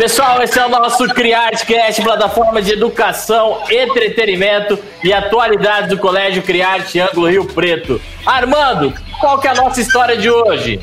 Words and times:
Pessoal, 0.00 0.42
esse 0.42 0.58
é 0.58 0.64
o 0.64 0.70
nosso 0.70 1.06
CriArteCast, 1.08 2.00
plataforma 2.00 2.62
de 2.62 2.72
educação, 2.72 3.60
entretenimento 3.70 4.78
e 5.04 5.12
atualidades 5.12 5.90
do 5.90 5.98
Colégio 5.98 6.42
CriArte 6.42 6.98
Ângulo 6.98 7.28
Rio 7.28 7.44
Preto. 7.44 8.00
Armando, 8.24 8.94
qual 9.20 9.38
que 9.38 9.46
é 9.46 9.50
a 9.50 9.54
nossa 9.56 9.78
história 9.78 10.16
de 10.16 10.30
hoje? 10.30 10.80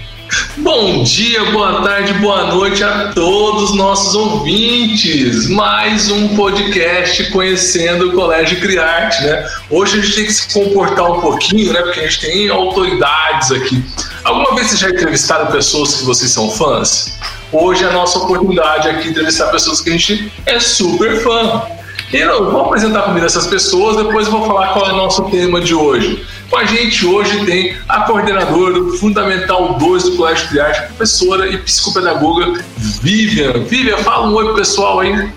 Bom 0.57 1.01
dia, 1.01 1.45
boa 1.45 1.81
tarde, 1.81 2.13
boa 2.13 2.43
noite 2.53 2.83
a 2.83 3.11
todos 3.11 3.75
nossos 3.75 4.13
ouvintes. 4.13 5.49
Mais 5.49 6.11
um 6.11 6.35
podcast 6.35 7.31
conhecendo 7.31 8.09
o 8.09 8.13
Colégio 8.13 8.59
Criarte, 8.59 9.23
né? 9.23 9.49
Hoje 9.71 9.97
a 9.97 10.01
gente 10.03 10.15
tem 10.15 10.25
que 10.25 10.33
se 10.33 10.53
comportar 10.53 11.11
um 11.11 11.21
pouquinho, 11.21 11.73
né? 11.73 11.81
Porque 11.81 12.01
a 12.01 12.03
gente 12.03 12.19
tem 12.19 12.49
autoridades 12.49 13.51
aqui. 13.51 13.83
Alguma 14.23 14.53
vez 14.53 14.67
vocês 14.67 14.79
já 14.79 14.89
entrevistaram 14.91 15.47
pessoas 15.47 15.95
que 15.95 16.05
vocês 16.05 16.29
são 16.29 16.51
fãs? 16.51 17.17
Hoje 17.51 17.83
é 17.85 17.87
a 17.87 17.91
nossa 17.91 18.19
oportunidade 18.19 18.89
aqui 18.89 19.03
de 19.03 19.09
entrevistar 19.09 19.47
pessoas 19.47 19.79
que 19.79 19.89
a 19.89 19.93
gente 19.93 20.31
é 20.45 20.59
super 20.59 21.21
fã. 21.23 21.63
E 22.11 22.17
eu 22.17 22.51
vou 22.51 22.65
apresentar 22.65 23.03
comigo 23.03 23.25
essas 23.25 23.47
pessoas, 23.47 23.97
depois 23.97 24.27
vou 24.27 24.45
falar 24.45 24.73
qual 24.73 24.89
é 24.89 24.93
o 24.93 24.95
nosso 24.95 25.29
tema 25.29 25.59
de 25.61 25.73
hoje. 25.73 26.25
Com 26.49 26.57
a 26.57 26.65
gente 26.65 27.05
hoje 27.05 27.45
tem 27.45 27.75
a 27.87 28.01
coordenadora 28.01 28.75
do 28.75 28.97
Fundamental 28.97 29.73
2 29.73 30.03
do 30.03 30.15
Colégio 30.17 30.49
de 30.49 30.59
Arte, 30.59 30.87
professora 30.87 31.47
e 31.47 31.57
psicopedagoga 31.57 32.61
Vivian. 32.77 33.63
Vivian, 33.63 33.97
fala 33.97 34.27
um 34.27 34.35
oi 34.35 34.45
pro 34.45 34.55
pessoal 34.55 35.01
aí. 35.01 35.29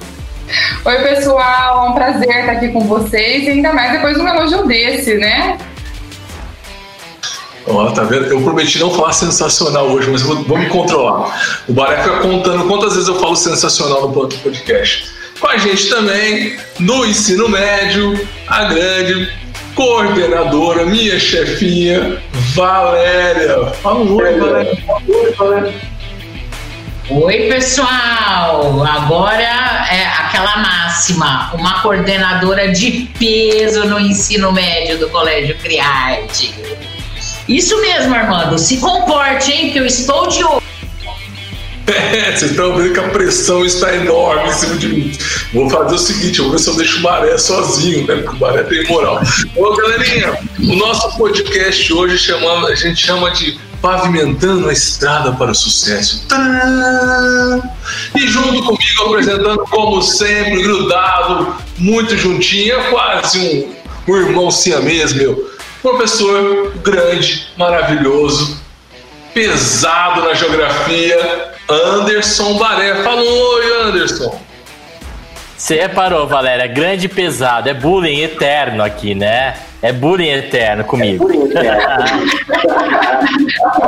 Oi, 0.85 0.99
pessoal, 1.03 1.87
é 1.87 1.91
um 1.91 1.95
prazer 1.95 2.29
estar 2.29 2.53
aqui 2.53 2.69
com 2.69 2.81
vocês, 2.81 3.49
ainda 3.49 3.73
mais 3.73 3.93
depois 3.93 4.17
de 4.17 4.23
um 4.23 4.29
elogio 4.29 4.67
desse, 4.67 5.15
né? 5.15 5.59
Ó, 7.67 7.85
oh, 7.85 7.93
tá 7.93 8.03
vendo? 8.05 8.27
Eu 8.27 8.41
prometi 8.41 8.79
não 8.79 8.91
falar 8.91 9.13
sensacional 9.13 9.89
hoje, 9.91 10.11
mas 10.11 10.23
vou, 10.23 10.43
vou 10.45 10.59
me 10.59 10.67
controlar. 10.69 11.63
O 11.69 11.73
Baré 11.73 12.03
fica 12.03 12.19
contando 12.21 12.67
quantas 12.67 12.95
vezes 12.95 13.09
eu 13.09 13.19
falo 13.21 13.37
sensacional 13.37 14.09
no 14.09 14.13
podcast. 14.13 15.11
Com 15.39 15.47
a 15.47 15.57
gente 15.57 15.89
também, 15.89 16.57
no 16.79 17.05
ensino 17.05 17.49
médio, 17.49 18.29
a 18.47 18.65
grande 18.65 19.33
coordenadora, 19.75 20.85
minha 20.85 21.19
chefinha, 21.19 22.23
Valéria. 22.55 23.67
Fala 23.83 24.01
um 24.01 24.17
oi, 24.17 24.39
Valéria. 24.39 24.79
Oi, 25.09 25.33
Valéria. 25.33 25.75
Oi, 27.09 27.49
pessoal! 27.49 28.85
Agora 28.85 29.43
é 29.43 30.07
aquela 30.07 30.59
máxima, 30.59 31.51
uma 31.55 31.81
coordenadora 31.83 32.69
de 32.69 33.09
peso 33.19 33.85
no 33.87 33.99
ensino 33.99 34.53
médio 34.53 34.99
do 34.99 35.09
Colégio 35.09 35.57
Criarte. 35.59 36.60
Isso 37.51 37.81
mesmo, 37.81 38.15
Armando. 38.15 38.57
Se 38.57 38.77
comporte, 38.77 39.51
hein, 39.51 39.73
que 39.73 39.79
eu 39.81 39.85
estou 39.85 40.29
de 40.29 40.45
olho. 40.45 40.63
É, 41.91 42.37
vocês 42.37 42.53
estão 42.53 42.77
vendo 42.77 42.93
que 42.93 43.01
a 43.01 43.09
pressão 43.09 43.65
está 43.65 43.93
enorme 43.93 44.49
em 44.49 44.53
cima 44.53 44.77
de 44.77 44.89
mim. 44.89 45.13
Vou 45.53 45.69
fazer 45.69 45.97
o 45.97 45.99
seguinte, 45.99 46.39
eu 46.39 46.45
vou 46.45 46.53
ver 46.53 46.61
se 46.61 46.69
eu 46.69 46.77
deixo 46.77 46.99
o 46.99 47.03
Maré 47.03 47.37
sozinho, 47.37 48.07
né? 48.07 48.15
Porque 48.15 48.37
o 48.37 48.39
Maré 48.39 48.63
tem 48.63 48.87
moral. 48.87 49.21
Ô, 49.57 49.75
galerinha, 49.75 50.39
o 50.61 50.77
nosso 50.77 51.17
podcast 51.17 51.93
hoje 51.93 52.17
chama, 52.17 52.69
a 52.69 52.75
gente 52.77 53.05
chama 53.05 53.33
de 53.33 53.59
Pavimentando 53.83 54.69
a 54.69 54.73
Estrada 54.73 55.33
para 55.33 55.51
o 55.51 55.55
Sucesso. 55.55 56.29
E 58.15 58.29
junto 58.29 58.63
comigo, 58.63 59.03
apresentando 59.07 59.59
como 59.59 60.01
sempre, 60.01 60.63
grudado, 60.63 61.57
muito 61.77 62.17
juntinho, 62.17 62.79
é 62.79 62.91
quase 62.91 63.39
um, 64.07 64.13
um 64.13 64.17
irmão 64.17 64.49
siamês, 64.49 65.13
meu. 65.13 65.50
Professor 65.83 66.75
grande, 66.83 67.49
maravilhoso, 67.57 68.61
pesado 69.33 70.23
na 70.23 70.35
geografia, 70.35 71.53
Anderson 71.69 72.59
Baré. 72.59 72.97
Fala 73.03 73.23
um 73.23 73.41
oi, 73.41 73.83
Anderson. 73.83 74.39
Você 75.57 75.89
parou, 75.89 76.27
Valéria. 76.27 76.67
Grande 76.67 77.07
e 77.07 77.09
pesado. 77.09 77.69
É 77.69 77.75
bullying 77.75 78.21
eterno 78.21 78.83
aqui, 78.83 79.15
né? 79.15 79.55
É 79.81 79.93
bullying 79.93 80.31
eterno 80.31 80.85
comigo. 80.85 81.25
É 81.25 81.33
bullying 81.33 81.51
eterno. 81.51 82.27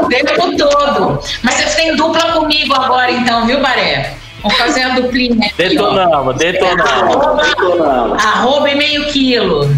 o 0.02 0.08
tempo 0.08 0.56
todo. 0.56 1.20
Mas 1.42 1.54
você 1.56 1.76
tem 1.76 1.96
dupla 1.96 2.32
comigo 2.32 2.74
agora, 2.74 3.10
então, 3.10 3.46
viu, 3.46 3.60
Baré? 3.60 4.14
Vamos 4.42 4.58
fazer 4.58 4.82
a 4.82 4.88
duplinha 4.90 5.46
aqui. 5.46 5.54
Detonamos, 5.56 6.36
detonamos. 6.36 6.90
Arroba, 6.90 7.42
detonamos. 7.42 8.24
arroba 8.24 8.70
e 8.70 8.74
meio 8.74 9.06
quilo 9.06 9.70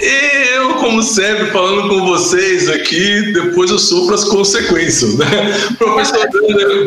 e 0.00 0.56
eu, 0.56 0.74
como 0.74 1.02
sempre, 1.02 1.50
falando 1.50 1.88
com 1.88 2.06
vocês 2.06 2.68
aqui, 2.68 3.32
depois 3.32 3.70
eu 3.70 3.78
sofro 3.78 4.14
as 4.14 4.24
consequências, 4.24 5.16
né? 5.16 5.26
Professor, 5.78 6.28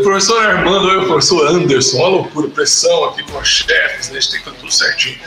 professor 0.03 0.41
Armando, 0.44 0.90
eu, 0.90 1.06
professor 1.06 1.47
Anderson, 1.47 1.97
uma 1.97 2.08
loucura, 2.08 2.47
pressão 2.47 3.06
aqui 3.06 3.24
com 3.24 3.38
os 3.38 3.47
chefes, 3.47 4.09
né? 4.09 4.18
A 4.18 4.22
gente 4.22 4.31
tem 4.31 4.41
que 4.41 4.59
tudo 4.59 4.72
certinho. 4.72 5.18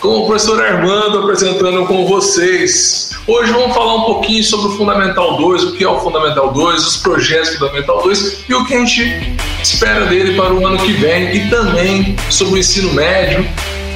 Com 0.00 0.08
o 0.08 0.26
professor 0.26 0.60
Armando 0.62 1.18
apresentando 1.18 1.86
com 1.86 2.06
vocês. 2.06 3.10
Hoje 3.26 3.52
vamos 3.52 3.74
falar 3.74 3.96
um 3.96 4.04
pouquinho 4.04 4.42
sobre 4.42 4.68
o 4.68 4.76
Fundamental 4.76 5.36
2, 5.36 5.64
o 5.64 5.72
que 5.76 5.84
é 5.84 5.88
o 5.88 6.00
Fundamental 6.00 6.52
2, 6.52 6.86
os 6.86 6.96
projetos 6.96 7.50
do 7.50 7.58
Fundamental 7.58 8.02
2 8.02 8.44
e 8.48 8.54
o 8.54 8.64
que 8.64 8.74
a 8.74 8.78
gente 8.78 9.36
espera 9.62 10.06
dele 10.06 10.34
para 10.34 10.52
o 10.52 10.66
ano 10.66 10.78
que 10.78 10.92
vem 10.92 11.36
e 11.36 11.50
também 11.50 12.16
sobre 12.28 12.54
o 12.54 12.58
ensino 12.58 12.92
médio 12.92 13.46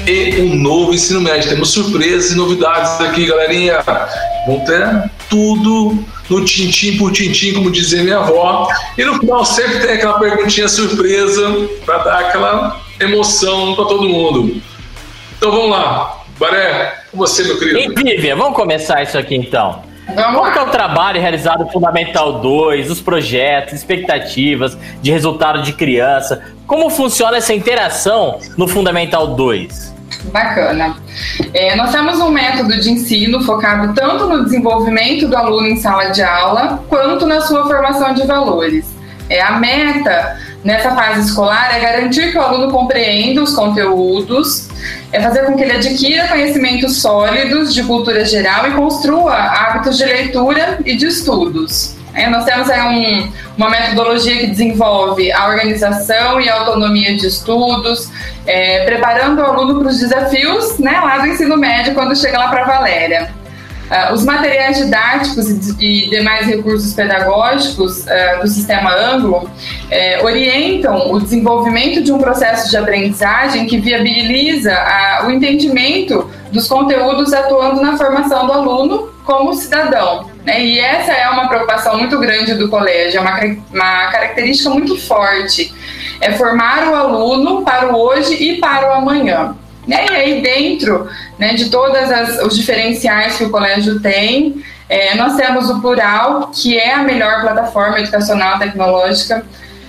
e 0.07 0.41
um 0.43 0.57
novo 0.57 0.95
ensino 0.95 1.21
médio. 1.21 1.51
Temos 1.51 1.71
surpresas 1.71 2.33
e 2.33 2.37
novidades 2.37 3.01
aqui, 3.01 3.27
galerinha. 3.27 3.81
Vão 4.47 4.61
ter 4.61 5.11
tudo 5.29 6.05
no 6.29 6.45
tintim 6.45 6.97
por 6.97 7.13
tintim, 7.13 7.55
como 7.55 7.71
dizia 7.71 8.03
minha 8.03 8.19
avó. 8.19 8.69
E 8.97 9.05
no 9.05 9.19
final 9.19 9.45
sempre 9.45 9.81
tem 9.81 9.97
aquela 9.97 10.19
perguntinha 10.19 10.69
surpresa 10.69 11.69
para 11.85 11.99
dar 11.99 12.19
aquela 12.21 12.81
emoção 13.01 13.75
para 13.75 13.85
todo 13.85 14.09
mundo. 14.09 14.61
Então 15.37 15.51
vamos 15.51 15.71
lá. 15.71 16.21
Baré, 16.39 17.05
com 17.11 17.19
você, 17.19 17.45
meu 17.45 17.59
querido. 17.59 17.79
E 17.79 18.17
Vivian, 18.17 18.37
vamos 18.37 18.57
começar 18.57 19.03
isso 19.03 19.17
aqui 19.17 19.37
então. 19.37 19.83
Como 20.07 20.47
é 20.47 20.63
o 20.63 20.71
trabalho 20.71 21.21
realizado 21.21 21.65
no 21.65 21.71
Fundamental 21.71 22.41
2, 22.41 22.91
os 22.91 23.01
projetos, 23.01 23.73
expectativas 23.73 24.77
de 25.01 25.11
resultado 25.11 25.63
de 25.63 25.73
criança? 25.73 26.43
Como 26.67 26.91
funciona 26.91 27.39
essa 27.39 27.55
interação 27.55 28.39
no 28.57 28.69
Fundamental 28.69 29.29
2? 29.29 29.94
Bacana. 30.33 30.97
É, 31.53 31.77
nós 31.77 31.93
temos 31.93 32.21
um 32.21 32.31
método 32.31 32.79
de 32.81 32.91
ensino 32.91 33.43
focado 33.43 33.95
tanto 33.95 34.27
no 34.27 34.45
desenvolvimento 34.45 35.29
do 35.29 35.37
aluno 35.37 35.67
em 35.67 35.77
sala 35.77 36.07
de 36.07 36.23
aula, 36.23 36.83
quanto 36.89 37.27
na 37.27 37.41
sua 37.41 37.67
formação 37.67 38.15
de 38.15 38.27
valores. 38.27 38.87
É, 39.29 39.41
a 39.41 39.53
meta 39.53 40.39
nessa 40.63 40.95
fase 40.95 41.21
escolar 41.21 41.77
é 41.77 41.81
garantir 41.81 42.33
que 42.33 42.39
o 42.39 42.41
aluno 42.41 42.71
compreenda 42.71 43.43
os 43.43 43.55
conteúdos, 43.55 44.69
é 45.13 45.21
fazer 45.21 45.45
com 45.45 45.57
que 45.57 45.63
ele 45.63 45.73
adquira 45.73 46.29
conhecimentos 46.29 47.01
sólidos 47.01 47.73
de 47.73 47.83
cultura 47.85 48.25
geral 48.25 48.69
e 48.69 48.73
construa 48.73 49.35
hábitos 49.35 49.97
de 49.97 50.05
leitura 50.05 50.79
e 50.85 50.97
de 50.97 51.07
estudos. 51.07 51.94
É, 52.15 52.29
nós 52.29 52.45
temos 52.45 52.71
é, 52.71 52.83
um, 52.83 53.33
uma 53.57 53.71
metodologia 53.71 54.39
que 54.39 54.47
desenvolve 54.47 55.33
a 55.33 55.49
organização 55.49 56.41
e 56.41 56.49
a 56.49 56.55
autonomia 56.61 57.17
de 57.17 57.27
estudos, 57.27 58.11
é, 58.47 58.85
preparando 58.85 59.41
o 59.41 59.45
aluno 59.45 59.81
para 59.81 59.89
os 59.89 59.99
desafios 59.99 60.79
né, 60.79 61.01
lá 61.01 61.19
do 61.19 61.27
ensino 61.27 61.57
médio 61.57 61.95
quando 61.95 62.15
chega 62.17 62.39
lá 62.39 62.49
para 62.49 62.63
a 62.63 62.67
Valéria. 62.67 63.45
Uh, 63.85 64.15
os 64.15 64.25
materiais 64.25 64.79
didáticos 64.79 65.51
e, 65.51 66.05
e 66.07 66.09
demais 66.09 66.47
recursos 66.47 66.95
pedagógicos 66.95 68.07
uh, 68.07 68.41
do 68.41 68.49
sistema 68.49 68.91
Anglo 68.91 69.45
uh, 69.45 70.25
orientam 70.25 71.13
o 71.13 71.21
desenvolvimento 71.21 72.03
de 72.03 72.11
um 72.11 72.17
processo 72.17 72.71
de 72.71 72.79
aprendizagem 72.79 73.67
que 73.67 73.77
viabiliza 73.77 74.75
o 75.27 75.31
entendimento 75.31 76.31
dos 76.51 76.67
conteúdos 76.67 77.35
atuando 77.35 77.83
na 77.83 77.99
formação 77.99 78.47
do 78.47 78.53
aluno 78.55 79.11
como 79.23 79.53
cidadão. 79.53 80.34
Né? 80.45 80.65
E 80.65 80.79
essa 80.79 81.13
é 81.13 81.29
uma 81.29 81.49
preocupação 81.49 81.99
muito 81.99 82.19
grande 82.19 82.55
do 82.55 82.69
colégio, 82.69 83.19
é 83.19 83.21
uma, 83.21 83.41
uma 83.73 84.11
característica 84.11 84.71
muito 84.71 84.99
forte. 84.99 85.75
É 86.21 86.33
formar 86.33 86.89
o 86.89 86.95
aluno 86.95 87.63
para 87.63 87.93
o 87.93 87.99
hoje 87.99 88.35
e 88.35 88.59
para 88.59 88.91
o 88.91 88.93
amanhã. 88.93 89.57
Né? 89.87 90.07
E 90.11 90.15
aí, 90.15 90.43
dentro 90.43 91.09
né, 91.39 91.55
de 91.55 91.69
todos 91.69 91.99
os 92.43 92.57
diferenciais 92.57 93.37
que 93.37 93.45
o 93.45 93.51
colégio 93.51 94.01
tem, 94.01 94.63
é, 94.89 95.15
nós 95.15 95.37
temos 95.37 95.69
o 95.71 95.81
Plural, 95.81 96.51
que 96.55 96.79
é 96.79 96.95
a 96.95 97.03
melhor 97.03 97.41
plataforma 97.41 97.99
educacional 97.99 98.59
tecnológica 98.59 99.45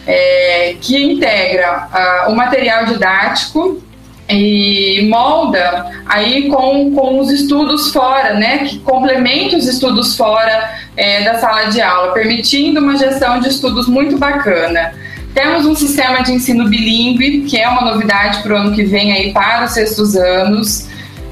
é, 0.07 0.75
que 0.79 1.03
integra 1.03 1.87
uh, 2.27 2.31
o 2.31 2.35
material 2.35 2.85
didático 2.85 3.81
e 4.29 5.07
molda 5.09 5.85
aí 6.05 6.49
com, 6.49 6.91
com 6.93 7.19
os 7.19 7.31
estudos 7.31 7.91
fora, 7.91 8.33
né, 8.33 8.59
que 8.59 8.79
complementa 8.79 9.55
os 9.55 9.67
estudos 9.67 10.17
fora 10.17 10.71
é, 10.97 11.23
da 11.23 11.35
sala 11.35 11.65
de 11.65 11.81
aula, 11.81 12.13
permitindo 12.13 12.79
uma 12.79 12.97
gestão 12.97 13.39
de 13.39 13.49
estudos 13.49 13.87
muito 13.87 14.17
bacana. 14.17 14.93
Temos 15.33 15.65
um 15.65 15.75
sistema 15.75 16.23
de 16.23 16.31
ensino 16.31 16.67
bilíngue, 16.69 17.41
que 17.41 17.57
é 17.57 17.67
uma 17.67 17.81
novidade 17.81 18.41
para 18.41 18.53
o 18.53 18.57
ano 18.57 18.73
que 18.73 18.83
vem 18.83 19.11
aí 19.11 19.33
para 19.33 19.65
os 19.65 19.71
sextos 19.71 20.15
anos. 20.15 20.87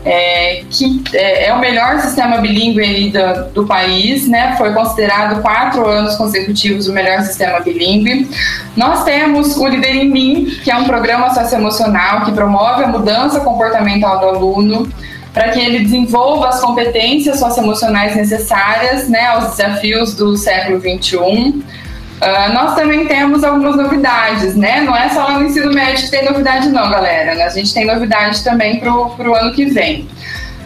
É, 0.06 0.64
que 0.70 1.04
é, 1.14 1.48
é, 1.48 1.54
o 1.54 1.60
melhor 1.60 2.00
sistema 2.00 2.38
bilíngue 2.38 3.12
do, 3.12 3.52
do, 3.54 3.66
país, 3.66 4.28
né? 4.28 4.56
Foi 4.58 4.74
considerado 4.74 5.42
quatro 5.42 5.88
anos 5.88 6.16
consecutivos 6.16 6.88
o 6.88 6.94
melhor 6.94 7.22
sistema 7.22 7.60
bilíngue. 7.60 8.30
Nós 8.76 9.04
temos 9.04 9.56
o 9.56 9.68
Líder 9.68 9.96
em 9.96 10.10
Mim, 10.10 10.46
que 10.64 10.70
é 10.70 10.76
um 10.76 10.84
programa 10.86 11.34
socioemocional 11.34 12.26
que 12.26 12.32
promove 12.34 12.84
a 12.84 12.88
mudança 12.88 13.40
comportamental 13.40 14.20
do 14.20 14.26
aluno 14.28 14.92
para 15.34 15.50
que 15.50 15.60
ele 15.60 15.80
desenvolva 15.80 16.50
as 16.50 16.62
competências 16.62 17.40
socioemocionais 17.40 18.16
necessárias 18.16 19.10
né, 19.10 19.26
aos 19.28 19.56
desafios 19.56 20.14
do 20.14 20.38
século 20.38 20.80
XXI. 20.80 21.64
Uh, 22.24 22.54
nós 22.54 22.74
também 22.74 23.06
temos 23.06 23.44
algumas 23.44 23.76
novidades, 23.76 24.56
né? 24.56 24.80
Não 24.80 24.96
é 24.96 25.10
só 25.10 25.32
no 25.32 25.44
ensino 25.44 25.74
médio 25.74 26.06
que 26.06 26.12
tem 26.12 26.24
novidade, 26.24 26.70
não, 26.70 26.90
galera. 26.90 27.44
A 27.44 27.50
gente 27.50 27.74
tem 27.74 27.86
novidade 27.86 28.42
também 28.46 28.80
para 28.80 28.94
o 28.94 29.36
ano 29.36 29.52
que 29.52 29.66
vem. 29.66 30.08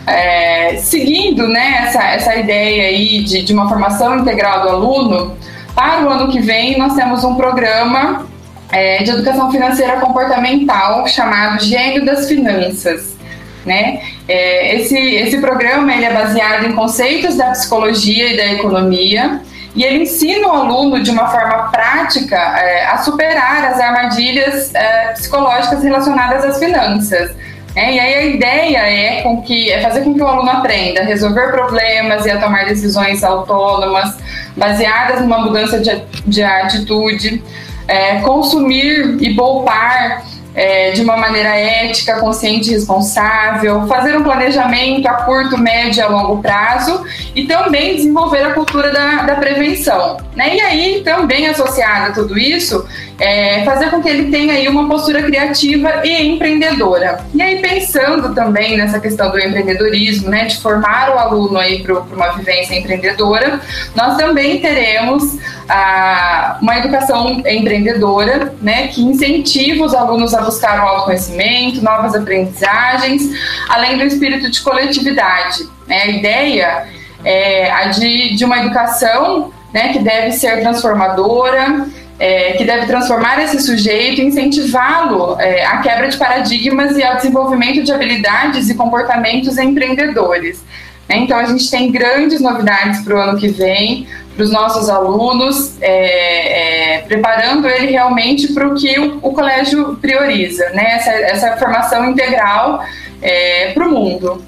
É, 0.06 0.77
seguindo 0.77 1.48
né, 1.48 1.86
essa, 1.88 2.01
essa 2.04 2.36
ideia 2.36 2.89
aí 2.89 3.24
de, 3.24 3.42
de 3.42 3.54
uma 3.54 3.68
formação 3.68 4.19
integral 4.19 4.62
do 4.62 4.69
aluno, 4.69 5.36
para 5.75 6.06
o 6.06 6.09
ano 6.09 6.31
que 6.31 6.39
vem 6.39 6.77
nós 6.77 6.94
temos 6.94 7.24
um 7.24 7.36
programa 7.36 8.25
é, 8.71 9.03
de 9.03 9.10
educação 9.10 9.51
financeira 9.51 9.98
comportamental 9.98 11.07
chamado 11.07 11.63
Gênio 11.63 12.06
das 12.06 12.27
Finanças. 12.27 13.18
Né? 13.65 14.00
É, 14.30 14.75
esse, 14.75 14.98
esse 14.98 15.39
programa 15.39 15.94
ele 15.94 16.06
é 16.06 16.13
baseado 16.13 16.68
em 16.68 16.71
conceitos 16.71 17.36
da 17.36 17.51
psicologia 17.51 18.31
e 18.31 18.38
da 18.38 18.53
economia 18.53 19.42
e 19.77 19.83
ele 19.83 20.03
ensina 20.03 20.47
o 20.47 20.51
aluno 20.51 21.03
de 21.03 21.12
uma 21.12 21.27
forma 21.27 21.69
prática 21.69 22.35
é, 22.35 22.88
a 22.88 22.97
superar 22.97 23.63
as 23.65 23.79
armadilhas 23.79 24.74
é, 24.74 25.13
psicológicas 25.13 25.83
relacionadas 25.83 26.44
às 26.44 26.57
finanças. 26.57 27.29
É, 27.75 27.94
e 27.94 28.00
aí 28.00 28.15
a 28.15 28.25
ideia 28.25 28.77
é, 28.79 29.21
com 29.21 29.39
que, 29.44 29.71
é 29.71 29.79
fazer 29.79 30.01
com 30.01 30.15
que 30.15 30.21
o 30.21 30.27
aluno 30.27 30.50
aprenda 30.50 31.01
a 31.01 31.03
resolver 31.03 31.51
problemas 31.51 32.25
e 32.25 32.31
a 32.31 32.41
tomar 32.41 32.65
decisões 32.65 33.24
autônomas, 33.24 34.18
baseadas 34.56 35.21
numa 35.21 35.38
mudança 35.38 35.79
de, 35.79 36.01
de 36.25 36.41
atitude, 36.41 37.44
é, 37.88 38.15
consumir 38.21 39.21
e 39.21 39.35
poupar 39.35 40.24
é, 40.57 40.89
de 40.89 41.04
uma 41.04 41.15
maneira 41.15 41.50
ética, 41.50 42.19
consciente 42.19 42.69
e 42.69 42.74
responsável, 42.74 43.86
fazer 43.86 44.18
um 44.18 44.24
planejamento 44.24 45.07
a 45.07 45.13
curto, 45.13 45.56
médio 45.56 46.00
e 46.00 46.01
a 46.01 46.07
longo 46.07 46.42
prazo 46.42 47.06
e 47.36 47.45
também 47.45 47.95
desenvolver 47.95 48.42
a 48.42 48.54
cultura 48.54 48.92
da, 48.92 49.21
da 49.21 49.36
prevenção. 49.36 50.18
Né? 50.36 50.56
E 50.56 50.62
aí, 50.62 51.01
também 51.04 51.45
associado 51.45 52.07
a 52.07 52.12
tudo 52.12 52.39
isso, 52.39 52.88
é, 53.19 53.63
fazer 53.65 53.89
com 53.89 54.01
que 54.01 54.07
ele 54.07 54.29
tenha 54.29 54.53
aí 54.53 54.67
uma 54.67 54.87
postura 54.87 55.23
criativa 55.23 56.05
e 56.05 56.27
empreendedora. 56.27 57.25
E 57.33 57.41
aí, 57.41 57.61
pensando 57.61 58.33
também 58.35 58.77
nessa 58.77 58.99
questão 58.99 59.31
do 59.31 59.39
empreendedorismo, 59.39 60.29
né, 60.29 60.45
de 60.45 60.57
formar 60.57 61.15
o 61.15 61.19
aluno 61.19 61.57
aí 61.57 61.81
para 61.81 61.99
uma 61.99 62.31
vivência 62.33 62.75
empreendedora, 62.75 63.59
nós 63.95 64.17
também 64.17 64.59
teremos 64.59 65.37
ah, 65.67 66.57
uma 66.61 66.77
educação 66.77 67.41
empreendedora, 67.45 68.53
né, 68.61 68.87
que 68.87 69.01
incentiva 69.01 69.83
os 69.83 69.95
alunos 69.95 70.33
a 70.33 70.41
buscar 70.41 70.83
o 70.83 70.87
autoconhecimento, 70.87 71.81
novas 71.81 72.13
aprendizagens, 72.13 73.23
além 73.67 73.97
do 73.97 74.03
espírito 74.03 74.49
de 74.51 74.61
coletividade. 74.61 75.67
Né? 75.87 76.01
A 76.03 76.07
ideia 76.07 76.87
é 77.25 77.71
a 77.71 77.85
de, 77.85 78.35
de 78.35 78.45
uma 78.45 78.59
educação 78.59 79.51
né, 79.73 79.91
que 79.91 79.99
deve 79.99 80.31
ser 80.31 80.61
transformadora, 80.61 81.87
é, 82.19 82.53
que 82.53 82.63
deve 82.63 82.87
transformar 82.87 83.41
esse 83.43 83.61
sujeito 83.61 84.21
e 84.21 84.25
incentivá-lo 84.25 85.39
é, 85.39 85.65
à 85.65 85.77
quebra 85.77 86.07
de 86.07 86.17
paradigmas 86.17 86.97
e 86.97 87.03
ao 87.03 87.15
desenvolvimento 87.15 87.83
de 87.83 87.91
habilidades 87.91 88.69
e 88.69 88.75
comportamentos 88.75 89.57
empreendedores. 89.57 90.63
Né? 91.07 91.17
Então, 91.17 91.37
a 91.37 91.45
gente 91.45 91.69
tem 91.69 91.91
grandes 91.91 92.41
novidades 92.41 93.01
para 93.01 93.15
o 93.15 93.17
ano 93.19 93.37
que 93.37 93.49
vem, 93.49 94.07
para 94.35 94.43
os 94.43 94.51
nossos 94.51 94.89
alunos, 94.89 95.81
é, 95.81 96.95
é, 96.95 97.01
preparando 97.01 97.67
ele 97.67 97.87
realmente 97.91 98.53
para 98.53 98.67
o 98.67 98.75
que 98.75 98.99
o, 98.99 99.17
o, 99.21 99.33
colégio 99.33 99.95
prioriza, 100.01 100.69
né? 100.71 100.95
essa, 100.95 101.11
essa 101.11 101.57
formação 101.57 102.09
integral 102.09 102.83
é, 103.21 103.71
para 103.73 103.87
o 103.87 103.91
mundo. 103.91 104.43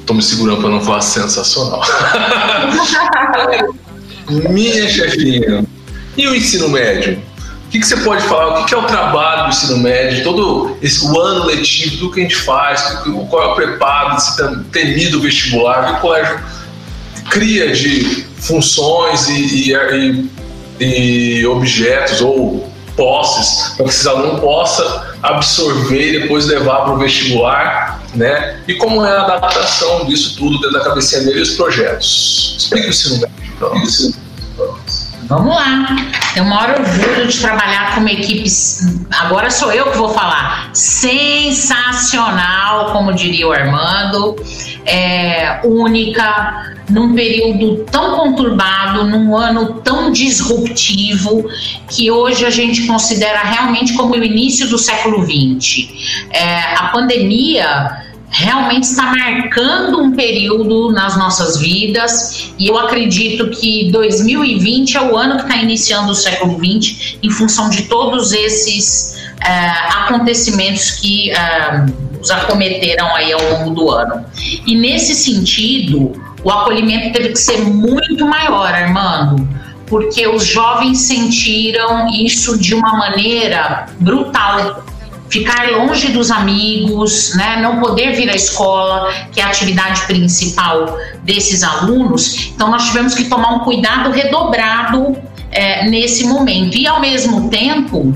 Estou 0.00 0.16
me 0.16 0.22
segurando 0.22 0.60
para 0.60 0.70
não 0.70 0.80
falar 0.80 1.00
sensacional. 1.00 1.82
Minha 4.48 4.88
chefinha, 4.88 5.64
e 6.16 6.26
o 6.26 6.34
ensino 6.34 6.68
médio? 6.68 7.22
O 7.66 7.70
que, 7.70 7.78
que 7.78 7.86
você 7.86 7.98
pode 7.98 8.22
falar? 8.24 8.48
O 8.48 8.54
que, 8.62 8.68
que 8.70 8.74
é 8.74 8.78
o 8.78 8.82
trabalho 8.82 9.44
do 9.44 9.48
ensino 9.50 9.78
médio? 9.78 10.24
Todo 10.24 10.76
esse 10.82 11.04
o 11.06 11.20
ano 11.20 11.46
letivo, 11.46 11.98
tudo 11.98 12.12
que 12.12 12.20
a 12.20 12.22
gente 12.24 12.34
faz, 12.34 12.82
qual 13.28 13.42
é 13.42 13.46
o 13.46 13.54
preparo 13.54 14.16
desse 14.16 14.36
temido 14.72 15.20
vestibular 15.20 15.86
que 15.86 15.92
o 15.92 16.00
colégio 16.00 16.40
cria 17.30 17.72
de 17.72 18.26
funções 18.40 19.28
e, 19.28 19.70
e, 19.70 20.30
e 20.80 21.46
objetos 21.46 22.20
ou 22.20 22.68
posses 22.96 23.74
para 23.76 23.84
que 23.84 23.90
esses 23.90 24.06
alunos 24.06 24.40
possam 24.40 25.02
absorver 25.22 26.14
e 26.14 26.20
depois 26.22 26.46
levar 26.46 26.84
para 26.84 26.94
o 26.94 26.98
vestibular, 26.98 28.02
né? 28.14 28.60
E 28.66 28.74
como 28.74 29.04
é 29.04 29.10
a 29.10 29.22
adaptação 29.22 30.06
disso 30.06 30.36
tudo 30.36 30.58
dentro 30.60 30.78
da 30.78 30.84
cabecinha 30.84 31.22
dele 31.22 31.38
e 31.38 31.42
os 31.42 31.50
projetos. 31.50 32.56
Explique 32.58 32.88
o 32.88 32.90
ensino 32.90 33.20
médio, 33.20 33.52
então. 33.56 33.72
Vamos 35.30 35.54
lá. 35.54 35.96
Tenho 36.34 36.44
o 36.44 36.48
maior 36.48 36.80
orgulho 36.80 37.28
de 37.28 37.38
trabalhar 37.38 37.94
com 37.94 38.00
uma 38.00 38.10
equipe. 38.10 38.50
Agora 39.12 39.48
sou 39.48 39.72
eu 39.72 39.92
que 39.92 39.96
vou 39.96 40.08
falar. 40.08 40.70
Sensacional, 40.74 42.92
como 42.92 43.12
diria 43.12 43.46
o 43.46 43.52
Armando. 43.52 44.34
É, 44.84 45.60
única, 45.62 46.74
num 46.88 47.14
período 47.14 47.84
tão 47.84 48.16
conturbado, 48.16 49.04
num 49.04 49.36
ano 49.36 49.74
tão 49.74 50.10
disruptivo, 50.10 51.48
que 51.88 52.10
hoje 52.10 52.44
a 52.44 52.50
gente 52.50 52.88
considera 52.88 53.42
realmente 53.42 53.94
como 53.94 54.14
o 54.14 54.24
início 54.24 54.68
do 54.68 54.78
século 54.78 55.24
XX. 55.24 55.86
É, 56.32 56.74
a 56.74 56.88
pandemia 56.88 58.09
realmente 58.30 58.84
está 58.84 59.12
marcando 59.12 60.00
um 60.00 60.12
período 60.12 60.92
nas 60.92 61.16
nossas 61.16 61.58
vidas 61.58 62.52
e 62.58 62.68
eu 62.68 62.78
acredito 62.78 63.50
que 63.50 63.90
2020 63.90 64.96
é 64.96 65.02
o 65.02 65.16
ano 65.16 65.36
que 65.36 65.42
está 65.42 65.56
iniciando 65.56 66.12
o 66.12 66.14
século 66.14 66.56
20 66.56 67.18
em 67.22 67.30
função 67.30 67.68
de 67.68 67.82
todos 67.82 68.32
esses 68.32 69.16
uh, 69.38 70.04
acontecimentos 70.04 70.92
que 70.92 71.32
uh, 71.32 72.18
nos 72.18 72.30
acometeram 72.30 73.14
aí 73.16 73.32
ao 73.32 73.42
longo 73.42 73.70
do 73.70 73.90
ano. 73.90 74.24
E 74.66 74.76
nesse 74.76 75.14
sentido, 75.14 76.12
o 76.44 76.50
acolhimento 76.50 77.12
teve 77.12 77.30
que 77.30 77.38
ser 77.38 77.58
muito 77.58 78.26
maior, 78.26 78.72
Armando, 78.72 79.48
porque 79.86 80.26
os 80.28 80.46
jovens 80.46 81.00
sentiram 81.00 82.08
isso 82.08 82.56
de 82.56 82.74
uma 82.74 82.96
maneira 82.96 83.86
brutal 83.98 84.84
ficar 85.30 85.70
longe 85.70 86.08
dos 86.08 86.30
amigos, 86.30 87.34
né, 87.36 87.60
não 87.62 87.80
poder 87.80 88.12
vir 88.12 88.28
à 88.28 88.34
escola, 88.34 89.12
que 89.32 89.40
é 89.40 89.44
a 89.44 89.48
atividade 89.48 90.02
principal 90.02 90.98
desses 91.22 91.62
alunos. 91.62 92.50
Então, 92.54 92.70
nós 92.70 92.86
tivemos 92.86 93.14
que 93.14 93.24
tomar 93.24 93.54
um 93.54 93.58
cuidado 93.60 94.10
redobrado 94.10 95.16
é, 95.52 95.88
nesse 95.88 96.24
momento. 96.24 96.76
E, 96.76 96.86
ao 96.86 97.00
mesmo 97.00 97.48
tempo, 97.48 98.12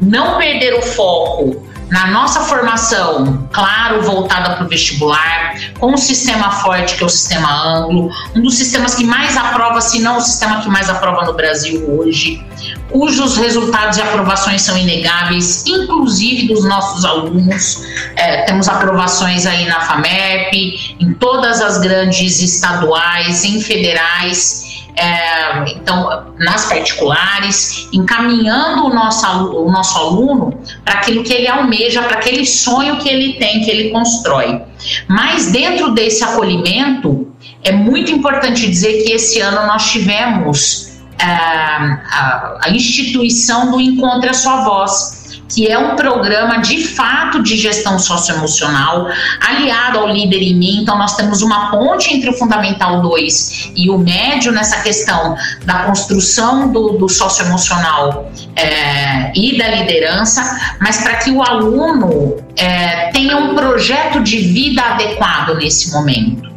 não 0.00 0.36
perder 0.36 0.74
o 0.74 0.82
foco 0.82 1.66
na 1.90 2.08
nossa 2.08 2.40
formação, 2.40 3.48
claro, 3.50 4.02
voltada 4.02 4.56
para 4.56 4.66
o 4.66 4.68
vestibular, 4.68 5.54
com 5.78 5.94
um 5.94 5.96
sistema 5.96 6.50
forte 6.50 6.96
que 6.96 7.02
é 7.02 7.06
o 7.06 7.08
sistema 7.08 7.50
anglo, 7.50 8.10
um 8.36 8.42
dos 8.42 8.56
sistemas 8.56 8.94
que 8.94 9.04
mais 9.04 9.36
aprova, 9.36 9.80
se 9.80 10.00
não 10.00 10.18
o 10.18 10.20
sistema 10.20 10.60
que 10.60 10.68
mais 10.68 10.90
aprova 10.90 11.24
no 11.24 11.32
Brasil 11.32 11.90
hoje, 11.90 12.44
cujos 12.90 13.36
resultados 13.36 13.98
e 13.98 14.02
aprovações 14.02 14.62
são 14.62 14.76
inegáveis, 14.76 15.64
inclusive 15.66 16.48
dos 16.48 16.64
nossos 16.64 17.04
alunos. 17.04 17.82
É, 18.16 18.42
temos 18.42 18.68
aprovações 18.68 19.46
aí 19.46 19.66
na 19.66 19.80
FAMEP, 19.80 20.96
em 21.00 21.12
todas 21.14 21.60
as 21.60 21.78
grandes 21.78 22.40
estaduais, 22.40 23.44
em 23.44 23.60
federais 23.60 24.68
é, 24.98 25.70
então, 25.70 26.34
nas 26.40 26.66
particulares, 26.66 27.88
encaminhando 27.92 28.86
o 28.86 28.88
nosso, 28.92 29.26
o 29.54 29.70
nosso 29.70 29.96
aluno 29.96 30.58
para 30.84 30.94
aquilo 30.94 31.22
que 31.22 31.32
ele 31.32 31.46
almeja, 31.46 32.02
para 32.02 32.16
aquele 32.16 32.44
sonho 32.44 32.96
que 32.96 33.08
ele 33.08 33.34
tem, 33.34 33.60
que 33.60 33.70
ele 33.70 33.90
constrói. 33.90 34.60
Mas 35.06 35.52
dentro 35.52 35.92
desse 35.92 36.24
acolhimento, 36.24 37.32
é 37.62 37.70
muito 37.70 38.10
importante 38.10 38.68
dizer 38.68 39.04
que 39.04 39.12
esse 39.12 39.40
ano 39.40 39.68
nós 39.68 39.88
tivemos 39.92 40.87
a, 41.26 42.58
a 42.62 42.70
instituição 42.70 43.70
do 43.70 43.80
Encontre 43.80 44.30
a 44.30 44.34
Sua 44.34 44.62
Voz, 44.64 45.18
que 45.48 45.66
é 45.66 45.78
um 45.78 45.96
programa 45.96 46.58
de 46.58 46.86
fato 46.86 47.42
de 47.42 47.56
gestão 47.56 47.98
socioemocional, 47.98 49.08
aliado 49.40 49.98
ao 49.98 50.08
Líder 50.08 50.42
em 50.42 50.54
Mim. 50.54 50.82
Então, 50.82 50.98
nós 50.98 51.16
temos 51.16 51.42
uma 51.42 51.70
ponte 51.70 52.14
entre 52.14 52.30
o 52.30 52.32
Fundamental 52.34 53.00
2 53.00 53.72
e 53.74 53.90
o 53.90 53.98
médio 53.98 54.52
nessa 54.52 54.82
questão 54.82 55.36
da 55.64 55.84
construção 55.84 56.70
do, 56.70 56.98
do 56.98 57.08
socioemocional 57.08 58.30
é, 58.54 59.32
e 59.34 59.56
da 59.56 59.68
liderança, 59.68 60.76
mas 60.80 60.98
para 60.98 61.16
que 61.16 61.30
o 61.30 61.42
aluno 61.42 62.36
é, 62.56 63.10
tenha 63.10 63.36
um 63.36 63.54
projeto 63.54 64.22
de 64.22 64.38
vida 64.38 64.82
adequado 64.82 65.54
nesse 65.54 65.90
momento. 65.90 66.47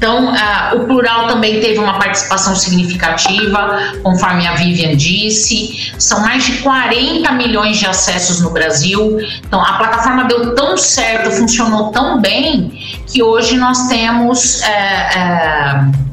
Então, 0.00 0.32
uh, 0.32 0.76
o 0.76 0.86
plural 0.86 1.26
também 1.26 1.60
teve 1.60 1.78
uma 1.78 1.98
participação 1.98 2.56
significativa, 2.56 3.92
conforme 4.02 4.46
a 4.46 4.54
Vivian 4.54 4.96
disse. 4.96 5.92
São 5.98 6.20
mais 6.20 6.42
de 6.42 6.56
40 6.62 7.30
milhões 7.32 7.76
de 7.76 7.86
acessos 7.86 8.40
no 8.40 8.48
Brasil. 8.48 9.18
Então, 9.46 9.60
a 9.60 9.74
plataforma 9.74 10.24
deu 10.24 10.54
tão 10.54 10.78
certo, 10.78 11.30
funcionou 11.30 11.90
tão 11.92 12.18
bem, 12.18 12.72
que 13.12 13.22
hoje 13.22 13.58
nós 13.58 13.88
temos. 13.88 14.62
Uh, 14.62 15.90
uh, 15.96 16.09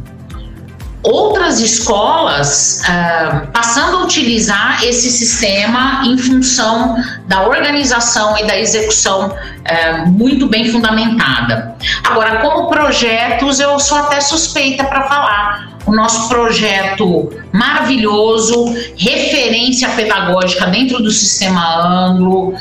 outras 1.07 1.61
escolas 1.61 2.81
uh, 2.81 3.47
passando 3.47 3.97
a 3.97 4.03
utilizar 4.03 4.83
esse 4.83 5.09
sistema 5.09 6.01
em 6.05 6.17
função 6.17 6.97
da 7.27 7.43
organização 7.43 8.37
e 8.37 8.45
da 8.45 8.59
execução 8.59 9.29
uh, 9.29 10.07
muito 10.07 10.47
bem 10.47 10.69
fundamentada. 10.69 11.75
Agora, 12.03 12.41
como 12.41 12.67
projetos, 12.67 13.59
eu 13.59 13.79
sou 13.79 13.97
até 13.97 14.19
suspeita 14.19 14.83
para 14.83 15.03
falar 15.03 15.66
o 15.87 15.95
nosso 15.95 16.27
projeto 16.27 17.31
maravilhoso, 17.53 18.65
referência 18.97 19.87
pedagógica 19.89 20.67
dentro 20.67 21.01
do 21.01 21.09
sistema 21.09 22.07
anglo, 22.07 22.53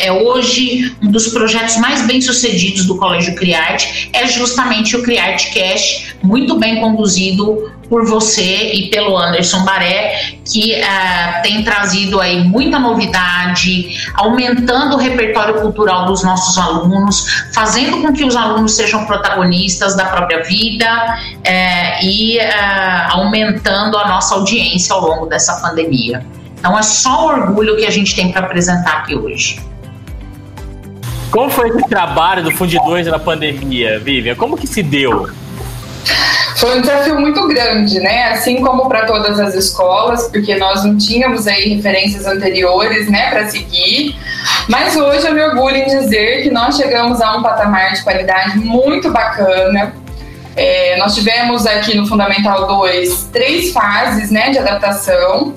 é 0.00 0.10
hoje 0.10 0.96
um 1.02 1.10
dos 1.10 1.28
projetos 1.28 1.76
mais 1.76 2.06
bem 2.06 2.20
sucedidos 2.20 2.86
do 2.86 2.96
Colégio 2.96 3.34
Criarte, 3.34 4.08
é 4.12 4.26
justamente 4.26 4.96
o 4.96 5.02
Criarte 5.02 5.52
Cash, 5.52 6.14
muito 6.22 6.58
bem 6.58 6.80
conduzido 6.80 7.70
por 7.88 8.06
você 8.06 8.72
e 8.72 8.90
pelo 8.90 9.16
Anderson 9.16 9.64
Baré, 9.64 10.34
que 10.44 10.80
uh, 10.80 11.42
tem 11.42 11.62
trazido 11.62 12.20
aí 12.20 12.44
muita 12.44 12.78
novidade, 12.78 13.96
aumentando 14.14 14.96
o 14.96 14.98
repertório 14.98 15.60
cultural 15.60 16.06
dos 16.06 16.22
nossos 16.22 16.56
alunos, 16.58 17.26
fazendo 17.52 18.02
com 18.02 18.12
que 18.12 18.24
os 18.24 18.36
alunos 18.36 18.74
sejam 18.74 19.04
protagonistas 19.06 19.96
da 19.96 20.06
própria 20.06 20.42
vida 20.42 20.86
uh, 20.86 22.04
e 22.04 22.38
uh, 22.38 23.10
aumentando 23.10 23.98
a 23.98 24.08
nossa 24.08 24.34
audiência 24.34 24.94
ao 24.94 25.00
longo 25.00 25.26
dessa 25.26 25.60
pandemia. 25.60 26.24
Então 26.58 26.78
é 26.78 26.82
só 26.82 27.26
orgulho 27.26 27.76
que 27.76 27.84
a 27.84 27.90
gente 27.90 28.16
tem 28.16 28.32
para 28.32 28.46
apresentar 28.46 28.98
aqui 28.98 29.14
hoje. 29.14 29.60
Como 31.30 31.50
foi 31.50 31.68
esse 31.68 31.88
trabalho 31.88 32.44
do 32.44 32.50
Fundidores 32.52 33.06
na 33.08 33.18
pandemia, 33.18 33.98
Vivian? 33.98 34.36
Como 34.36 34.56
que 34.56 34.66
se 34.66 34.82
deu? 34.82 35.28
Foi 36.56 36.78
um 36.78 36.80
desafio 36.80 37.18
muito 37.20 37.46
grande, 37.48 37.98
né? 37.98 38.30
Assim 38.30 38.60
como 38.62 38.88
para 38.88 39.06
todas 39.06 39.40
as 39.40 39.54
escolas, 39.54 40.28
porque 40.28 40.54
nós 40.54 40.84
não 40.84 40.96
tínhamos 40.96 41.46
aí 41.46 41.74
referências 41.74 42.26
anteriores, 42.26 43.08
né, 43.10 43.30
para 43.30 43.48
seguir. 43.48 44.16
Mas 44.68 44.96
hoje 44.96 45.26
eu 45.26 45.34
me 45.34 45.42
orgulho 45.42 45.76
em 45.76 45.86
dizer 45.86 46.42
que 46.42 46.50
nós 46.50 46.76
chegamos 46.76 47.20
a 47.20 47.36
um 47.36 47.42
patamar 47.42 47.92
de 47.92 48.02
qualidade 48.02 48.58
muito 48.58 49.10
bacana. 49.10 49.94
É, 50.56 50.96
nós 50.98 51.14
tivemos 51.14 51.66
aqui 51.66 51.96
no 51.96 52.06
Fundamental 52.06 52.66
2 52.66 53.24
três 53.32 53.72
fases 53.72 54.30
né, 54.30 54.50
de 54.50 54.58
adaptação. 54.58 55.54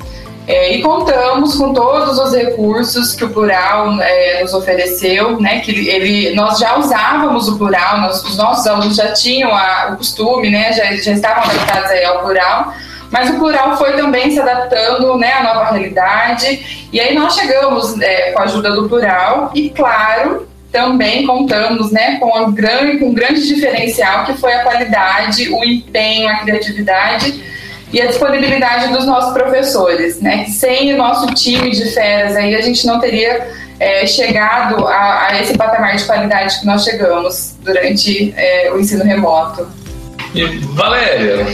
É, 0.48 0.74
e 0.74 0.82
contamos 0.82 1.56
com 1.56 1.74
todos 1.74 2.18
os 2.18 2.34
recursos 2.34 3.14
que 3.14 3.26
o 3.26 3.30
Plural 3.30 4.02
é, 4.02 4.42
nos 4.42 4.54
ofereceu, 4.54 5.38
né? 5.42 5.60
Que 5.60 5.90
ele, 5.90 6.34
nós 6.36 6.58
já 6.58 6.78
usávamos 6.78 7.50
o 7.50 7.58
Plural, 7.58 8.00
nós, 8.00 8.24
os 8.24 8.38
nossos 8.38 8.66
alunos 8.66 8.96
já 8.96 9.12
tinham 9.12 9.54
a, 9.54 9.90
o 9.92 9.98
costume, 9.98 10.50
né? 10.50 10.72
Já, 10.72 10.86
já 10.96 11.12
estavam 11.12 11.44
adaptados 11.44 11.92
ao 12.06 12.24
Plural, 12.24 12.74
mas 13.12 13.30
o 13.30 13.34
Plural 13.34 13.76
foi 13.76 13.92
também 13.98 14.32
se 14.32 14.40
adaptando, 14.40 15.18
né? 15.18 15.34
À 15.34 15.44
nova 15.44 15.72
realidade. 15.72 16.88
E 16.94 17.00
aí 17.02 17.14
nós 17.14 17.36
chegamos 17.36 18.00
é, 18.00 18.32
com 18.32 18.40
a 18.40 18.44
ajuda 18.44 18.72
do 18.72 18.88
Plural 18.88 19.52
e, 19.54 19.70
claro, 19.70 20.48
também 20.72 21.28
contamos 21.28 21.92
né, 21.92 22.20
com, 22.20 22.40
um 22.40 22.54
grande, 22.54 23.00
com 23.00 23.10
um 23.10 23.14
grande 23.14 23.46
diferencial 23.46 24.24
que 24.26 24.34
foi 24.34 24.54
a 24.54 24.64
qualidade, 24.64 25.50
o 25.50 25.64
empenho, 25.64 26.30
a 26.30 26.36
criatividade 26.36 27.57
e 27.92 28.02
a 28.02 28.08
disponibilidade 28.08 28.92
dos 28.94 29.06
nossos 29.06 29.34
professores, 29.34 30.20
né? 30.20 30.46
Sem 30.46 30.94
o 30.94 30.98
nosso 30.98 31.28
time 31.34 31.72
de 31.72 31.86
feras 31.92 32.36
aí 32.36 32.56
a 32.56 32.62
gente 32.62 32.86
não 32.86 33.00
teria 33.00 33.48
é, 33.80 34.06
chegado 34.06 34.88
a, 34.88 35.28
a, 35.28 35.42
esse 35.42 35.58
patamar 35.58 35.96
de 35.96 36.04
qualidade 36.04 36.60
que 36.60 36.66
nós 36.66 36.84
chegamos 36.84 37.56
durante 37.62 38.34
é, 38.36 38.72
o 38.74 38.80
ensino 38.80 39.04
remoto. 39.04 39.68
E, 40.34 40.44
Valéria, 40.74 41.46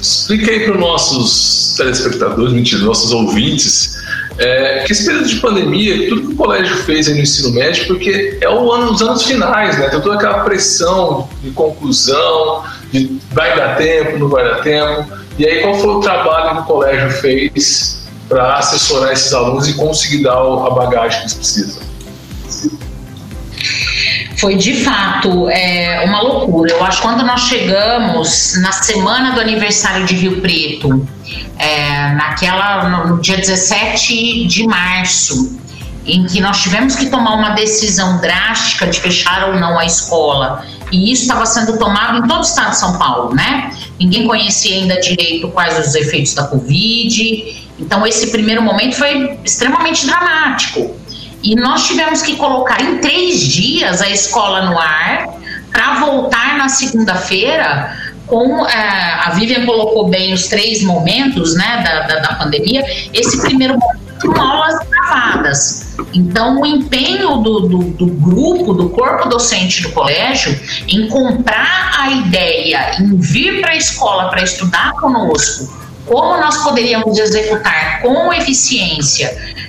explica 0.00 0.50
aí 0.50 0.64
para 0.64 0.74
os 0.74 0.80
nossos 0.80 1.74
telespectadores, 1.76 2.52
mentira, 2.52 2.82
nossos 2.82 3.12
ouvintes, 3.12 4.01
é, 4.38 4.84
que 4.86 4.92
esse 4.92 5.04
período 5.04 5.28
de 5.28 5.36
pandemia, 5.36 6.08
tudo 6.08 6.28
que 6.28 6.34
o 6.34 6.36
colégio 6.36 6.76
fez 6.78 7.08
no 7.08 7.18
ensino 7.18 7.52
médio, 7.52 7.86
porque 7.86 8.38
é 8.40 8.48
o 8.48 8.72
ano, 8.72 8.92
os 8.92 9.02
anos 9.02 9.22
finais, 9.24 9.78
né? 9.78 9.88
Tem 9.88 10.00
toda 10.00 10.16
aquela 10.16 10.40
pressão 10.40 11.28
de 11.42 11.50
conclusão, 11.50 12.64
de 12.90 13.18
vai 13.32 13.56
dar 13.56 13.76
tempo, 13.76 14.18
não 14.18 14.28
vai 14.28 14.44
dar 14.44 14.62
tempo. 14.62 15.06
E 15.38 15.46
aí, 15.46 15.62
qual 15.62 15.74
foi 15.74 15.94
o 15.94 16.00
trabalho 16.00 16.56
que 16.56 16.62
o 16.62 16.64
colégio 16.64 17.10
fez 17.20 18.02
para 18.28 18.54
assessorar 18.54 19.12
esses 19.12 19.32
alunos 19.32 19.68
e 19.68 19.74
conseguir 19.74 20.22
dar 20.22 20.36
a 20.36 20.70
bagagem 20.70 21.18
que 21.18 21.24
eles 21.24 21.34
precisam? 21.34 21.82
Foi 24.38 24.56
de 24.56 24.82
fato 24.82 25.48
é, 25.48 26.04
uma 26.04 26.20
loucura. 26.20 26.72
Eu 26.72 26.84
acho 26.84 27.00
que 27.00 27.06
quando 27.06 27.24
nós 27.24 27.42
chegamos 27.42 28.54
na 28.60 28.72
semana 28.72 29.32
do 29.32 29.40
aniversário 29.40 30.04
de 30.04 30.16
Rio 30.16 30.40
Preto, 30.40 31.06
é, 31.58 32.12
naquela, 32.12 32.88
no, 32.88 33.08
no 33.08 33.20
dia 33.20 33.36
17 33.36 34.46
de 34.46 34.66
março, 34.66 35.58
em 36.04 36.26
que 36.26 36.40
nós 36.40 36.60
tivemos 36.60 36.96
que 36.96 37.06
tomar 37.06 37.34
uma 37.34 37.50
decisão 37.50 38.20
drástica 38.20 38.86
de 38.86 39.00
fechar 39.00 39.48
ou 39.48 39.60
não 39.60 39.78
a 39.78 39.84
escola. 39.84 40.64
E 40.90 41.12
isso 41.12 41.22
estava 41.22 41.46
sendo 41.46 41.78
tomado 41.78 42.18
em 42.18 42.28
todo 42.28 42.40
o 42.40 42.42
estado 42.42 42.70
de 42.70 42.78
São 42.78 42.98
Paulo, 42.98 43.34
né? 43.34 43.70
Ninguém 43.98 44.26
conhecia 44.26 44.76
ainda 44.76 45.00
direito 45.00 45.48
quais 45.48 45.78
os 45.78 45.94
efeitos 45.94 46.34
da 46.34 46.44
Covid. 46.44 47.64
Então, 47.78 48.06
esse 48.06 48.30
primeiro 48.30 48.62
momento 48.62 48.96
foi 48.96 49.38
extremamente 49.44 50.04
dramático. 50.04 50.94
E 51.42 51.56
nós 51.56 51.86
tivemos 51.86 52.22
que 52.22 52.36
colocar 52.36 52.80
em 52.80 52.98
três 52.98 53.40
dias 53.40 54.00
a 54.00 54.08
escola 54.08 54.62
no 54.62 54.78
ar 54.78 55.28
para 55.72 55.94
voltar 56.00 56.58
na 56.58 56.68
segunda-feira 56.68 57.96
com 58.32 58.66
é, 58.66 59.20
a 59.26 59.30
Vivian 59.34 59.66
colocou 59.66 60.08
bem 60.08 60.32
os 60.32 60.48
três 60.48 60.82
momentos 60.82 61.54
né, 61.54 61.82
da, 61.84 62.00
da, 62.06 62.20
da 62.20 62.34
pandemia. 62.36 62.82
Esse 63.12 63.38
primeiro 63.42 63.78
momento 63.78 64.00
com 64.22 64.40
aulas 64.40 64.78
gravadas. 64.88 65.96
Então, 66.14 66.62
o 66.62 66.64
empenho 66.64 67.36
do, 67.36 67.60
do, 67.60 67.78
do, 67.78 68.06
grupo, 68.06 68.72
do 68.72 68.88
corpo 68.88 69.28
docente 69.28 69.82
do 69.82 69.90
colégio, 69.90 70.58
em 70.88 71.08
comprar 71.08 71.90
a 71.98 72.10
ideia, 72.10 72.96
em 72.98 73.18
vir 73.18 73.60
para 73.60 73.72
a 73.72 73.76
escola 73.76 74.30
para 74.30 74.42
estudar 74.42 74.92
conosco, 74.92 75.70
como 76.06 76.40
nós 76.40 76.56
poderíamos 76.62 77.18
executar 77.18 78.00
com 78.00 78.32
eficiência 78.32 79.26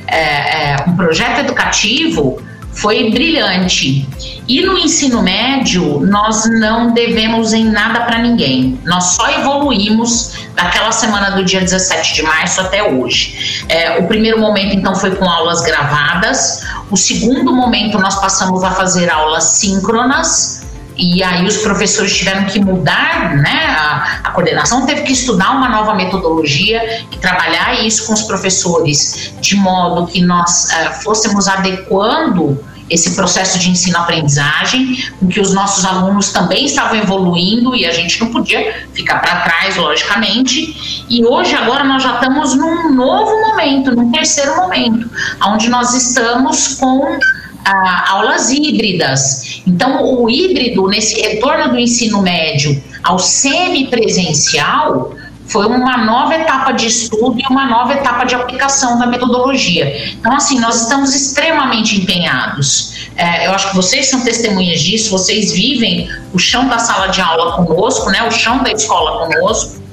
é, 0.07 0.71
é, 0.71 0.75
um 0.87 0.95
projeto 0.95 1.39
educativo, 1.39 2.41
foi 2.73 3.11
brilhante. 3.11 4.07
E 4.47 4.61
no 4.61 4.77
ensino 4.77 5.21
médio, 5.21 5.99
nós 6.01 6.45
não 6.45 6.93
devemos 6.93 7.53
em 7.53 7.65
nada 7.65 8.01
para 8.01 8.19
ninguém. 8.19 8.79
Nós 8.83 9.15
só 9.15 9.29
evoluímos 9.29 10.33
daquela 10.55 10.91
semana 10.91 11.31
do 11.31 11.45
dia 11.45 11.61
17 11.61 12.15
de 12.15 12.23
março 12.23 12.59
até 12.59 12.83
hoje. 12.83 13.63
É, 13.69 13.99
o 13.99 14.07
primeiro 14.07 14.39
momento, 14.39 14.75
então, 14.75 14.95
foi 14.95 15.15
com 15.15 15.29
aulas 15.29 15.61
gravadas. 15.61 16.61
O 16.91 16.97
segundo 16.97 17.53
momento, 17.53 17.97
nós 17.97 18.19
passamos 18.19 18.63
a 18.63 18.71
fazer 18.71 19.09
aulas 19.09 19.43
síncronas. 19.43 20.63
E 20.95 21.23
aí 21.23 21.45
os 21.45 21.57
professores 21.57 22.15
tiveram 22.15 22.45
que 22.45 22.59
mudar, 22.59 23.35
né? 23.35 24.22
Coordenação 24.33 24.85
teve 24.85 25.03
que 25.03 25.13
estudar 25.13 25.51
uma 25.51 25.69
nova 25.69 25.93
metodologia 25.93 27.05
e 27.11 27.17
trabalhar 27.17 27.85
isso 27.85 28.07
com 28.07 28.13
os 28.13 28.23
professores 28.23 29.33
de 29.39 29.55
modo 29.55 30.07
que 30.07 30.21
nós 30.21 30.65
uh, 30.65 31.03
fôssemos 31.03 31.47
adequando 31.47 32.59
esse 32.89 33.15
processo 33.15 33.57
de 33.57 33.69
ensino-aprendizagem, 33.69 35.09
com 35.19 35.27
que 35.27 35.39
os 35.39 35.53
nossos 35.53 35.85
alunos 35.85 36.31
também 36.31 36.65
estavam 36.65 36.97
evoluindo 36.97 37.75
e 37.75 37.85
a 37.85 37.91
gente 37.91 38.19
não 38.19 38.31
podia 38.31 38.87
ficar 38.93 39.19
para 39.19 39.41
trás, 39.41 39.77
logicamente. 39.77 41.05
E 41.09 41.25
hoje, 41.25 41.55
agora, 41.55 41.83
nós 41.83 42.03
já 42.03 42.15
estamos 42.15 42.55
num 42.55 42.93
novo 42.93 43.31
momento, 43.47 43.95
num 43.95 44.11
terceiro 44.11 44.55
momento, 44.57 45.09
onde 45.47 45.69
nós 45.69 45.93
estamos 45.93 46.75
com 46.75 47.17
aulas 47.65 48.51
híbridas. 48.51 49.61
Então, 49.65 50.03
o 50.03 50.29
híbrido, 50.29 50.87
nesse 50.87 51.21
retorno 51.21 51.69
do 51.69 51.79
ensino 51.79 52.21
médio 52.21 52.81
ao 53.03 53.19
semipresencial, 53.19 55.13
foi 55.47 55.65
uma 55.67 55.97
nova 55.97 56.35
etapa 56.35 56.71
de 56.71 56.87
estudo 56.87 57.39
e 57.39 57.43
uma 57.49 57.65
nova 57.65 57.93
etapa 57.93 58.25
de 58.25 58.33
aplicação 58.33 58.97
da 58.97 59.05
metodologia. 59.05 60.13
Então, 60.13 60.35
assim, 60.35 60.59
nós 60.59 60.81
estamos 60.81 61.13
extremamente 61.13 62.01
empenhados. 62.01 63.09
É, 63.15 63.47
eu 63.47 63.51
acho 63.51 63.69
que 63.69 63.75
vocês 63.75 64.09
são 64.09 64.21
testemunhas 64.21 64.81
disso, 64.81 65.11
vocês 65.11 65.51
vivem 65.51 66.09
o 66.33 66.39
chão 66.39 66.67
da 66.67 66.79
sala 66.79 67.07
de 67.07 67.21
aula 67.21 67.55
conosco, 67.55 68.09
né, 68.09 68.23
o 68.23 68.31
chão 68.31 68.63
da 68.63 68.71
escola 68.71 69.27
conosco, 69.27 69.83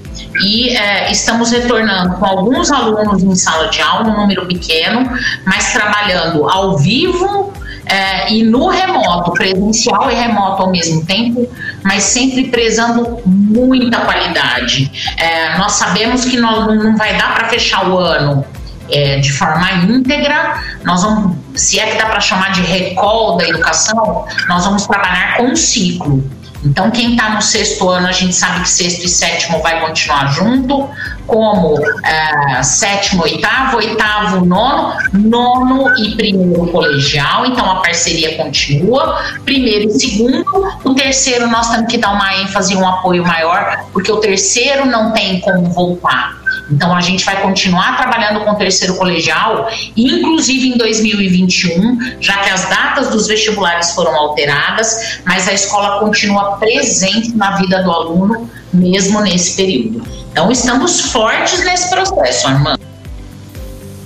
e 0.43 0.71
é, 0.71 1.11
estamos 1.11 1.51
retornando 1.51 2.15
com 2.17 2.25
alguns 2.25 2.71
alunos 2.71 3.23
em 3.23 3.35
sala 3.35 3.69
de 3.69 3.81
aula, 3.83 4.09
um 4.09 4.17
número 4.17 4.47
pequeno, 4.47 5.11
mas 5.45 5.73
trabalhando 5.73 6.49
ao 6.49 6.79
vivo 6.79 7.53
é, 7.91 8.33
e 8.33 8.45
no 8.45 8.69
remoto, 8.69 9.33
presencial 9.33 10.11
e 10.11 10.15
remoto 10.15 10.63
ao 10.63 10.71
mesmo 10.71 11.05
tempo, 11.05 11.51
mas 11.83 12.05
sempre 12.05 12.49
prezando 12.49 13.19
muita 13.27 14.01
qualidade. 14.03 14.91
É, 15.17 15.59
nós 15.59 15.73
sabemos 15.73 16.25
que 16.25 16.37
nós 16.37 16.67
não 16.67 16.97
vai 16.97 17.19
dar 17.19 17.35
para 17.35 17.49
fechar 17.49 17.89
o 17.89 17.99
ano 17.99 18.45
é, 18.93 19.19
de 19.19 19.33
forma 19.33 19.73
íntegra, 19.73 20.63
nós 20.85 21.03
vamos, 21.03 21.37
se 21.55 21.79
é 21.81 21.87
que 21.87 21.99
dá 21.99 22.07
para 22.07 22.21
chamar 22.21 22.53
de 22.53 22.63
recall 22.63 23.37
da 23.37 23.49
educação, 23.49 24.25
nós 24.49 24.65
vamos 24.65 24.87
trabalhar 24.87 25.37
com 25.37 25.45
um 25.45 25.57
ciclo. 25.57 26.23
Então, 26.65 26.91
quem 26.91 27.13
está 27.13 27.31
no 27.31 27.41
sexto 27.41 27.89
ano, 27.89 28.07
a 28.07 28.13
gente 28.13 28.35
sabe 28.35 28.61
que 28.61 28.69
sexto 28.69 29.05
e 29.05 29.09
sétimo 29.09 29.63
vai 29.63 29.81
continuar 29.81 30.27
junto, 30.33 30.89
como 31.27 31.79
é, 32.05 32.63
sétimo, 32.63 33.23
oitavo, 33.23 33.79
oitavo, 33.79 34.45
nono, 34.45 34.95
nono 35.13 35.97
e 35.97 36.17
primeiro 36.17 36.67
colegial. 36.67 37.47
Então, 37.47 37.71
a 37.71 37.77
parceria 37.77 38.37
continua. 38.37 39.19
Primeiro 39.45 39.89
e 39.89 39.99
segundo. 39.99 40.45
O 40.85 40.95
terceiro, 40.95 41.47
nós 41.47 41.71
temos 41.71 41.91
que 41.91 41.99
dar 41.99 42.13
uma 42.13 42.35
ênfase 42.37 42.75
e 42.75 42.77
um 42.77 42.87
apoio 42.87 43.25
maior, 43.25 43.85
porque 43.93 44.11
o 44.11 44.19
terceiro 44.19 44.85
não 44.87 45.13
tem 45.13 45.41
como 45.41 45.71
voltar. 45.71 46.40
Então 46.71 46.95
a 46.95 47.01
gente 47.01 47.25
vai 47.25 47.41
continuar 47.41 47.97
trabalhando 47.97 48.45
com 48.45 48.51
o 48.51 48.55
terceiro 48.55 48.97
colegial, 48.97 49.69
inclusive 49.97 50.69
em 50.69 50.77
2021, 50.77 52.21
já 52.21 52.37
que 52.39 52.51
as 52.51 52.69
datas 52.69 53.11
dos 53.11 53.27
vestibulares 53.27 53.93
foram 53.93 54.15
alteradas, 54.15 55.21
mas 55.25 55.49
a 55.49 55.53
escola 55.53 55.99
continua 55.99 56.57
presente 56.57 57.35
na 57.37 57.57
vida 57.57 57.83
do 57.83 57.91
aluno 57.91 58.49
mesmo 58.73 59.21
nesse 59.21 59.57
período. 59.57 60.07
Então 60.31 60.51
estamos 60.51 61.01
fortes 61.13 61.65
nesse 61.65 61.91
processo, 61.91 62.47
Armando. 62.47 62.81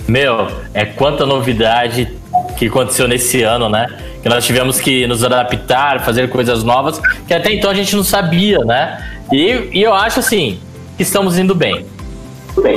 Meu, 0.08 0.48
é 0.72 0.84
quanta 0.84 1.26
novidade 1.26 2.12
que 2.56 2.66
aconteceu 2.66 3.08
nesse 3.08 3.42
ano, 3.42 3.68
né? 3.68 3.86
Que 4.22 4.28
nós 4.28 4.44
tivemos 4.44 4.80
que 4.80 5.06
nos 5.06 5.24
adaptar, 5.24 6.04
fazer 6.04 6.28
coisas 6.30 6.62
novas, 6.62 7.00
que 7.26 7.34
até 7.34 7.52
então 7.52 7.70
a 7.70 7.74
gente 7.74 7.94
não 7.96 8.04
sabia, 8.04 8.58
né? 8.60 9.02
E, 9.32 9.70
e 9.72 9.82
eu 9.82 9.94
acho 9.94 10.20
assim, 10.20 10.58
que 10.96 11.02
estamos 11.02 11.38
indo 11.38 11.54
bem 11.54 11.64
bem. 11.74 11.93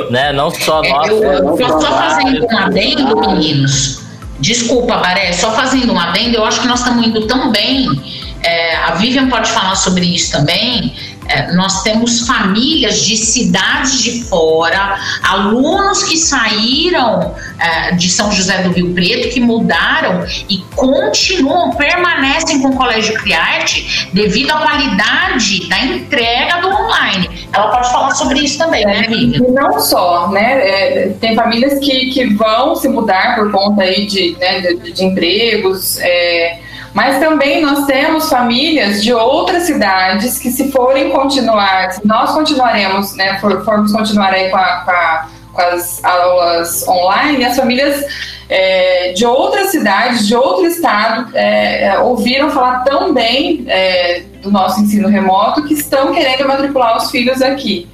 Né? 0.10 0.34
Não 0.34 0.50
só 0.50 0.84
é, 0.84 0.90
nós. 0.90 1.08
Eu, 1.10 1.24
eu, 1.24 1.60
eu 1.60 1.68
só 1.68 1.92
fazendo 1.92 2.46
um 2.46 2.58
adendo, 2.58 3.16
meninos. 3.20 4.02
Desculpa, 4.40 4.98
Baré, 4.98 5.34
só 5.34 5.52
fazendo 5.52 5.94
um 5.94 6.00
adendo, 6.00 6.38
eu 6.38 6.46
acho 6.46 6.62
que 6.62 6.68
nós 6.68 6.80
estamos 6.80 7.06
indo 7.06 7.26
tão 7.26 7.52
bem. 7.52 7.88
É, 8.44 8.76
a 8.76 8.92
Vivian 8.92 9.30
pode 9.30 9.50
falar 9.52 9.76
sobre 9.76 10.06
isso 10.06 10.32
também. 10.32 10.96
É, 11.28 11.52
nós 11.54 11.84
temos 11.84 12.26
famílias 12.26 13.04
de 13.04 13.18
cidades 13.18 14.02
de 14.02 14.24
fora, 14.24 14.98
alunos 15.24 16.04
que 16.04 16.18
saíram 16.18 17.36
é, 17.60 17.92
de 17.96 18.10
São 18.10 18.32
José 18.32 18.62
do 18.64 18.72
Rio 18.72 18.94
Preto, 18.94 19.30
que 19.30 19.40
mudaram 19.40 20.26
e 20.50 20.60
continuam, 20.76 21.72
permanecem 21.72 22.62
com 22.62 22.70
o 22.70 22.76
Colégio 22.76 23.16
Criarte 23.16 24.10
devido 24.14 24.52
à 24.52 24.58
qualidade 24.58 25.68
da 25.68 25.80
entrega 25.80 26.62
do 26.62 26.70
online. 26.70 27.48
Ela 27.52 27.70
pode 27.70 27.92
falar 27.92 28.12
sobre 28.12 28.40
isso 28.40 28.58
também, 28.58 28.86
né, 28.86 29.06
amiga? 29.06 29.44
Não 29.52 29.80
só, 29.80 30.30
né? 30.30 30.68
É, 30.68 31.10
tem 31.20 31.36
famílias 31.36 31.80
que, 31.80 32.12
que 32.12 32.34
vão 32.34 32.76
se 32.76 32.88
mudar 32.88 33.36
por 33.36 33.52
conta 33.52 33.84
aí 33.84 34.06
de, 34.06 34.36
né, 34.40 34.62
de, 34.62 34.92
de 34.92 35.04
empregos. 35.04 35.98
É, 36.00 36.60
mas 36.98 37.20
também 37.20 37.62
nós 37.62 37.86
temos 37.86 38.28
famílias 38.28 39.04
de 39.04 39.14
outras 39.14 39.68
cidades 39.68 40.40
que, 40.40 40.50
se 40.50 40.72
forem 40.72 41.12
continuar, 41.12 41.92
se 41.92 42.08
nós 42.08 42.32
continuaremos, 42.32 43.16
né, 43.16 43.38
for, 43.40 43.64
formos 43.64 43.92
continuar 43.92 44.34
aí 44.34 44.50
com, 44.50 44.58
a, 44.58 44.82
com, 44.84 44.90
a, 44.90 45.30
com 45.54 45.62
as 45.62 46.04
aulas 46.04 46.88
online, 46.88 47.46
as 47.46 47.56
famílias 47.56 48.04
é, 48.50 49.12
de 49.12 49.28
outras 49.28 49.70
cidades, 49.70 50.28
de 50.28 50.36
outro 50.36 50.66
estado, 50.66 51.38
é, 51.38 51.84
é, 51.84 52.00
ouviram 52.00 52.50
falar 52.50 52.84
tão 52.84 53.14
bem 53.14 53.64
é, 53.68 54.24
do 54.42 54.50
nosso 54.50 54.82
ensino 54.82 55.08
remoto 55.08 55.66
que 55.66 55.76
estão 55.76 56.12
querendo 56.12 56.48
matricular 56.48 56.98
os 56.98 57.12
filhos 57.12 57.44
aqui. 57.44 57.88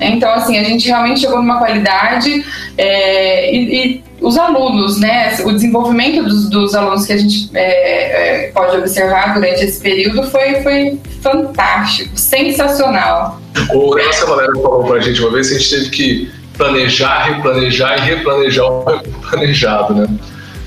Então, 0.00 0.32
assim, 0.34 0.58
a 0.58 0.64
gente 0.64 0.86
realmente 0.88 1.20
chegou 1.20 1.36
numa 1.38 1.58
qualidade 1.58 2.44
é, 2.76 3.54
e, 3.54 3.74
e, 3.74 4.04
os 4.20 4.36
alunos, 4.36 4.98
né, 4.98 5.36
o 5.44 5.52
desenvolvimento 5.52 6.22
dos, 6.24 6.48
dos 6.48 6.74
alunos 6.74 7.06
que 7.06 7.12
a 7.12 7.16
gente 7.16 7.50
é, 7.54 8.46
é, 8.46 8.50
pode 8.52 8.76
observar 8.76 9.34
durante 9.34 9.64
esse 9.64 9.80
período 9.80 10.24
foi, 10.30 10.62
foi 10.62 10.98
fantástico, 11.20 12.18
sensacional. 12.18 13.40
O 13.72 13.94
Nelson 13.94 14.26
Valério 14.26 14.62
falou 14.62 14.84
para 14.84 14.96
a 14.96 15.00
gente 15.00 15.20
uma 15.20 15.30
vez 15.30 15.48
que 15.48 15.54
a 15.54 15.58
gente 15.58 15.70
teve 15.70 15.90
que 15.90 16.30
planejar, 16.56 17.24
replanejar 17.24 17.98
e 17.98 18.00
replanejar 18.14 18.66
o 18.66 18.84
planejado, 19.30 19.94
né? 19.94 20.06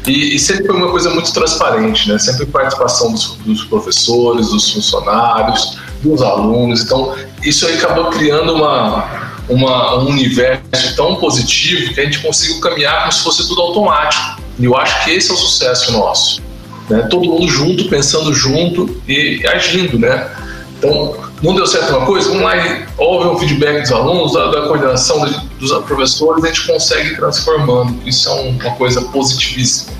E, 0.05 0.35
e, 0.35 0.39
sempre 0.39 0.67
foi 0.67 0.75
uma 0.75 0.89
coisa 0.89 1.09
muito 1.09 1.33
transparente, 1.33 2.09
né? 2.09 2.17
Sempre 2.17 2.45
participação 2.45 3.11
dos, 3.11 3.35
dos 3.45 3.65
professores, 3.65 4.49
dos 4.49 4.71
funcionários, 4.71 5.77
dos 6.01 6.21
alunos. 6.21 6.83
Então, 6.83 7.13
isso 7.43 7.67
aí 7.67 7.77
acabou 7.77 8.09
criando 8.11 8.53
uma, 8.53 9.26
uma, 9.49 9.99
um 9.99 10.09
universo 10.09 10.95
tão 10.95 11.15
positivo 11.15 11.93
que 11.93 11.99
a 11.99 12.05
gente 12.05 12.19
conseguiu 12.19 12.59
caminhar 12.59 12.99
como 13.01 13.11
se 13.11 13.23
fosse 13.23 13.47
tudo 13.47 13.61
automático. 13.61 14.41
E 14.59 14.65
eu 14.65 14.75
acho 14.75 15.03
que 15.03 15.11
esse 15.11 15.29
é 15.31 15.33
o 15.33 15.37
sucesso 15.37 15.91
nosso. 15.91 16.41
Né? 16.89 17.07
Todo 17.09 17.25
mundo 17.25 17.47
junto, 17.47 17.87
pensando 17.89 18.33
junto 18.33 19.01
e 19.07 19.45
agindo, 19.47 19.99
né? 19.99 20.29
Então, 20.77 21.15
não 21.41 21.55
deu 21.55 21.65
certo 21.65 21.95
uma 21.95 22.05
coisa, 22.05 22.29
vamos 22.29 22.43
lá 22.43 22.55
e 22.57 22.85
ouve 22.97 23.27
o 23.27 23.37
feedback 23.37 23.81
dos 23.81 23.91
alunos, 23.91 24.33
da, 24.33 24.51
da 24.51 24.61
coordenação 24.63 25.27
dos 25.59 25.71
professores, 25.85 26.43
a 26.43 26.47
gente 26.47 26.67
consegue 26.67 27.15
transformando. 27.15 27.97
Isso 28.05 28.29
é 28.29 28.33
uma 28.33 28.71
coisa 28.75 29.01
positivíssima. 29.01 29.95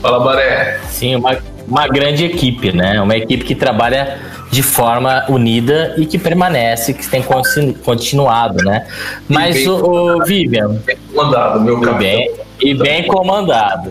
Fala, 0.00 0.20
Baré. 0.20 0.80
Sim, 0.90 1.16
uma, 1.16 1.38
uma 1.68 1.86
grande 1.86 2.24
equipe, 2.24 2.72
né? 2.72 3.00
Uma 3.00 3.16
equipe 3.16 3.44
que 3.44 3.54
trabalha 3.54 4.20
de 4.52 4.62
forma 4.62 5.24
unida 5.30 5.94
e 5.96 6.04
que 6.04 6.18
permanece, 6.18 6.92
que 6.92 7.08
tem 7.08 7.24
continuado, 7.82 8.62
né? 8.62 8.86
Mas 9.26 9.66
o, 9.66 10.18
o 10.18 10.24
Vivian. 10.26 10.76
Bem 10.84 10.98
comandado, 11.10 11.60
meu 11.62 11.80
capitão. 11.80 11.98
Bem, 11.98 12.34
e 12.60 12.74
bem 12.74 13.06
comandado. 13.06 13.90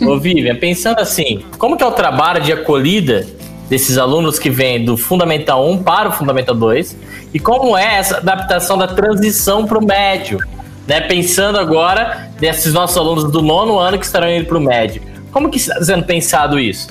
o 0.00 0.18
Vivian, 0.18 0.56
pensando 0.56 0.98
assim, 1.00 1.44
como 1.58 1.76
que 1.76 1.84
é 1.84 1.86
o 1.86 1.92
trabalho 1.92 2.40
de 2.40 2.50
acolhida 2.50 3.26
desses 3.68 3.98
alunos 3.98 4.38
que 4.38 4.48
vêm 4.48 4.82
do 4.82 4.96
Fundamental 4.96 5.68
1 5.68 5.82
para 5.82 6.08
o 6.08 6.12
Fundamental 6.12 6.54
2 6.54 6.96
e 7.34 7.38
como 7.38 7.76
é 7.76 7.96
essa 7.96 8.16
adaptação 8.16 8.78
da 8.78 8.88
transição 8.88 9.66
para 9.66 9.78
o 9.78 9.84
médio, 9.84 10.38
né? 10.86 11.02
Pensando 11.02 11.58
agora 11.58 12.30
desses 12.40 12.72
nossos 12.72 12.96
alunos 12.96 13.30
do 13.30 13.42
nono 13.42 13.78
ano 13.78 13.98
que 13.98 14.06
estarão 14.06 14.30
indo 14.30 14.46
para 14.46 14.56
o 14.56 14.60
médio. 14.60 15.02
Como 15.30 15.50
que 15.50 15.58
está 15.58 15.84
sendo 15.84 16.04
pensado 16.04 16.58
isso? 16.58 16.88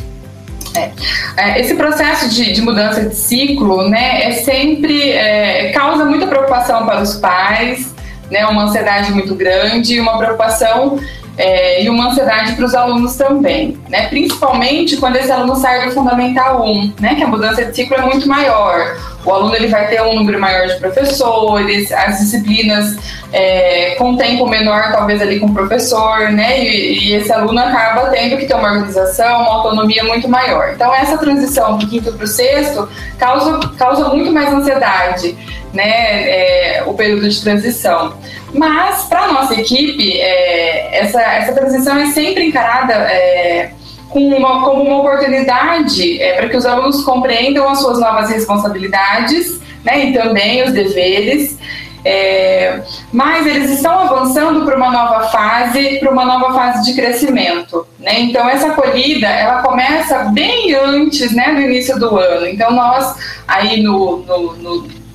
É. 0.77 0.91
é. 1.37 1.61
Esse 1.61 1.75
processo 1.75 2.29
de, 2.29 2.51
de, 2.51 2.61
mudança 2.61 3.01
de 3.01 3.15
ciclo, 3.15 3.89
né, 3.89 4.23
é 4.23 4.31
sempre 4.31 5.11
é, 5.11 5.71
causa 5.71 6.05
muita 6.05 6.27
preocupação 6.27 6.85
para 6.85 7.01
os 7.01 7.15
pais, 7.15 7.93
né, 8.29 8.45
uma 8.45 8.63
ansiedade 8.63 9.11
muito 9.11 9.35
grande, 9.35 9.99
uma 9.99 10.17
preocupação 10.17 10.99
é, 11.37 11.83
e 11.83 11.89
uma 11.89 12.09
ansiedade 12.09 12.53
para 12.53 12.65
os 12.65 12.73
alunos 12.73 13.15
também, 13.15 13.77
né? 13.87 14.07
Principalmente 14.07 14.97
quando 14.97 15.17
esse 15.17 15.31
aluno 15.31 15.55
sai 15.55 15.85
do 15.85 15.93
Fundamental 15.93 16.65
1, 16.65 16.93
né? 16.99 17.13
Que 17.13 17.23
a 17.23 17.27
mudança 17.27 17.63
de 17.63 17.75
ciclo 17.75 17.95
é 17.95 18.01
muito 18.01 18.27
maior. 18.27 18.97
O 19.23 19.31
aluno 19.31 19.55
ele 19.55 19.67
vai 19.67 19.87
ter 19.87 20.01
um 20.01 20.15
número 20.15 20.39
maior 20.39 20.67
de 20.67 20.79
professores, 20.79 21.91
as 21.91 22.19
disciplinas 22.19 22.97
é, 23.31 23.95
com 23.97 24.15
tempo 24.15 24.47
menor, 24.47 24.91
talvez 24.91 25.21
ali 25.21 25.39
com 25.39 25.47
o 25.47 25.53
professor, 25.53 26.31
né? 26.31 26.63
E, 26.63 27.09
e, 27.09 27.13
esse 27.13 27.31
aluno 27.31 27.59
acaba 27.59 28.09
tendo 28.09 28.37
que 28.37 28.45
ter 28.45 28.55
uma 28.55 28.71
organização, 28.71 29.41
uma 29.41 29.55
autonomia 29.57 30.03
muito 30.03 30.27
maior. 30.27 30.71
Então, 30.73 30.93
essa 30.95 31.17
transição 31.17 31.77
do 31.77 31.85
quinto 31.87 32.11
para 32.13 32.23
o 32.23 32.27
sexto 32.27 32.89
causa, 33.19 33.59
causa 33.77 34.09
muito 34.09 34.31
mais 34.31 34.51
ansiedade, 34.51 35.37
né? 35.71 35.83
É, 35.85 36.83
o 36.85 36.93
período 36.93 37.29
de 37.29 37.41
transição. 37.41 38.13
Mas, 38.57 39.03
para 39.03 39.31
nossa 39.31 39.53
equipe, 39.53 40.19
é, 40.19 40.99
essa, 40.99 41.21
essa 41.21 41.53
transição 41.53 41.97
é 41.97 42.07
sempre 42.07 42.45
encarada 42.47 42.93
é, 42.93 43.71
com 44.09 44.19
uma, 44.19 44.63
como 44.63 44.81
uma 44.81 44.97
oportunidade 44.97 46.21
é, 46.21 46.33
para 46.33 46.49
que 46.49 46.57
os 46.57 46.65
alunos 46.65 47.03
compreendam 47.03 47.69
as 47.69 47.79
suas 47.79 47.99
novas 47.99 48.29
responsabilidades 48.29 49.59
né, 49.83 50.05
e 50.05 50.13
também 50.13 50.63
os 50.63 50.73
deveres. 50.73 51.57
É, 52.03 52.83
mas 53.11 53.45
eles 53.45 53.69
estão 53.69 53.99
avançando 53.99 54.63
para 54.65 54.77
uma 54.77 54.89
nova 54.89 55.27
fase, 55.27 55.99
para 55.99 56.09
uma 56.09 56.25
nova 56.25 56.53
fase 56.53 56.85
de 56.85 56.95
crescimento. 56.99 57.85
Né? 57.99 58.21
Então 58.21 58.47
essa 58.49 58.67
acolhida 58.67 59.27
ela 59.27 59.61
começa 59.61 60.23
bem 60.33 60.73
antes 60.73 61.33
né, 61.33 61.53
do 61.53 61.61
início 61.61 61.99
do 61.99 62.17
ano. 62.17 62.47
Então 62.47 62.71
nós 62.71 63.15
aí 63.47 63.83
no, 63.83 64.17
no, 64.19 64.53
no 64.55 65.06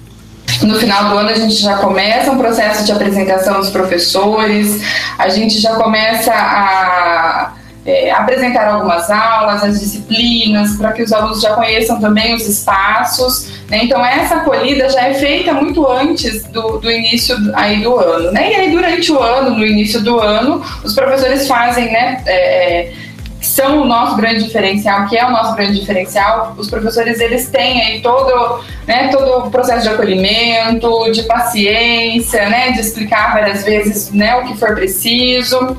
No 0.62 0.79
final 0.79 1.09
do 1.09 1.18
ano, 1.18 1.29
a 1.31 1.35
gente 1.35 1.57
já 1.57 1.77
começa 1.79 2.31
um 2.31 2.38
processo 2.38 2.85
de 2.85 2.92
apresentação 2.92 3.61
dos 3.61 3.70
professores, 3.70 4.83
a 5.18 5.29
gente 5.29 5.59
já 5.61 5.75
começa 5.75 6.33
a 6.33 7.53
é, 7.85 8.11
apresentar 8.12 8.68
algumas 8.68 9.11
aulas, 9.11 9.64
as 9.64 9.81
disciplinas, 9.81 10.77
para 10.77 10.92
que 10.92 11.03
os 11.03 11.12
alunos 11.12 11.40
já 11.40 11.55
conheçam 11.55 12.01
também 12.01 12.35
os 12.35 12.46
espaços. 12.46 13.48
Né? 13.68 13.85
Então, 13.85 14.05
essa 14.05 14.37
acolhida 14.37 14.88
já 14.88 15.09
é 15.09 15.14
feita 15.14 15.53
muito 15.53 15.87
antes 15.88 16.44
do, 16.44 16.79
do 16.79 16.90
início 16.90 17.37
aí 17.55 17.83
do 17.83 17.96
ano. 17.98 18.31
Né? 18.31 18.53
E 18.53 18.55
aí, 18.55 18.70
durante 18.70 19.11
o 19.11 19.20
ano, 19.20 19.51
no 19.57 19.66
início 19.66 20.01
do 20.01 20.20
ano, 20.20 20.62
os 20.85 20.94
professores 20.94 21.48
fazem 21.48 21.87
né, 21.87 22.22
é, 22.27 22.85
é 22.85 22.92
são 23.46 23.83
o 23.83 23.85
nosso 23.85 24.16
grande 24.16 24.44
diferencial, 24.44 25.07
que 25.07 25.16
é 25.16 25.24
o 25.26 25.31
nosso 25.31 25.55
grande 25.55 25.81
diferencial. 25.81 26.55
Os 26.57 26.70
professores 26.70 27.20
eles 27.20 27.48
têm 27.48 27.83
aí 27.83 28.00
todo, 28.00 28.61
né, 28.87 29.09
todo 29.09 29.46
o 29.46 29.50
processo 29.50 29.83
de 29.83 29.88
acolhimento, 29.88 31.11
de 31.11 31.22
paciência, 31.24 32.48
né, 32.48 32.72
de 32.72 32.81
explicar 32.81 33.33
várias 33.33 33.64
vezes 33.64 34.12
né, 34.12 34.37
o 34.37 34.44
que 34.44 34.57
for 34.57 34.74
preciso. 34.74 35.76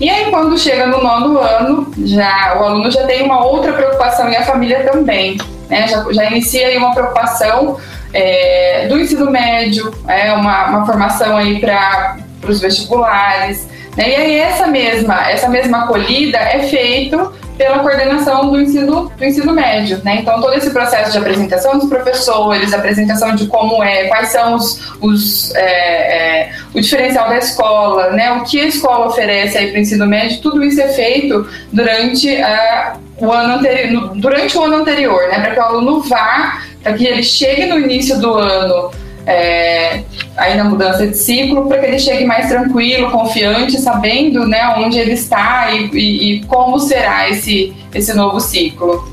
E 0.00 0.08
aí 0.08 0.30
quando 0.30 0.58
chega 0.58 0.86
no 0.86 1.02
nono 1.02 1.38
ano, 1.38 1.92
já 2.04 2.56
o 2.60 2.64
aluno 2.64 2.90
já 2.90 3.04
tem 3.06 3.22
uma 3.22 3.44
outra 3.44 3.72
preocupação 3.72 4.28
e 4.28 4.36
a 4.36 4.44
família 4.44 4.84
também, 4.90 5.38
né, 5.68 5.88
já, 5.88 6.04
já 6.12 6.24
inicia 6.26 6.68
aí 6.68 6.76
uma 6.76 6.92
preocupação 6.92 7.78
é, 8.12 8.86
do 8.88 8.98
ensino 8.98 9.30
médio, 9.30 9.92
é 10.08 10.32
uma, 10.32 10.66
uma 10.68 10.86
formação 10.86 11.36
aí 11.36 11.60
para 11.60 12.16
os 12.46 12.60
vestibulares. 12.60 13.68
Né? 13.96 14.10
E 14.10 14.14
aí 14.14 14.38
essa 14.38 14.66
mesma, 14.66 15.30
essa 15.30 15.48
mesma 15.48 15.84
acolhida 15.84 16.38
é 16.38 16.60
feito 16.68 17.32
pela 17.56 17.78
coordenação 17.78 18.50
do 18.50 18.60
ensino, 18.60 19.10
do 19.16 19.24
ensino 19.24 19.52
médio, 19.52 20.00
né? 20.04 20.16
Então 20.20 20.40
todo 20.40 20.52
esse 20.54 20.70
processo 20.70 21.12
de 21.12 21.18
apresentação 21.18 21.78
dos 21.78 21.88
professores, 21.88 22.72
apresentação 22.72 23.34
de 23.34 23.46
como 23.46 23.82
é, 23.82 24.04
quais 24.04 24.28
são 24.28 24.54
os, 24.54 24.92
os 25.00 25.54
é, 25.54 25.62
é, 25.62 26.52
o 26.74 26.80
diferencial 26.80 27.28
da 27.28 27.38
escola, 27.38 28.10
né? 28.10 28.32
O 28.32 28.44
que 28.44 28.60
a 28.60 28.66
escola 28.66 29.06
oferece 29.06 29.58
para 29.68 29.78
o 29.78 29.80
ensino 29.80 30.06
médio, 30.06 30.40
tudo 30.42 30.62
isso 30.62 30.80
é 30.80 30.88
feito 30.88 31.48
durante 31.72 32.28
uh, 32.28 32.98
o 33.18 33.32
ano 33.32 33.54
anterior, 33.54 34.12
durante 34.16 34.58
o 34.58 34.62
ano 34.62 34.76
anterior, 34.76 35.28
né? 35.28 35.40
Para 35.40 35.54
que 35.54 35.60
o 35.60 35.62
aluno 35.62 36.00
vá, 36.02 36.60
para 36.82 36.92
que 36.92 37.06
ele 37.06 37.22
chegue 37.22 37.64
no 37.66 37.78
início 37.78 38.20
do 38.20 38.34
ano 38.34 38.90
é, 39.26 40.04
aí 40.36 40.56
na 40.56 40.64
mudança 40.64 41.06
de 41.06 41.16
ciclo, 41.16 41.66
para 41.66 41.78
que 41.78 41.86
ele 41.86 41.98
chegue 41.98 42.24
mais 42.24 42.48
tranquilo, 42.48 43.10
confiante, 43.10 43.78
sabendo 43.78 44.46
né, 44.46 44.74
onde 44.78 44.98
ele 44.98 45.12
está 45.12 45.72
e, 45.72 45.90
e, 45.92 46.32
e 46.32 46.44
como 46.44 46.78
será 46.78 47.28
esse, 47.28 47.74
esse 47.92 48.14
novo 48.14 48.38
ciclo. 48.38 49.12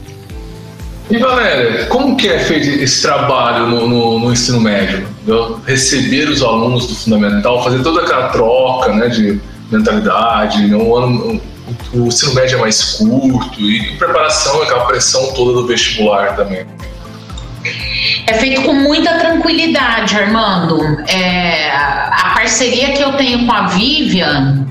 E 1.10 1.18
Valéria, 1.18 1.86
como 1.88 2.16
que 2.16 2.30
é 2.30 2.40
feito 2.40 2.68
esse 2.82 3.02
trabalho 3.02 3.68
no, 3.68 3.88
no, 3.88 4.20
no 4.20 4.32
ensino 4.32 4.62
médio? 4.62 5.06
Receber 5.66 6.30
os 6.30 6.42
alunos 6.42 6.88
do 6.88 6.96
fundamental, 6.96 7.64
fazer 7.64 7.82
toda 7.82 8.02
aquela 8.02 8.30
troca 8.30 8.94
né, 8.94 9.10
de 9.10 9.42
mentalidade, 9.72 10.66
né, 10.68 10.78
um 10.78 10.96
ano, 10.96 11.42
o 11.94 12.08
ensino 12.08 12.34
médio 12.34 12.58
é 12.58 12.62
mais 12.62 12.98
curto 12.98 13.60
e 13.60 13.96
preparação, 13.98 14.62
aquela 14.62 14.86
pressão 14.86 15.34
toda 15.34 15.54
do 15.54 15.68
vestibular 15.68 16.36
também. 16.36 16.66
É 18.28 18.34
feito 18.34 18.62
com 18.64 18.74
muita 18.74 19.18
tranquilidade, 19.20 20.16
Armando. 20.16 21.04
É, 21.08 21.72
a 21.72 22.32
parceria 22.36 22.94
que 22.94 23.02
eu 23.02 23.14
tenho 23.14 23.46
com 23.46 23.52
a 23.52 23.68
Vivian, 23.68 24.68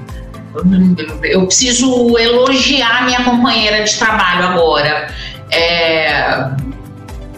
eu 1.23 1.47
preciso 1.47 2.19
elogiar 2.19 3.05
minha 3.05 3.25
companheira 3.25 3.85
de 3.85 3.95
trabalho 3.97 4.49
agora. 4.49 5.09
É, 5.51 6.47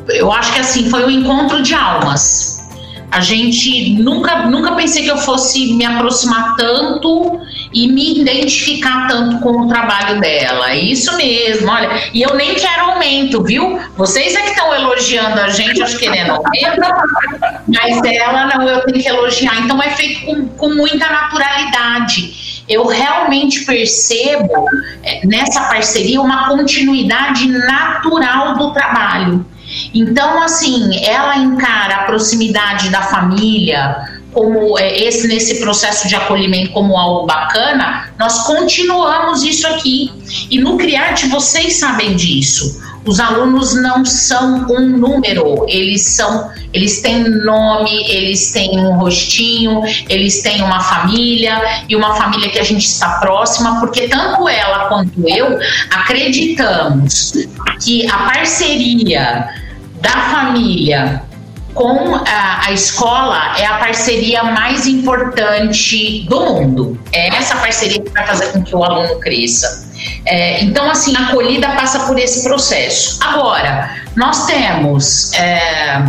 eu 0.09 0.33
acho 0.33 0.53
que 0.53 0.61
assim 0.61 0.91
foi 0.91 1.05
um 1.05 1.11
encontro 1.11 1.63
de 1.63 1.75
almas. 1.75 2.54
A 3.15 3.21
gente 3.21 3.91
nunca, 4.03 4.47
nunca 4.47 4.73
pensei 4.73 5.05
que 5.05 5.11
eu 5.11 5.17
fosse 5.17 5.73
me 5.75 5.85
aproximar 5.85 6.57
tanto 6.57 7.41
e 7.73 7.87
me 7.87 8.19
identificar 8.19 9.07
tanto 9.07 9.39
com 9.39 9.63
o 9.63 9.69
trabalho 9.69 10.21
dela. 10.21 10.75
Isso 10.75 11.17
mesmo, 11.17 11.71
olha. 11.71 11.91
E 12.13 12.23
eu 12.23 12.35
nem 12.35 12.57
quero 12.57 12.87
aumento, 12.87 13.41
viu? 13.45 13.79
Vocês 13.97 14.35
é 14.35 14.43
que 14.43 14.49
estão 14.49 14.75
elogiando 14.75 15.41
a 15.41 15.49
gente, 15.49 15.81
acho 15.81 15.97
querendo 15.97 16.33
aumento, 16.33 16.81
mas 17.69 18.03
ela 18.05 18.47
não, 18.47 18.69
eu 18.69 18.81
tenho 18.81 19.01
que 19.01 19.09
elogiar. 19.09 19.61
Então 19.61 19.81
é 19.81 19.91
feito 19.91 20.27
com, 20.27 20.49
com 20.49 20.75
muita 20.75 21.09
naturalidade. 21.09 22.65
Eu 22.69 22.85
realmente 22.85 23.65
percebo 23.65 24.67
é, 25.05 25.25
nessa 25.25 25.61
parceria 25.69 26.21
uma 26.21 26.49
continuidade 26.49 27.47
natural 27.47 28.59
do 28.59 28.73
trabalho. 28.73 29.47
Então, 29.93 30.43
assim, 30.43 31.05
ela 31.05 31.37
encara 31.37 31.97
a 31.97 32.03
proximidade 32.05 32.91
da 32.91 33.03
família 33.03 33.97
como 34.33 34.77
é, 34.79 34.99
esse 34.99 35.29
nesse 35.29 35.61
processo 35.61 36.09
de 36.09 36.17
acolhimento 36.17 36.73
como 36.73 36.97
algo 36.97 37.25
bacana, 37.25 38.13
nós 38.19 38.41
continuamos 38.45 39.45
isso 39.45 39.67
aqui. 39.69 40.11
E 40.51 40.59
no 40.59 40.77
Criarte 40.77 41.29
vocês 41.29 41.77
sabem 41.77 42.17
disso. 42.17 42.83
Os 43.07 43.21
alunos 43.21 43.75
não 43.75 44.05
são 44.05 44.67
um 44.71 44.97
número, 44.97 45.67
eles 45.69 46.03
são, 46.03 46.51
eles 46.73 47.03
têm 47.03 47.23
nome, 47.23 48.11
eles 48.11 48.51
têm 48.51 48.79
um 48.79 48.97
rostinho, 48.97 49.83
eles 50.09 50.43
têm 50.43 50.63
uma 50.63 50.81
família 50.81 51.61
e 51.89 51.95
uma 51.95 52.15
família 52.15 52.49
que 52.49 52.59
a 52.59 52.65
gente 52.65 52.87
está 52.87 53.19
próxima, 53.19 53.79
porque 53.81 54.09
tanto 54.09 54.49
ela 54.49 54.89
quanto 54.89 55.29
eu 55.29 55.59
acreditamos 55.91 57.33
que 57.83 58.11
a 58.11 58.19
parceria 58.19 59.49
da 60.01 60.11
família 60.31 61.23
com 61.75 62.15
a, 62.15 62.67
a, 62.67 62.73
escola 62.73 63.59
é 63.59 63.67
a 63.67 63.79
parceria 63.79 64.45
mais 64.45 64.87
importante 64.87 66.25
do 66.29 66.41
mundo. 66.41 67.01
É 67.13 67.29
essa 67.29 67.57
parceria 67.57 68.01
que 68.01 68.11
vai 68.11 68.27
fazer 68.27 68.53
com 68.53 68.63
que 68.63 68.75
o 68.75 68.85
aluno 68.85 69.19
cresça. 69.19 69.84
É, 70.27 70.63
então, 70.65 70.91
assim, 70.91 71.17
a 71.17 71.29
acolhida 71.29 71.69
passa 71.71 72.01
por 72.01 72.19
esse 72.19 72.43
processo. 72.43 73.19
Agora, 73.23 73.91
nós 74.17 74.47
temos. 74.47 75.33
É, 75.35 76.03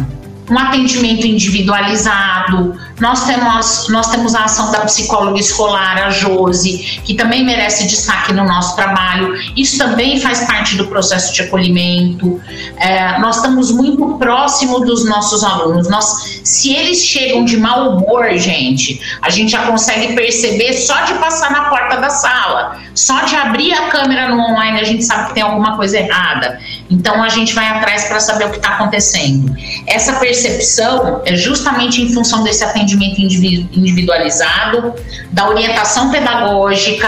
um 0.50 0.60
atendimento 0.60 1.26
individualizado. 1.26 2.80
Nós 3.00 3.26
temos, 3.26 3.90
nós 3.90 4.08
temos 4.08 4.34
a 4.36 4.46
ação 4.46 4.72
da 4.72 4.80
psicóloga 4.82 5.38
escolar, 5.38 6.06
a 6.06 6.10
Jose, 6.10 7.02
que 7.04 7.14
também 7.14 7.44
merece 7.44 7.86
destaque 7.86 8.32
no 8.32 8.46
nosso 8.46 8.76
trabalho. 8.76 9.36
Isso 9.56 9.78
também 9.78 10.20
faz 10.22 10.46
parte 10.46 10.78
do 10.78 10.88
processo 10.88 11.34
de 11.34 11.42
acolhimento. 11.42 12.40
É, 12.78 13.20
nós 13.20 13.38
estamos 13.38 13.70
muito 13.72 14.18
próximo 14.18 14.80
dos 14.80 15.04
nossos 15.06 15.44
alunos. 15.44 15.90
Nós, 15.90 16.40
se 16.44 16.74
eles 16.74 17.00
chegam 17.00 17.44
de 17.44 17.58
mau 17.58 17.98
humor, 17.98 18.32
gente, 18.38 19.02
a 19.22 19.30
gente 19.30 19.52
já 19.52 19.64
consegue 19.64 20.14
perceber 20.14 20.74
só 20.74 21.02
de 21.02 21.16
passar 21.16 21.52
na 21.52 21.66
porta 21.66 21.98
da 21.98 22.10
sala, 22.10 22.80
só 22.94 23.26
de 23.26 23.36
abrir 23.36 23.74
a 23.74 23.90
câmera 23.90 24.30
no 24.30 24.40
online, 24.40 24.80
a 24.80 24.86
gente 24.86 25.04
sabe 25.04 25.28
que 25.28 25.34
tem 25.34 25.44
alguma 25.44 25.76
coisa 25.76 25.98
errada. 25.98 26.60
Então 26.90 27.22
a 27.22 27.28
gente 27.28 27.54
vai 27.54 27.68
atrás 27.68 28.06
para 28.06 28.22
saber 28.22 28.46
o 28.46 28.52
que 28.52 28.58
está 28.58 28.70
acontecendo. 28.70 29.54
Essa 29.86 30.14
percepção 30.14 31.22
é 31.26 31.36
justamente 31.36 32.02
em 32.02 32.14
função 32.14 32.42
desse 32.44 32.64
atendimento 32.64 32.85
individualizado, 32.94 34.94
da 35.32 35.50
orientação 35.50 36.12
pedagógica, 36.12 37.08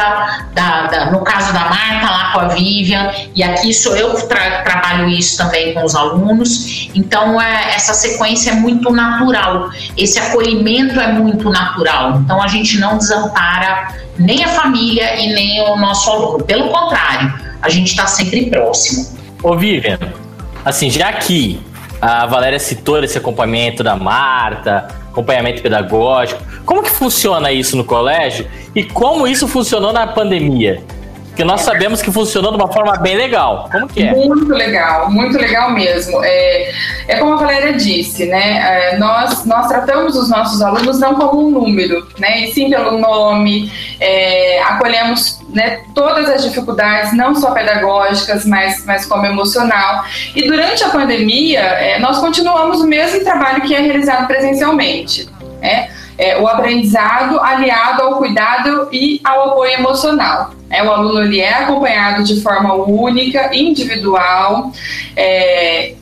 da, 0.54 0.88
da, 0.88 1.12
no 1.12 1.22
caso 1.22 1.54
da 1.54 1.62
Marta 1.62 2.10
lá 2.10 2.32
com 2.34 2.40
a 2.40 2.48
Vivian, 2.50 3.12
e 3.36 3.44
aqui 3.44 3.74
sou 3.74 3.96
eu 3.96 4.16
que 4.16 4.28
tra 4.28 4.64
trabalho 4.64 5.08
isso 5.10 5.38
também 5.38 5.74
com 5.74 5.84
os 5.84 5.96
alunos. 5.96 6.90
Então 6.96 7.42
é, 7.42 7.76
essa 7.76 7.94
sequência 7.94 8.52
é 8.52 8.56
muito 8.56 8.92
natural, 8.92 9.70
esse 9.96 10.20
acolhimento 10.20 11.00
é 11.00 11.12
muito 11.12 11.50
natural. 11.50 12.22
Então 12.22 12.42
a 12.42 12.48
gente 12.48 12.80
não 12.80 12.98
desampara 12.98 13.94
nem 14.18 14.44
a 14.44 14.50
família 14.50 15.20
e 15.20 15.34
nem 15.34 15.62
o 15.62 15.76
nosso 15.76 16.10
aluno. 16.10 16.44
Pelo 16.44 16.70
contrário, 16.70 17.34
a 17.62 17.70
gente 17.70 17.90
está 17.90 18.08
sempre 18.08 18.50
próximo. 18.50 19.18
Ô, 19.44 19.56
Vivian, 19.56 20.00
assim, 20.66 20.90
já 20.90 21.14
que 21.14 21.62
a 22.02 22.26
Valéria 22.26 22.60
citou 22.60 23.04
esse 23.04 23.18
acompanhamento 23.18 23.84
da 23.84 23.96
Marta, 23.96 24.88
acompanhamento 25.18 25.64
pedagógico, 25.64 26.42
como 26.64 26.84
que 26.84 26.92
funciona 26.92 27.52
isso 27.52 27.76
no 27.76 27.84
colégio 27.84 28.48
e 28.76 28.84
como 28.84 29.28
isso 29.28 29.48
funcionou 29.48 29.92
na 29.92 30.06
pandemia? 30.06 30.84
Que 31.38 31.44
nós 31.44 31.62
sabemos 31.62 32.02
que 32.02 32.12
funcionou 32.12 32.50
de 32.50 32.58
uma 32.58 32.68
forma 32.68 32.98
bem 32.98 33.16
legal. 33.16 33.70
Como 33.72 33.88
que 33.88 34.02
é? 34.02 34.12
Muito 34.12 34.52
legal, 34.52 35.12
muito 35.12 35.38
legal 35.38 35.72
mesmo. 35.72 36.20
É, 36.24 36.72
é 37.08 37.16
como 37.18 37.34
a 37.34 37.36
Valéria 37.36 37.74
disse, 37.74 38.26
né? 38.26 38.94
É, 38.94 38.98
nós, 38.98 39.46
nós 39.46 39.68
tratamos 39.68 40.16
os 40.16 40.32
nossos 40.32 40.64
alunos 40.64 41.00
não 41.00 41.14
como 41.14 41.48
um 41.48 41.52
número, 41.52 42.08
né? 42.18 42.40
E 42.40 42.52
sim 42.54 42.72
pelo 42.72 42.98
nome, 42.98 43.72
é, 44.00 44.64
acolhemos 44.64 45.40
né, 45.50 45.82
todas 45.94 46.28
as 46.28 46.44
dificuldades, 46.44 47.14
não 47.14 47.36
só 47.36 47.52
pedagógicas, 47.52 48.44
mas, 48.44 48.84
mas 48.84 49.06
como 49.06 49.24
emocional. 49.24 50.06
E 50.36 50.48
durante 50.48 50.84
a 50.84 50.90
pandemia, 50.90 51.60
é, 51.60 52.00
nós 52.00 52.18
continuamos 52.18 52.82
o 52.82 52.88
mesmo 52.88 53.24
trabalho 53.24 53.62
que 53.62 53.76
é 53.76 53.80
realizado 53.80 54.26
presencialmente. 54.26 55.30
Né? 55.62 55.88
É, 56.18 56.38
o 56.40 56.48
aprendizado 56.48 57.40
aliado 57.40 58.02
ao 58.02 58.16
cuidado 58.18 58.90
e 58.92 59.22
ao 59.24 59.52
apoio 59.52 59.72
emocional. 59.74 60.52
É, 60.70 60.84
o 60.84 60.92
aluno 60.92 61.22
ele 61.22 61.40
é 61.40 61.54
acompanhado 61.54 62.24
de 62.24 62.42
forma 62.42 62.74
única, 62.74 63.56
individual. 63.56 64.72
É, 65.16 65.94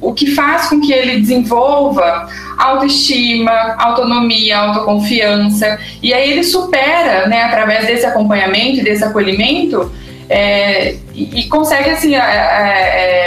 o 0.00 0.14
que 0.14 0.34
faz 0.34 0.68
com 0.68 0.80
que 0.80 0.92
ele 0.92 1.20
desenvolva 1.20 2.26
autoestima, 2.56 3.74
autonomia, 3.78 4.58
autoconfiança, 4.58 5.78
e 6.02 6.14
aí 6.14 6.32
ele 6.32 6.44
supera, 6.44 7.26
né, 7.26 7.42
através 7.42 7.86
desse 7.86 8.06
acompanhamento 8.06 8.78
e 8.78 8.82
desse 8.82 9.04
acolhimento, 9.04 9.92
é, 10.28 10.96
e, 11.14 11.44
consegue 11.44 11.90
assim, 11.90 12.16
é, 12.16 12.18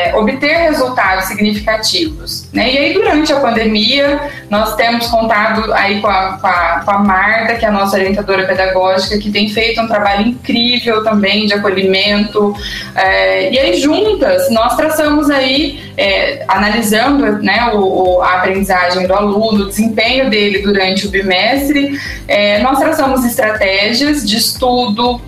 é, 0.09 0.15
obter 0.15 0.57
resultados 0.57 1.25
significativos. 1.25 2.47
Né? 2.51 2.73
E 2.73 2.77
aí, 2.77 2.93
durante 2.93 3.31
a 3.31 3.39
pandemia, 3.39 4.19
nós 4.49 4.75
temos 4.75 5.07
contado 5.07 5.73
aí 5.73 6.01
com 6.01 6.07
a, 6.07 6.37
com, 6.39 6.47
a, 6.47 6.81
com 6.83 6.91
a 6.91 6.99
Marta, 6.99 7.55
que 7.55 7.63
é 7.63 7.69
a 7.69 7.71
nossa 7.71 7.95
orientadora 7.95 8.45
pedagógica, 8.45 9.17
que 9.17 9.31
tem 9.31 9.47
feito 9.49 9.79
um 9.79 9.87
trabalho 9.87 10.27
incrível 10.27 11.01
também 11.01 11.45
de 11.45 11.53
acolhimento. 11.53 12.53
É, 12.93 13.51
e 13.51 13.57
aí, 13.57 13.79
juntas, 13.79 14.49
nós 14.51 14.75
traçamos 14.75 15.29
aí, 15.29 15.79
é, 15.95 16.43
analisando 16.47 17.41
né, 17.41 17.71
o, 17.73 18.21
a 18.21 18.35
aprendizagem 18.35 19.07
do 19.07 19.13
aluno, 19.13 19.63
o 19.63 19.67
desempenho 19.67 20.29
dele 20.29 20.59
durante 20.59 21.07
o 21.07 21.09
bimestre, 21.09 21.97
é, 22.27 22.59
nós 22.59 22.79
traçamos 22.79 23.23
estratégias 23.23 24.27
de 24.27 24.35
estudo, 24.35 25.21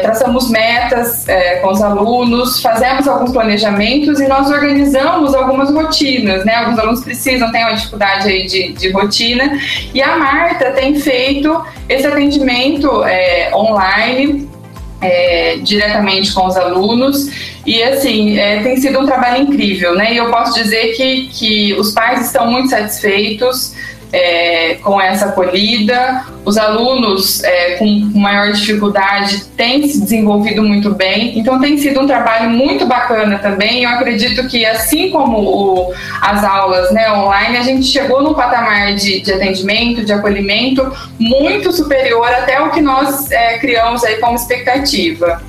traçamos 0.00 0.50
metas 0.50 1.26
com 1.60 1.68
os 1.68 1.82
alunos 1.82 1.97
alunos, 1.98 2.60
fazemos 2.60 3.06
alguns 3.06 3.32
planejamentos 3.32 4.20
e 4.20 4.28
nós 4.28 4.50
organizamos 4.50 5.34
algumas 5.34 5.70
rotinas, 5.70 6.44
né? 6.44 6.54
Alguns 6.54 6.78
alunos 6.78 7.04
precisam, 7.04 7.50
têm 7.50 7.62
uma 7.64 7.74
dificuldade 7.74 8.28
aí 8.28 8.46
de, 8.46 8.72
de 8.72 8.90
rotina, 8.90 9.58
e 9.92 10.02
a 10.02 10.16
Marta 10.16 10.70
tem 10.72 10.94
feito 10.98 11.62
esse 11.88 12.06
atendimento 12.06 13.04
é, 13.04 13.50
online 13.54 14.48
é, 15.00 15.58
diretamente 15.62 16.32
com 16.32 16.46
os 16.46 16.56
alunos 16.56 17.58
e 17.64 17.82
assim 17.82 18.38
é, 18.38 18.62
tem 18.62 18.76
sido 18.76 18.98
um 18.98 19.06
trabalho 19.06 19.42
incrível, 19.42 19.94
né? 19.94 20.12
E 20.12 20.16
eu 20.16 20.30
posso 20.30 20.54
dizer 20.54 20.94
que, 20.94 21.28
que 21.28 21.74
os 21.74 21.92
pais 21.92 22.26
estão 22.26 22.50
muito 22.50 22.70
satisfeitos 22.70 23.74
é, 24.12 24.74
com 24.82 25.00
essa 25.00 25.26
acolhida. 25.26 26.24
Os 26.44 26.56
alunos 26.56 27.44
é, 27.44 27.74
com 27.74 27.84
maior 28.14 28.52
dificuldade 28.52 29.44
têm 29.56 29.86
se 29.86 30.00
desenvolvido 30.00 30.62
muito 30.62 30.94
bem, 30.94 31.38
então 31.38 31.60
tem 31.60 31.76
sido 31.76 32.00
um 32.00 32.06
trabalho 32.06 32.48
muito 32.48 32.86
bacana 32.86 33.38
também. 33.38 33.84
Eu 33.84 33.90
acredito 33.90 34.46
que, 34.48 34.64
assim 34.64 35.10
como 35.10 35.38
o, 35.38 35.94
as 36.22 36.42
aulas 36.44 36.90
né, 36.92 37.12
online, 37.12 37.56
a 37.58 37.62
gente 37.62 37.84
chegou 37.84 38.22
num 38.22 38.34
patamar 38.34 38.94
de, 38.94 39.20
de, 39.20 39.32
atendimento, 39.32 40.04
de 40.04 40.12
acolhimento 40.12 40.90
muito 41.18 41.70
superior 41.72 42.28
até 42.28 42.60
o 42.60 42.70
que 42.70 42.80
nós 42.80 43.30
é, 43.30 43.58
criamos 43.58 44.02
aí 44.04 44.16
como 44.16 44.36
expectativa. 44.36 45.42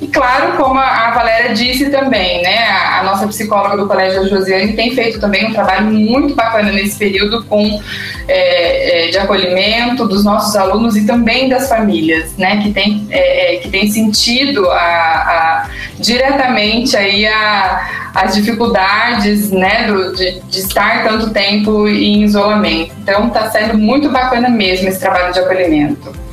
E 0.00 0.06
claro, 0.08 0.58
como 0.58 0.78
a 0.78 1.10
Valéria 1.12 1.54
disse 1.54 1.88
também, 1.88 2.42
né, 2.42 2.66
a, 2.68 3.02
nossa 3.02 3.26
psicóloga 3.28 3.78
do 3.78 3.86
Colégio 3.86 4.28
Josiane 4.28 4.74
tem 4.74 4.94
feito 4.94 5.18
também 5.18 5.46
um 5.46 5.52
trabalho 5.54 5.86
muito 5.86 6.34
bacana 6.34 6.70
nesse 6.70 6.98
período 6.98 7.42
com 7.44 7.80
é, 8.28 9.06
é, 9.06 9.10
de 9.10 9.16
acolhimento 9.16 10.06
dos 10.06 10.22
nossos 10.22 10.54
alunos 10.54 10.96
e 10.96 11.06
também 11.06 11.48
das 11.48 11.68
famílias, 11.68 12.36
né, 12.36 12.60
que 12.62 12.72
tem, 12.72 13.06
é, 13.10 13.54
é 13.54 13.58
que 13.58 13.70
tem 13.70 13.90
sentido 13.90 14.70
a, 14.70 14.76
a, 14.76 15.70
diretamente 15.98 16.94
aí 16.94 17.26
a, 17.26 18.10
as 18.14 18.34
dificuldades, 18.34 19.50
né, 19.50 19.86
do, 19.86 20.14
de, 20.14 20.40
de 20.40 20.58
estar 20.58 21.04
tanto 21.04 21.30
tempo 21.30 21.88
em 21.88 22.22
isolamento. 22.22 22.92
Então, 23.02 23.28
está 23.28 23.50
sendo 23.50 23.78
muito 23.78 24.10
bacana 24.10 24.50
mesmo 24.50 24.88
esse 24.88 25.00
trabalho 25.00 25.32
de 25.32 25.40
acolhimento. 25.40 26.25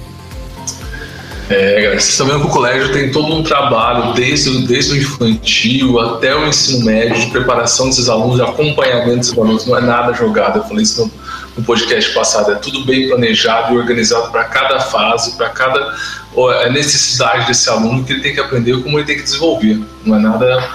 É, 1.50 1.90
vocês 1.90 2.10
estão 2.10 2.28
vendo 2.28 2.42
que 2.42 2.48
o 2.48 2.50
colégio 2.50 2.92
tem 2.94 3.12
todo 3.12 3.34
um 3.34 3.44
trabalho, 3.44 4.14
desde, 4.14 4.66
desde 4.66 4.94
o 4.94 4.98
infantil 4.98 6.00
até 6.00 6.36
o 6.36 6.48
ensino 6.48 6.86
médio, 6.86 7.20
de 7.20 7.28
preparação 7.32 7.88
desses 7.88 8.08
alunos, 8.08 8.38
de 8.38 8.42
acompanhamento 8.42 9.18
desses 9.18 9.38
alunos, 9.38 9.66
não 9.66 9.78
é 9.78 9.82
nada 9.82 10.14
jogado. 10.14 10.60
Eu 10.60 10.64
falei 10.64 10.84
isso 10.84 11.02
no, 11.02 11.12
no 11.58 11.64
podcast 11.64 12.14
passado, 12.14 12.52
é 12.52 12.56
tudo 12.56 12.86
bem 12.86 13.10
planejado 13.10 13.74
e 13.74 13.78
organizado 13.78 14.32
para 14.32 14.46
cada 14.46 14.80
fase, 14.80 15.36
para 15.36 15.50
cada 15.50 15.96
é, 16.36 16.70
necessidade 16.70 17.46
desse 17.48 17.70
aluno 17.70 18.04
que 18.04 18.14
ele 18.14 18.22
tem 18.22 18.34
que 18.34 18.40
aprender, 18.40 18.82
como 18.82 18.98
ele 18.98 19.06
tem 19.06 19.18
que 19.18 19.24
desenvolver. 19.24 19.82
Não 20.06 20.16
é 20.16 20.20
nada 20.20 20.70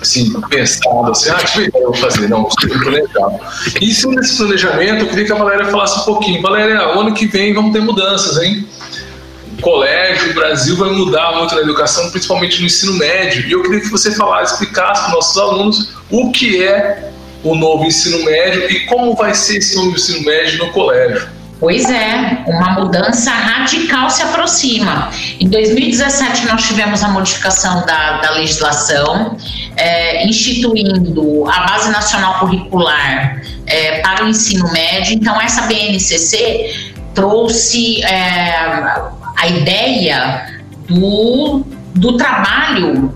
assim, 0.00 0.32
pensado, 0.48 1.10
assim, 1.10 1.30
ah, 1.30 1.34
que 1.34 1.70
eu 1.74 1.82
vou 1.84 1.94
fazer. 1.94 2.28
Não, 2.28 2.48
isso 2.48 2.74
é 2.74 2.78
planejado. 2.78 3.40
E 3.80 3.90
em 3.90 3.92
cima 3.92 4.14
desse 4.16 4.36
planejamento, 4.36 5.00
eu 5.00 5.08
queria 5.08 5.24
que 5.24 5.32
a 5.32 5.36
Valéria 5.36 5.66
falasse 5.66 6.00
um 6.00 6.04
pouquinho. 6.04 6.42
Valéria, 6.42 6.80
ano 6.80 7.12
que 7.14 7.26
vem 7.26 7.54
vamos 7.54 7.72
ter 7.72 7.80
mudanças, 7.80 8.42
hein? 8.42 8.66
Colégio, 9.62 10.32
o 10.32 10.34
Brasil 10.34 10.76
vai 10.76 10.90
mudar 10.90 11.32
muito 11.38 11.54
na 11.54 11.62
educação, 11.62 12.10
principalmente 12.10 12.60
no 12.60 12.66
ensino 12.66 12.92
médio. 12.98 13.46
E 13.46 13.52
eu 13.52 13.62
queria 13.62 13.80
que 13.80 13.88
você 13.88 14.12
falasse, 14.12 14.52
explicasse 14.52 15.00
para 15.00 15.08
os 15.08 15.14
nossos 15.14 15.38
alunos 15.38 15.92
o 16.10 16.30
que 16.30 16.62
é 16.62 17.10
o 17.42 17.54
novo 17.54 17.84
ensino 17.84 18.22
médio 18.24 18.70
e 18.70 18.86
como 18.86 19.14
vai 19.14 19.34
ser 19.34 19.58
esse 19.58 19.74
novo 19.76 19.92
ensino 19.92 20.22
médio 20.24 20.58
no 20.58 20.72
colégio. 20.72 21.28
Pois 21.58 21.88
é, 21.88 22.42
uma 22.44 22.72
mudança 22.72 23.30
radical 23.30 24.10
se 24.10 24.20
aproxima. 24.20 25.10
Em 25.38 25.48
2017, 25.48 26.46
nós 26.46 26.66
tivemos 26.66 27.04
a 27.04 27.08
modificação 27.08 27.86
da, 27.86 28.20
da 28.20 28.32
legislação, 28.32 29.36
é, 29.76 30.26
instituindo 30.26 31.48
a 31.48 31.60
Base 31.60 31.88
Nacional 31.92 32.40
Curricular 32.40 33.40
é, 33.66 34.00
para 34.00 34.24
o 34.24 34.28
ensino 34.28 34.72
médio. 34.72 35.14
Então, 35.14 35.40
essa 35.40 35.62
BNCC 35.62 36.92
trouxe 37.14 38.02
é, 38.02 38.58
a 39.36 39.46
ideia 39.46 40.60
do, 40.88 41.64
do 41.94 42.16
trabalho 42.16 43.12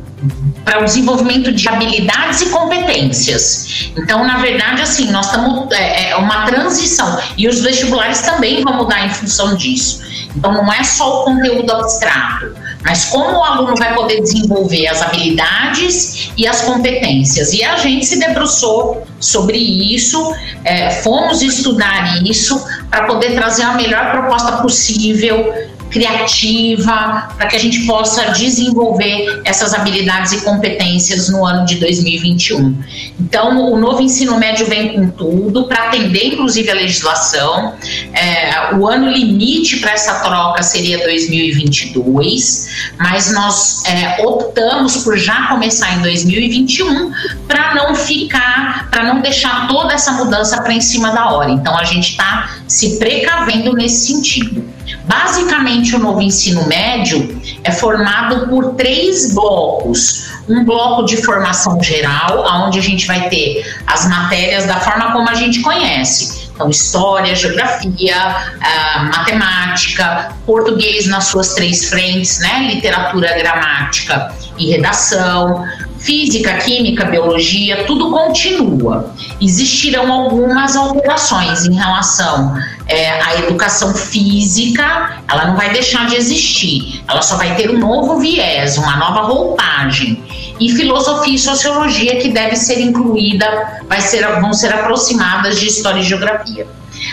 para 0.65 0.81
o 0.81 0.85
desenvolvimento 0.85 1.53
de 1.53 1.69
habilidades 1.69 2.41
e 2.41 2.47
competências. 2.47 3.91
Então, 3.97 4.27
na 4.27 4.39
verdade, 4.39 4.83
assim, 4.83 5.11
nós 5.11 5.27
estamos 5.27 5.71
é, 5.73 6.11
é 6.11 6.17
uma 6.17 6.47
transição 6.47 7.19
e 7.37 7.47
os 7.47 7.61
vestibulares 7.61 8.21
também 8.23 8.63
vão 8.63 8.75
mudar 8.79 9.07
em 9.07 9.11
função 9.11 9.55
disso. 9.55 10.03
Então, 10.35 10.53
não 10.53 10.73
é 10.73 10.83
só 10.83 11.23
o 11.23 11.25
conteúdo 11.25 11.71
abstrato, 11.71 12.55
mas 12.83 13.07
como 13.07 13.39
o 13.39 13.43
aluno 13.43 13.75
vai 13.77 13.95
poder 13.95 14.21
desenvolver 14.21 14.87
as 14.87 15.03
habilidades 15.03 16.31
e 16.37 16.47
as 16.47 16.63
competências. 16.63 17.53
E 17.53 17.63
a 17.65 17.77
gente 17.77 18.05
se 18.05 18.19
debruçou 18.19 19.07
sobre 19.19 19.59
isso, 19.59 20.35
é, 20.65 20.91
fomos 20.91 21.43
estudar 21.43 22.23
isso 22.23 22.63
para 22.91 23.05
poder 23.05 23.35
trazer 23.35 23.63
a 23.63 23.73
melhor 23.73 24.11
proposta 24.11 24.59
possível 24.59 25.53
criativa, 25.91 27.29
para 27.37 27.47
que 27.47 27.57
a 27.57 27.59
gente 27.59 27.87
possa 27.87 28.33
desenvolver 28.33 29.43
essas 29.45 29.75
habilidades 29.75 30.33
e 30.33 30.41
competências 30.43 31.29
no 31.29 31.45
ano 31.45 31.65
de 31.65 31.77
2021. 31.77 32.77
Então, 33.21 33.73
o 33.73 33.79
novo 33.79 34.03
ensino 34.03 34.39
médio 34.39 34.67
vem 34.67 34.95
com 34.95 35.09
tudo 35.09 35.67
para 35.67 35.89
atender, 35.89 36.35
inclusive, 36.35 36.71
a 36.71 36.75
legislação. 36.75 37.75
É, 38.13 38.75
o 38.75 38.87
ano 38.87 39.09
limite 39.11 39.79
para 39.79 39.93
essa 39.93 40.21
troca 40.21 40.63
seria 40.63 41.03
2022, 41.05 42.91
mas 42.99 43.33
nós 43.33 43.85
é, 43.87 44.23
optamos 44.25 44.99
por 44.99 45.17
já 45.17 45.49
começar 45.49 45.97
em 45.97 46.03
2021 46.03 47.11
para 47.47 47.75
não 47.75 47.95
ficar, 47.95 48.91
para 48.91 49.05
não 49.05 49.21
deixar 49.21 49.67
toda 49.69 49.95
essa 49.95 50.13
mudança 50.13 50.61
para 50.63 50.73
em 50.73 50.81
cima 50.81 51.11
da 51.11 51.31
hora. 51.31 51.51
Então, 51.51 51.77
a 51.77 51.85
gente 51.85 52.11
está 52.11 52.57
se 52.67 52.99
precavendo 52.99 53.73
nesse 53.73 54.07
sentido. 54.07 54.76
Basicamente, 55.05 55.95
o 55.95 55.99
novo 55.99 56.21
ensino 56.21 56.67
médio 56.67 57.41
é 57.65 57.71
formado 57.71 58.49
por 58.49 58.75
três 58.75 59.35
blocos. 59.35 60.31
Um 60.49 60.65
bloco 60.65 61.05
de 61.05 61.17
formação 61.17 61.83
geral, 61.83 62.45
onde 62.67 62.79
a 62.79 62.83
gente 62.83 63.07
vai 63.07 63.29
ter 63.29 63.65
as 63.87 64.09
matérias 64.09 64.65
da 64.67 64.79
forma 64.79 65.13
como 65.13 65.29
a 65.29 65.35
gente 65.35 65.61
conhece. 65.61 66.47
Então, 66.55 66.71
história, 66.71 67.35
geografia, 67.35 68.17
uh, 68.17 69.05
matemática, 69.15 70.35
português 70.47 71.07
nas 71.07 71.25
suas 71.25 71.55
três 71.55 71.89
frentes, 71.89 72.39
né? 72.39 72.71
Literatura, 72.73 73.37
gramática 73.37 74.33
e 74.57 74.71
redação, 74.71 75.67
física, 75.99 76.55
química, 76.55 77.05
biologia, 77.05 77.85
tudo 77.85 78.11
continua. 78.11 79.13
Existirão 79.41 80.11
algumas 80.11 80.77
alterações 80.77 81.67
em 81.67 81.75
relação 81.75 82.57
é, 82.89 83.21
à 83.21 83.39
educação 83.41 83.95
física, 83.95 85.21
ela 85.29 85.47
não 85.47 85.57
vai 85.57 85.71
deixar 85.73 86.07
de 86.07 86.17
existir, 86.17 87.03
ela 87.07 87.21
só 87.21 87.37
vai 87.37 87.55
ter 87.55 87.71
um 87.71 87.79
novo 87.79 88.19
viés, 88.19 88.79
uma 88.79 88.97
nova 88.97 89.23
roupagem. 89.23 90.23
E 90.59 90.71
filosofia 90.71 91.35
e 91.35 91.39
sociologia 91.39 92.17
que 92.19 92.31
deve 92.31 92.57
ser 92.57 92.81
incluída, 92.81 93.83
vai 93.87 94.01
ser, 94.01 94.27
vão 94.41 94.55
ser 94.55 94.73
aproximadas 94.73 95.61
de 95.61 95.67
história 95.67 96.01
e 96.01 96.03
geografia. 96.03 96.67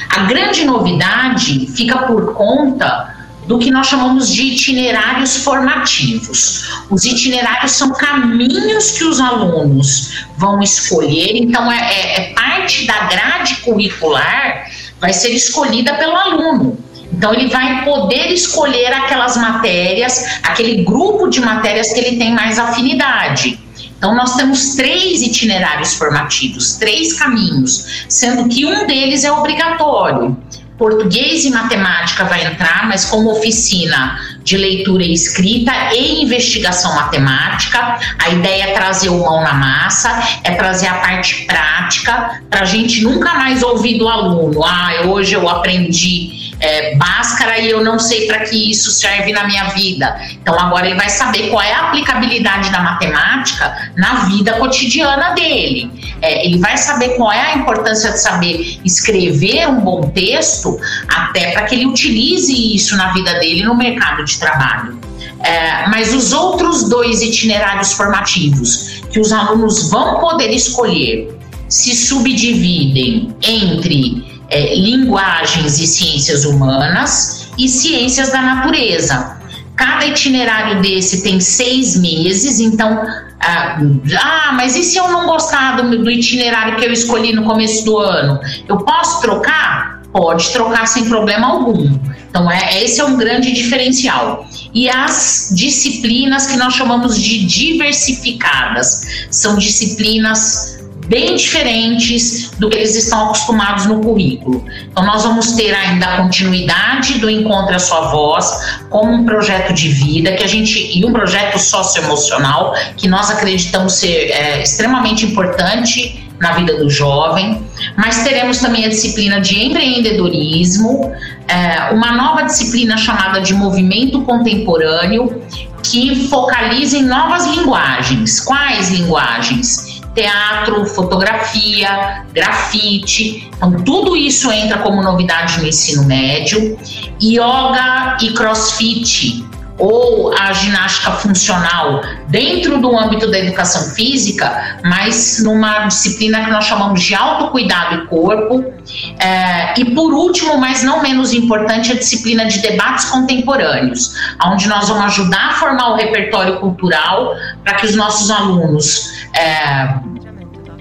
A 0.09 0.21
grande 0.21 0.63
novidade 0.63 1.67
fica 1.67 1.99
por 2.03 2.33
conta 2.33 3.13
do 3.47 3.59
que 3.59 3.69
nós 3.69 3.87
chamamos 3.87 4.29
de 4.29 4.43
itinerários 4.43 5.37
formativos. 5.37 6.69
Os 6.89 7.05
itinerários 7.05 7.71
são 7.71 7.91
caminhos 7.91 8.91
que 8.91 9.03
os 9.03 9.19
alunos 9.19 10.25
vão 10.37 10.61
escolher, 10.61 11.35
então 11.35 11.71
é, 11.71 11.77
é, 11.77 12.19
é 12.19 12.33
parte 12.33 12.85
da 12.85 13.07
grade 13.07 13.57
curricular 13.57 14.71
vai 14.99 15.11
ser 15.11 15.31
escolhida 15.31 15.95
pelo 15.95 16.15
aluno. 16.15 16.77
Então 17.11 17.33
ele 17.33 17.47
vai 17.47 17.83
poder 17.83 18.31
escolher 18.31 18.93
aquelas 18.93 19.37
matérias, 19.37 20.25
aquele 20.41 20.83
grupo 20.83 21.27
de 21.29 21.41
matérias 21.41 21.91
que 21.91 21.99
ele 21.99 22.17
tem 22.17 22.33
mais 22.33 22.57
afinidade. 22.57 23.59
Então, 24.03 24.15
nós 24.15 24.35
temos 24.35 24.75
três 24.75 25.21
itinerários 25.21 25.93
formativos, 25.93 26.73
três 26.73 27.13
caminhos, 27.13 28.03
sendo 28.09 28.49
que 28.49 28.65
um 28.65 28.85
deles 28.85 29.23
é 29.23 29.31
obrigatório. 29.31 30.35
Português 30.77 31.45
e 31.45 31.51
matemática 31.51 32.25
vai 32.25 32.45
entrar, 32.45 32.87
mas 32.87 33.05
como 33.05 33.31
oficina 33.31 34.19
de 34.43 34.57
leitura 34.57 35.03
e 35.03 35.13
escrita 35.13 35.71
e 35.93 36.23
investigação 36.23 36.95
matemática. 36.95 37.99
A 38.19 38.29
ideia 38.29 38.63
é 38.63 38.73
trazer 38.73 39.09
o 39.09 39.19
mão 39.19 39.41
na 39.41 39.53
massa, 39.53 40.09
é 40.43 40.51
trazer 40.51 40.87
a 40.87 40.95
parte 40.95 41.45
prática, 41.45 42.41
para 42.49 42.61
a 42.61 42.65
gente 42.65 43.03
nunca 43.03 43.33
mais 43.35 43.61
ouvir 43.63 43.97
do 43.97 44.07
aluno: 44.07 44.63
ah, 44.63 45.03
hoje 45.05 45.33
eu 45.33 45.47
aprendi 45.47 46.42
é, 46.63 46.95
Bhaskara 46.95 47.59
e 47.59 47.69
eu 47.69 47.83
não 47.83 47.99
sei 47.99 48.25
para 48.25 48.39
que 48.39 48.71
isso 48.71 48.89
serve 48.89 49.33
na 49.33 49.45
minha 49.45 49.65
vida. 49.65 50.15
Então 50.41 50.57
agora 50.57 50.85
ele 50.87 50.95
vai 50.95 51.09
saber 51.09 51.49
qual 51.49 51.61
é 51.61 51.73
a 51.73 51.87
aplicabilidade 51.87 52.71
da 52.71 52.79
matemática 52.79 53.91
na 53.97 54.25
vida 54.25 54.53
cotidiana 54.53 55.31
dele. 55.31 55.91
É, 56.21 56.45
ele 56.45 56.59
vai 56.59 56.77
saber 56.77 57.17
qual 57.17 57.33
é 57.33 57.51
a 57.51 57.57
importância 57.57 58.11
de 58.11 58.19
saber 58.19 58.79
escrever 58.85 59.67
um 59.67 59.81
bom 59.81 60.09
texto, 60.11 60.79
até 61.09 61.51
para 61.51 61.63
que 61.63 61.75
ele 61.75 61.85
utilize 61.85 62.73
isso 62.73 62.95
na 62.95 63.11
vida 63.11 63.33
dele 63.39 63.63
no 63.63 63.75
mercado 63.75 64.23
de 64.23 64.39
trabalho. 64.39 64.97
É, 65.43 65.85
mas 65.89 66.13
os 66.13 66.31
outros 66.31 66.87
dois 66.87 67.21
itinerários 67.21 67.91
formativos 67.91 69.03
que 69.11 69.19
os 69.19 69.33
alunos 69.33 69.89
vão 69.89 70.21
poder 70.21 70.49
escolher 70.51 71.37
se 71.67 71.93
subdividem 71.93 73.35
entre 73.41 74.32
é, 74.53 74.75
linguagens 74.75 75.79
e 75.79 75.87
ciências 75.87 76.45
humanas 76.45 77.47
e 77.57 77.67
ciências 77.67 78.31
da 78.31 78.41
natureza. 78.41 79.37
Cada 79.75 80.05
itinerário 80.05 80.79
desse 80.81 81.23
tem 81.23 81.39
seis 81.39 81.97
meses, 81.97 82.59
então. 82.59 83.03
Ah, 83.39 83.79
ah, 84.21 84.51
mas 84.53 84.75
e 84.75 84.83
se 84.83 84.97
eu 84.97 85.11
não 85.11 85.25
gostar 85.25 85.75
do, 85.75 86.03
do 86.03 86.11
itinerário 86.11 86.77
que 86.77 86.85
eu 86.85 86.93
escolhi 86.93 87.33
no 87.33 87.43
começo 87.43 87.83
do 87.83 87.97
ano? 87.97 88.39
Eu 88.69 88.77
posso 88.77 89.21
trocar? 89.21 90.03
Pode 90.13 90.51
trocar 90.51 90.87
sem 90.87 91.05
problema 91.05 91.47
algum. 91.47 91.99
Então, 92.29 92.49
é, 92.49 92.83
esse 92.83 93.01
é 93.01 93.03
um 93.03 93.17
grande 93.17 93.51
diferencial. 93.51 94.47
E 94.73 94.87
as 94.87 95.51
disciplinas 95.55 96.45
que 96.45 96.55
nós 96.55 96.75
chamamos 96.75 97.19
de 97.19 97.43
diversificadas 97.45 99.27
são 99.31 99.57
disciplinas 99.57 100.72
bem 101.07 101.35
diferentes 101.35 102.51
do 102.51 102.69
que 102.69 102.77
eles 102.77 102.95
estão 102.95 103.25
acostumados 103.25 103.85
no 103.85 104.01
currículo. 104.01 104.65
Então, 104.91 105.05
nós 105.05 105.23
vamos 105.23 105.53
ter 105.53 105.73
ainda 105.73 106.05
a 106.05 106.17
continuidade 106.17 107.19
do 107.19 107.29
Encontre 107.29 107.75
a 107.75 107.79
Sua 107.79 108.11
Voz 108.11 108.79
como 108.89 109.11
um 109.11 109.25
projeto 109.25 109.73
de 109.73 109.89
vida 109.89 110.33
que 110.33 110.43
a 110.43 110.47
gente 110.47 110.97
e 110.97 111.05
um 111.05 111.11
projeto 111.11 111.57
socioemocional 111.59 112.73
que 112.97 113.07
nós 113.07 113.29
acreditamos 113.29 113.93
ser 113.93 114.29
é, 114.31 114.61
extremamente 114.61 115.25
importante 115.25 116.23
na 116.39 116.51
vida 116.53 116.77
do 116.77 116.89
jovem, 116.89 117.65
mas 117.95 118.23
teremos 118.23 118.57
também 118.57 118.85
a 118.85 118.89
disciplina 118.89 119.39
de 119.39 119.65
empreendedorismo, 119.65 121.13
é, 121.47 121.93
uma 121.93 122.11
nova 122.11 122.43
disciplina 122.43 122.97
chamada 122.97 123.39
de 123.39 123.53
movimento 123.53 124.21
contemporâneo, 124.23 125.41
que 125.81 126.27
focaliza 126.27 126.97
em 126.97 127.03
novas 127.03 127.45
linguagens. 127.47 128.39
Quais 128.39 128.89
linguagens? 128.89 129.92
Teatro, 130.13 130.85
fotografia, 130.85 132.25
grafite. 132.31 133.49
Então, 133.55 133.73
tudo 133.83 134.15
isso 134.15 134.51
entra 134.51 134.79
como 134.79 135.01
novidade 135.01 135.59
no 135.59 135.67
ensino 135.67 136.05
médio. 136.05 136.77
Yoga 137.21 138.17
e 138.21 138.33
crossfit, 138.33 139.45
ou 139.77 140.33
a 140.37 140.53
ginástica 140.53 141.11
funcional 141.11 142.01
dentro 142.27 142.79
do 142.79 142.97
âmbito 142.97 143.29
da 143.29 143.39
educação 143.39 143.93
física, 143.95 144.79
mas 144.83 145.41
numa 145.43 145.87
disciplina 145.87 146.43
que 146.43 146.51
nós 146.51 146.65
chamamos 146.65 147.01
de 147.01 147.15
autocuidado 147.15 147.95
e 147.95 148.07
corpo. 148.07 148.73
É, 149.19 149.79
e 149.79 149.85
por 149.95 150.13
último, 150.13 150.57
mas 150.57 150.83
não 150.83 151.01
menos 151.01 151.33
importante, 151.33 151.91
a 151.91 151.95
disciplina 151.95 152.45
de 152.45 152.59
debates 152.59 153.05
contemporâneos, 153.05 154.13
onde 154.45 154.67
nós 154.67 154.89
vamos 154.89 155.05
ajudar 155.05 155.49
a 155.49 155.53
formar 155.53 155.93
o 155.93 155.95
repertório 155.95 156.59
cultural 156.59 157.33
para 157.63 157.75
que 157.75 157.85
os 157.85 157.95
nossos 157.95 158.29
alunos 158.29 159.09
é, 159.35 159.95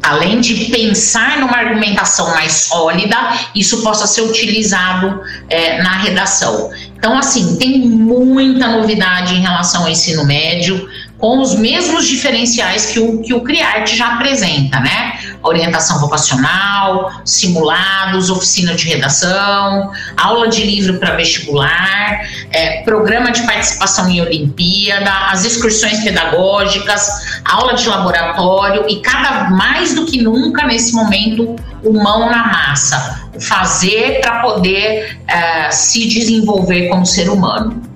além 0.02 0.40
de 0.40 0.66
pensar 0.66 1.38
numa 1.38 1.56
argumentação 1.56 2.28
mais 2.34 2.52
sólida, 2.52 3.16
isso 3.54 3.82
possa 3.82 4.06
ser 4.06 4.22
utilizado 4.22 5.22
é, 5.48 5.80
na 5.82 5.98
redação. 5.98 6.70
Então, 7.02 7.18
assim, 7.18 7.56
tem 7.56 7.80
muita 7.80 8.68
novidade 8.68 9.34
em 9.34 9.40
relação 9.40 9.82
ao 9.82 9.88
ensino 9.88 10.24
médio 10.24 10.88
com 11.22 11.38
os 11.38 11.54
mesmos 11.54 12.08
diferenciais 12.08 12.86
que 12.86 12.98
o, 12.98 13.22
que 13.22 13.32
o 13.32 13.42
CRIART 13.42 13.94
já 13.94 14.14
apresenta, 14.14 14.80
né? 14.80 15.20
Orientação 15.40 16.00
vocacional, 16.00 17.12
simulados, 17.24 18.28
oficina 18.28 18.74
de 18.74 18.88
redação, 18.88 19.92
aula 20.16 20.48
de 20.48 20.64
livro 20.64 20.98
para 20.98 21.14
vestibular, 21.14 22.26
é, 22.50 22.82
programa 22.82 23.30
de 23.30 23.40
participação 23.42 24.10
em 24.10 24.20
Olimpíada, 24.20 25.12
as 25.30 25.44
excursões 25.44 26.02
pedagógicas, 26.02 27.40
aula 27.44 27.74
de 27.74 27.88
laboratório 27.88 28.84
e 28.88 28.96
cada 28.96 29.48
mais 29.50 29.94
do 29.94 30.04
que 30.04 30.20
nunca 30.20 30.66
nesse 30.66 30.92
momento 30.92 31.54
o 31.84 31.92
mão 31.92 32.28
na 32.28 32.48
massa, 32.48 33.28
fazer 33.38 34.18
para 34.20 34.40
poder 34.40 35.20
é, 35.28 35.70
se 35.70 36.08
desenvolver 36.08 36.88
como 36.88 37.06
ser 37.06 37.30
humano. 37.30 37.91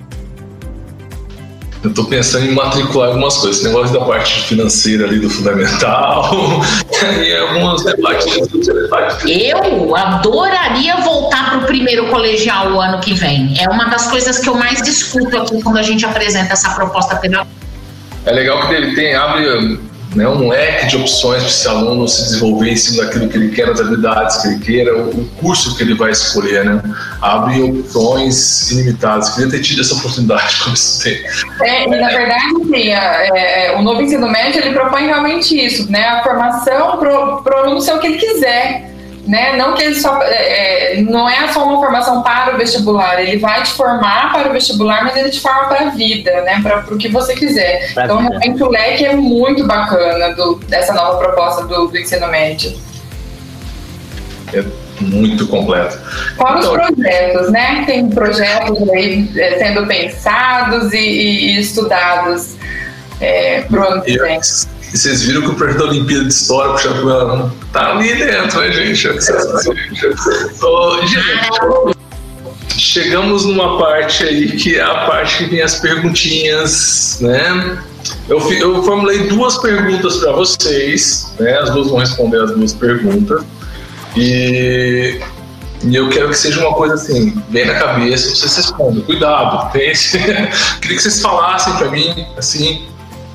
Eu 1.86 1.94
tô 1.94 2.04
pensando 2.04 2.46
em 2.46 2.52
matricular 2.52 3.10
algumas 3.10 3.36
coisas, 3.36 3.58
esse 3.58 3.68
negócio 3.68 3.96
da 3.96 4.04
parte 4.04 4.42
financeira 4.42 5.06
ali 5.06 5.20
do 5.20 5.30
fundamental 5.30 6.34
e 7.22 7.36
alguns 7.36 7.84
debates. 7.84 8.26
Eu 9.24 9.94
adoraria 9.94 10.96
voltar 10.96 11.50
para 11.50 11.58
o 11.58 11.62
primeiro 11.62 12.08
colegial 12.08 12.72
o 12.72 12.80
ano 12.80 12.98
que 13.00 13.14
vem. 13.14 13.54
É 13.60 13.68
uma 13.68 13.84
das 13.84 14.10
coisas 14.10 14.40
que 14.40 14.48
eu 14.48 14.56
mais 14.56 14.82
discuto 14.82 15.40
aqui 15.40 15.62
quando 15.62 15.78
a 15.78 15.82
gente 15.82 16.04
apresenta 16.04 16.54
essa 16.54 16.70
proposta 16.70 17.14
pedagógica. 17.14 17.54
É 18.24 18.32
legal 18.32 18.66
que 18.66 18.74
ele 18.74 18.96
tem, 18.96 19.14
abre 19.14 19.78
né, 20.16 20.26
um 20.26 20.48
leque 20.48 20.86
de 20.86 20.96
opções 20.96 21.42
para 21.42 21.50
esse 21.50 21.68
aluno 21.68 22.08
se 22.08 22.22
desenvolver 22.22 22.70
em 22.70 22.76
cima 22.76 23.04
daquilo 23.04 23.28
que 23.28 23.36
ele 23.36 23.54
quer, 23.54 23.66
das 23.66 23.80
habilidades 23.80 24.36
que 24.38 24.48
ele 24.48 24.58
queira, 24.60 24.98
o, 24.98 25.26
curso 25.36 25.76
que 25.76 25.82
ele 25.82 25.94
vai 25.94 26.10
escolher, 26.10 26.64
né? 26.64 26.82
Abre 27.20 27.62
opções 27.62 28.70
ilimitadas. 28.70 29.30
Queria 29.34 29.50
ter 29.50 29.60
tido 29.60 29.82
essa 29.82 29.94
oportunidade 29.94 30.56
quando 30.64 30.76
estudei. 30.76 31.22
É, 31.62 31.84
e 31.84 31.88
na 31.88 32.08
verdade, 32.08 32.54
sim, 32.64 32.88
é, 32.90 33.66
é, 33.68 33.76
o 33.76 33.82
novo 33.82 34.00
ensino 34.00 34.28
médio 34.28 34.62
ele 34.62 34.72
propõe 34.72 35.06
realmente 35.06 35.54
isso, 35.54 35.90
né? 35.90 36.04
A 36.06 36.22
formação 36.22 36.98
para 36.98 37.12
o 37.12 37.64
aluno 37.64 37.80
ser 37.80 37.94
o 37.94 37.98
que 37.98 38.06
ele 38.06 38.18
quiser 38.18 38.95
né? 39.26 39.56
Não 39.56 39.74
que 39.74 39.82
ele 39.82 39.94
só 39.96 40.22
é, 40.22 40.98
é, 40.98 41.02
não 41.02 41.28
é 41.28 41.48
só 41.52 41.64
uma 41.64 41.80
formação 41.80 42.22
para 42.22 42.54
o 42.54 42.58
vestibular, 42.58 43.20
ele 43.20 43.38
vai 43.38 43.62
te 43.62 43.72
formar 43.72 44.32
para 44.32 44.48
o 44.48 44.52
vestibular, 44.52 45.04
mas 45.04 45.16
ele 45.16 45.30
te 45.30 45.40
forma 45.40 45.64
para 45.64 45.86
a 45.86 45.90
vida, 45.90 46.40
né? 46.42 46.60
Para 46.62 46.94
o 46.94 46.96
que 46.96 47.08
você 47.08 47.34
quiser. 47.34 47.92
Pra 47.92 48.04
então, 48.04 48.18
vida. 48.18 48.30
realmente 48.30 48.62
o 48.62 48.68
leque 48.68 49.04
é 49.04 49.16
muito 49.16 49.66
bacana 49.66 50.34
do, 50.34 50.56
dessa 50.68 50.94
nova 50.94 51.18
proposta 51.18 51.64
do, 51.64 51.88
do 51.88 51.98
ensino 51.98 52.28
médio. 52.28 52.72
É 54.54 54.64
muito 55.00 55.46
completo. 55.48 55.98
Fora 56.36 56.58
então, 56.58 56.72
os 56.72 56.94
projetos, 56.94 57.50
né? 57.50 57.84
Tem 57.84 58.08
projetos 58.08 58.88
aí 58.90 59.30
é, 59.36 59.58
sendo 59.58 59.86
pensados 59.86 60.92
e, 60.92 60.98
e 60.98 61.60
estudados 61.60 62.54
é, 63.20 63.62
para 63.62 63.80
o 63.80 63.92
ano 63.92 64.02
que 64.02 64.18
vem. 64.18 64.40
E 64.92 64.98
vocês 64.98 65.22
viram 65.22 65.42
que 65.42 65.48
o 65.48 65.54
projeto 65.54 65.78
da 65.78 65.84
Olimpíada 65.86 66.24
de 66.24 66.32
História, 66.32 66.90
com 66.90 67.10
ela, 67.10 67.52
tá 67.72 67.92
ali 67.92 68.14
dentro, 68.14 68.60
né, 68.60 68.72
gente? 68.72 68.94
gente, 68.94 69.18
chegamos 72.78 73.44
numa 73.44 73.78
parte 73.78 74.24
aí 74.24 74.52
que 74.52 74.76
é 74.76 74.82
a 74.82 75.06
parte 75.06 75.38
que 75.38 75.50
tem 75.50 75.62
as 75.62 75.80
perguntinhas, 75.80 77.18
né? 77.20 77.82
Eu, 78.28 78.40
eu 78.52 78.82
formulei 78.82 79.26
duas 79.28 79.58
perguntas 79.58 80.16
para 80.18 80.32
vocês, 80.32 81.32
né? 81.38 81.58
As 81.58 81.70
duas 81.70 81.88
vão 81.88 81.98
responder 81.98 82.40
as 82.42 82.50
duas 82.52 82.72
perguntas. 82.72 83.44
E, 84.16 85.20
e 85.84 85.94
eu 85.94 86.08
quero 86.08 86.28
que 86.28 86.38
seja 86.38 86.60
uma 86.60 86.74
coisa 86.74 86.94
assim, 86.94 87.30
bem 87.48 87.66
na 87.66 87.74
cabeça, 87.74 88.34
vocês 88.34 88.56
respondam. 88.56 89.02
Cuidado, 89.02 89.70
pense. 89.72 90.18
Queria 90.80 90.96
que 90.96 91.02
vocês 91.02 91.20
falassem 91.20 91.74
para 91.74 91.90
mim, 91.90 92.26
assim, 92.36 92.86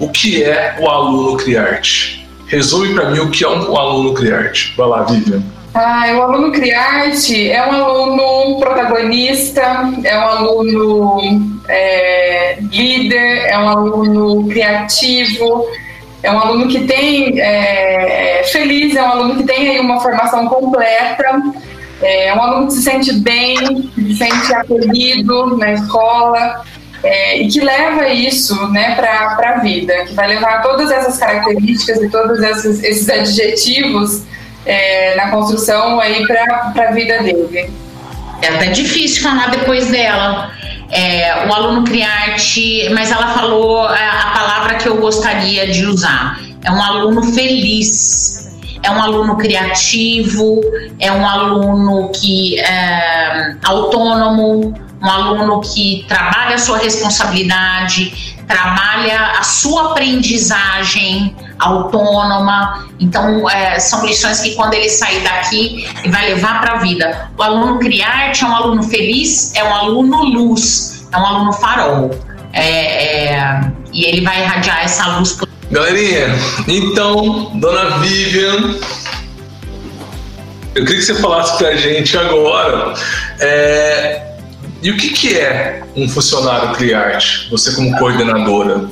o 0.01 0.09
que 0.09 0.43
é 0.43 0.75
o 0.79 0.89
aluno 0.89 1.37
Criarte? 1.37 2.27
Resume 2.47 2.93
para 2.93 3.11
mim 3.11 3.19
o 3.19 3.29
que 3.29 3.43
é 3.43 3.47
um, 3.47 3.71
o 3.71 3.77
aluno 3.77 4.13
Criarte. 4.13 4.73
Vai 4.75 4.87
lá, 4.87 5.03
Vivian. 5.03 5.43
Ah, 5.73 6.03
o 6.17 6.21
aluno 6.23 6.51
Criarte 6.51 7.49
é 7.49 7.65
um 7.65 7.71
aluno 7.71 8.59
protagonista, 8.59 9.61
é 10.03 10.17
um 10.17 10.21
aluno 10.21 11.61
é, 11.69 12.57
líder, 12.59 13.45
é 13.47 13.57
um 13.57 13.69
aluno 13.69 14.47
criativo, 14.49 15.65
é 16.21 16.31
um 16.31 16.39
aluno 16.39 16.67
que 16.67 16.81
tem 16.81 17.39
é, 17.39 18.41
é, 18.41 18.43
feliz, 18.43 18.95
é 18.95 19.03
um 19.03 19.07
aluno 19.07 19.35
que 19.37 19.43
tem 19.43 19.69
aí 19.69 19.79
uma 19.79 20.01
formação 20.01 20.47
completa, 20.47 21.41
é 22.01 22.33
um 22.33 22.41
aluno 22.41 22.67
que 22.67 22.73
se 22.73 22.81
sente 22.81 23.13
bem, 23.13 23.89
se 23.95 24.15
sente 24.15 24.53
acolhido 24.53 25.55
na 25.57 25.73
escola, 25.73 26.63
é, 27.03 27.41
e 27.41 27.47
que 27.47 27.59
leva 27.59 28.07
isso 28.09 28.67
né, 28.71 28.95
para 28.95 29.55
a 29.55 29.59
vida, 29.59 30.05
que 30.05 30.13
vai 30.13 30.27
levar 30.27 30.61
todas 30.61 30.91
essas 30.91 31.17
características 31.17 32.01
e 32.01 32.09
todos 32.09 32.39
esses, 32.39 32.83
esses 32.83 33.09
adjetivos 33.09 34.23
é, 34.65 35.15
na 35.15 35.29
construção 35.31 35.99
aí 35.99 36.25
para 36.27 36.73
a 36.75 36.91
vida 36.91 37.23
dele. 37.23 37.71
É 38.41 38.47
até 38.47 38.67
difícil 38.67 39.23
falar 39.23 39.49
depois 39.51 39.89
dela. 39.89 40.51
É, 40.89 41.47
o 41.47 41.53
aluno 41.53 41.85
Criarte, 41.85 42.89
mas 42.93 43.11
ela 43.11 43.29
falou 43.29 43.85
a, 43.85 43.93
a 43.93 44.31
palavra 44.31 44.75
que 44.75 44.87
eu 44.87 44.97
gostaria 44.97 45.67
de 45.67 45.85
usar. 45.85 46.39
É 46.63 46.69
um 46.69 46.81
aluno 46.81 47.23
feliz, 47.33 48.51
é 48.83 48.91
um 48.91 49.01
aluno 49.01 49.37
criativo, 49.37 50.61
é 50.99 51.11
um 51.11 51.25
aluno 51.25 52.11
que 52.11 52.59
é 52.59 53.55
autônomo, 53.63 54.73
um 55.01 55.09
aluno 55.09 55.61
que 55.61 56.05
trabalha 56.07 56.55
a 56.55 56.57
sua 56.57 56.77
responsabilidade, 56.77 58.35
trabalha 58.47 59.39
a 59.39 59.43
sua 59.43 59.91
aprendizagem 59.91 61.35
autônoma. 61.57 62.87
Então, 62.99 63.49
é, 63.49 63.79
são 63.79 64.05
lições 64.05 64.41
que 64.41 64.55
quando 64.55 64.73
ele 64.73 64.89
sair 64.89 65.21
daqui, 65.21 65.87
ele 66.03 66.11
vai 66.11 66.33
levar 66.33 66.61
para 66.61 66.73
a 66.73 66.77
vida. 66.77 67.29
O 67.37 67.41
aluno 67.41 67.79
Criarte 67.79 68.43
é 68.43 68.47
um 68.47 68.55
aluno 68.55 68.83
feliz, 68.83 69.55
é 69.55 69.63
um 69.63 69.73
aluno 69.73 70.23
luz, 70.23 71.07
é 71.11 71.17
um 71.17 71.25
aluno 71.25 71.53
farol. 71.53 72.11
É, 72.53 73.33
é, 73.33 73.71
e 73.93 74.05
ele 74.05 74.21
vai 74.21 74.41
irradiar 74.41 74.83
essa 74.83 75.17
luz. 75.17 75.37
Galerinha, 75.71 76.27
então, 76.67 77.51
dona 77.55 77.97
Vivian, 77.99 78.75
eu 80.75 80.85
queria 80.85 80.99
que 80.99 81.05
você 81.05 81.15
falasse 81.15 81.57
para 81.57 81.69
a 81.69 81.75
gente 81.75 82.17
agora. 82.17 82.93
É, 83.39 84.30
e 84.81 84.91
o 84.91 84.97
que, 84.97 85.09
que 85.09 85.37
é 85.37 85.83
um 85.95 86.07
funcionário 86.09 86.73
Criarte, 86.73 87.49
você 87.49 87.73
como 87.75 87.95
coordenadora? 87.97 88.89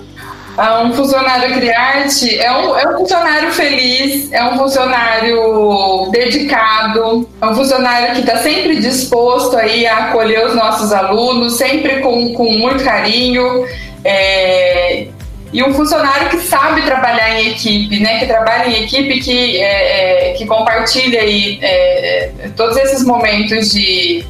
Ah, 0.58 0.82
um 0.82 0.94
funcionário 0.94 1.56
Criarte 1.56 2.38
é 2.38 2.52
um, 2.52 2.78
é 2.78 2.88
um 2.90 2.98
funcionário 2.98 3.52
feliz, 3.54 4.30
é 4.32 4.44
um 4.44 4.58
funcionário 4.58 6.10
dedicado, 6.12 7.30
é 7.42 7.46
um 7.46 7.56
funcionário 7.56 8.14
que 8.14 8.20
está 8.20 8.38
sempre 8.40 8.76
disposto 8.80 9.56
aí 9.56 9.88
a 9.88 10.10
acolher 10.10 10.46
os 10.46 10.56
nossos 10.56 10.92
alunos, 10.92 11.56
sempre 11.56 12.02
com, 12.02 12.34
com 12.34 12.52
muito 12.52 12.84
carinho. 12.84 13.66
É, 14.04 15.08
e 15.52 15.64
um 15.64 15.74
funcionário 15.74 16.30
que 16.30 16.38
sabe 16.40 16.82
trabalhar 16.84 17.40
em 17.40 17.52
equipe, 17.52 18.00
né? 18.00 18.20
Que 18.20 18.28
trabalha 18.28 18.68
em 18.68 18.84
equipe, 18.84 19.20
que, 19.22 19.62
é, 19.62 20.32
é, 20.32 20.34
que 20.34 20.46
compartilha 20.46 21.22
aí, 21.22 21.58
é, 21.62 22.32
todos 22.56 22.78
esses 22.78 23.04
momentos 23.04 23.72
de 23.72 24.26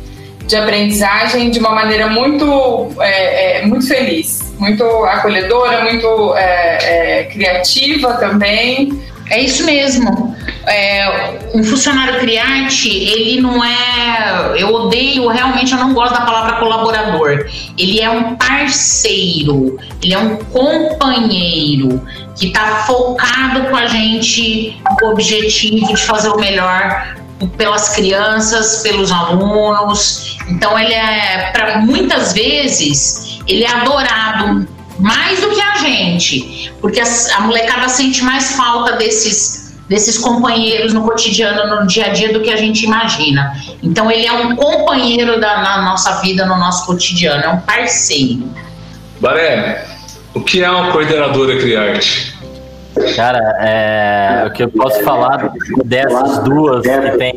de 0.50 0.56
aprendizagem 0.56 1.52
de 1.52 1.60
uma 1.60 1.70
maneira 1.70 2.08
muito, 2.08 2.92
é, 3.00 3.60
é, 3.62 3.66
muito 3.68 3.88
feliz, 3.88 4.52
muito 4.58 4.84
acolhedora, 5.06 5.84
muito 5.84 6.34
é, 6.36 7.20
é 7.20 7.24
criativa 7.26 8.16
também. 8.16 9.00
É 9.30 9.40
isso 9.40 9.64
mesmo. 9.64 10.36
É, 10.66 11.38
um 11.54 11.64
funcionário 11.64 12.18
criante, 12.18 12.90
ele 12.90 13.40
não 13.40 13.64
é. 13.64 14.56
Eu 14.58 14.74
odeio, 14.74 15.28
realmente, 15.28 15.72
eu 15.72 15.78
não 15.78 15.94
gosto 15.94 16.14
da 16.14 16.22
palavra 16.22 16.58
colaborador. 16.58 17.48
Ele 17.78 18.02
é 18.02 18.10
um 18.10 18.36
parceiro, 18.36 19.78
ele 20.02 20.16
é 20.16 20.18
um 20.18 20.36
companheiro 20.38 22.02
que 22.36 22.48
está 22.48 22.86
focado 22.88 23.66
com 23.70 23.76
a 23.76 23.86
gente 23.86 24.82
no 25.00 25.12
objetivo 25.12 25.94
de 25.94 25.98
fazer 25.98 26.30
o 26.30 26.40
melhor 26.40 27.19
pelas 27.58 27.90
crianças, 27.90 28.82
pelos 28.82 29.12
alunos. 29.12 30.38
Então 30.48 30.78
ele 30.78 30.94
é, 30.94 31.52
para 31.52 31.80
muitas 31.80 32.34
vezes, 32.34 33.40
ele 33.48 33.64
é 33.64 33.72
adorado 33.72 34.68
mais 35.00 35.40
do 35.40 35.50
que 35.50 35.62
a 35.62 35.76
gente, 35.78 36.74
porque 36.82 37.00
a, 37.00 37.06
a 37.38 37.42
molecada 37.42 37.88
sente 37.88 38.24
mais 38.24 38.52
falta 38.54 38.94
desses 38.98 39.70
desses 39.90 40.20
companheiros 40.20 40.94
no 40.94 41.02
cotidiano, 41.02 41.82
no 41.82 41.88
dia 41.88 42.06
a 42.06 42.10
dia 42.10 42.32
do 42.32 42.42
que 42.42 42.52
a 42.52 42.56
gente 42.56 42.86
imagina. 42.86 43.52
Então 43.82 44.12
ele 44.12 44.28
é 44.28 44.32
um 44.32 44.56
companheiro 44.56 45.42
da 45.42 45.64
na 45.64 45.82
nossa 45.82 46.22
vida, 46.22 46.46
no 46.46 46.60
nosso 46.60 46.86
cotidiano, 46.86 47.44
é 47.44 47.50
um 47.50 47.60
parceiro. 47.62 48.48
Baré, 49.20 49.88
o 50.36 50.42
que 50.42 50.64
é 50.64 50.70
uma 50.70 50.92
coordenadora 50.92 51.58
Criarte? 51.58 52.38
Cara, 53.16 53.40
é, 53.62 54.48
o 54.48 54.52
que 54.52 54.64
eu 54.64 54.70
posso 54.70 55.02
falar 55.04 55.52
dessas 55.86 56.44
duas 56.44 56.82
que 56.86 57.18
tem 57.18 57.34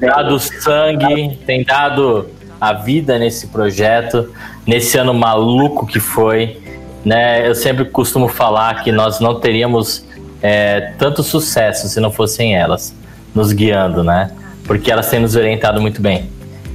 dado 0.00 0.38
sangue, 0.38 1.38
tem 1.44 1.64
dado 1.64 2.26
a 2.60 2.72
vida 2.72 3.18
nesse 3.18 3.48
projeto, 3.48 4.32
nesse 4.66 4.96
ano 4.98 5.12
maluco 5.12 5.86
que 5.86 6.00
foi. 6.00 6.58
Né? 7.04 7.48
Eu 7.48 7.54
sempre 7.54 7.84
costumo 7.84 8.28
falar 8.28 8.82
que 8.82 8.92
nós 8.92 9.20
não 9.20 9.40
teríamos 9.40 10.06
é, 10.42 10.92
tanto 10.98 11.22
sucesso 11.22 11.88
se 11.88 12.00
não 12.00 12.10
fossem 12.10 12.56
elas 12.56 12.94
nos 13.34 13.52
guiando, 13.52 14.02
né? 14.02 14.30
Porque 14.64 14.90
elas 14.90 15.08
têm 15.08 15.20
nos 15.20 15.36
orientado 15.36 15.80
muito 15.80 16.00
bem. 16.00 16.30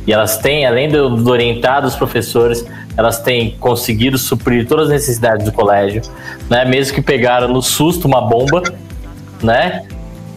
E 0.05 0.11
elas 0.11 0.37
têm, 0.37 0.65
além 0.65 0.89
de 0.89 0.97
orientar 0.97 1.85
os 1.85 1.95
professores, 1.95 2.65
elas 2.95 3.19
têm 3.19 3.55
conseguido 3.59 4.17
suprir 4.17 4.67
todas 4.67 4.85
as 4.85 4.93
necessidades 4.93 5.45
do 5.45 5.51
colégio, 5.51 6.01
né? 6.49 6.63
Mesmo 6.65 6.93
que 6.93 7.01
pegaram 7.01 7.47
no 7.47 7.61
susto 7.61 8.07
uma 8.07 8.21
bomba, 8.21 8.61
né? 9.41 9.83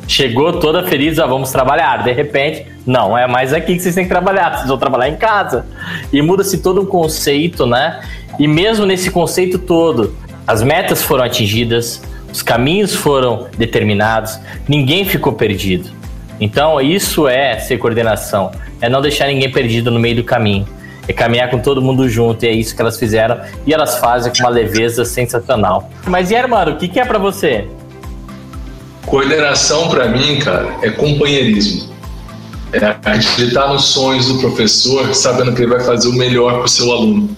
Chegou 0.08 0.54
toda 0.54 0.84
feliz, 0.84 1.18
ah, 1.18 1.26
vamos 1.26 1.50
trabalhar. 1.50 2.04
De 2.04 2.12
repente, 2.12 2.66
não, 2.86 3.18
é 3.18 3.26
mais 3.26 3.52
aqui 3.52 3.74
que 3.74 3.80
vocês 3.80 3.94
têm 3.94 4.04
que 4.04 4.10
trabalhar, 4.10 4.54
vocês 4.54 4.68
vão 4.68 4.78
trabalhar 4.78 5.08
em 5.08 5.16
casa. 5.16 5.66
E 6.12 6.22
muda-se 6.22 6.58
todo 6.58 6.80
um 6.80 6.86
conceito, 6.86 7.66
né? 7.66 8.00
E 8.38 8.46
mesmo 8.46 8.86
nesse 8.86 9.10
conceito 9.10 9.58
todo, 9.58 10.14
as 10.46 10.62
metas 10.62 11.02
foram 11.02 11.24
atingidas, 11.24 12.02
os 12.32 12.42
caminhos 12.42 12.94
foram 12.94 13.48
determinados, 13.58 14.38
ninguém 14.68 15.04
ficou 15.04 15.32
perdido. 15.32 15.90
Então, 16.38 16.80
isso 16.80 17.26
é 17.26 17.58
ser 17.58 17.78
coordenação, 17.78 18.52
é 18.80 18.88
não 18.88 19.00
deixar 19.00 19.26
ninguém 19.26 19.50
perdido 19.50 19.90
no 19.90 19.98
meio 19.98 20.16
do 20.16 20.24
caminho 20.24 20.66
é 21.08 21.12
caminhar 21.12 21.50
com 21.50 21.58
todo 21.58 21.80
mundo 21.80 22.08
junto, 22.08 22.44
e 22.44 22.48
é 22.48 22.52
isso 22.52 22.74
que 22.74 22.82
elas 22.82 22.98
fizeram, 22.98 23.40
e 23.66 23.72
elas 23.72 23.98
fazem 23.98 24.32
com 24.32 24.40
uma 24.40 24.50
leveza 24.50 25.04
sensacional. 25.04 25.90
Mas, 26.06 26.30
e 26.30 26.46
mano, 26.46 26.72
o 26.72 26.76
que, 26.76 26.88
que 26.88 26.98
é 26.98 27.04
para 27.04 27.18
você? 27.18 27.66
Coordenação, 29.06 29.88
para 29.88 30.08
mim, 30.08 30.40
cara, 30.40 30.76
é 30.82 30.90
companheirismo. 30.90 31.94
É 32.72 32.84
acreditar 32.86 33.68
nos 33.68 33.84
sonhos 33.84 34.26
do 34.26 34.38
professor, 34.38 35.14
sabendo 35.14 35.54
que 35.54 35.62
ele 35.62 35.70
vai 35.70 35.80
fazer 35.80 36.08
o 36.08 36.12
melhor 36.12 36.54
para 36.54 36.64
o 36.64 36.68
seu 36.68 36.90
aluno. 36.90 37.34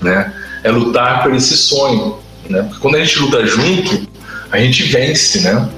Né? 0.00 0.32
É 0.64 0.70
lutar 0.70 1.22
por 1.22 1.32
esse 1.32 1.56
sonho. 1.56 2.18
Né? 2.50 2.62
Porque 2.62 2.80
quando 2.80 2.96
a 2.96 3.04
gente 3.04 3.18
luta 3.20 3.46
junto, 3.46 4.08
a 4.50 4.58
gente 4.58 4.82
vence. 4.82 5.40
Né? 5.40 5.68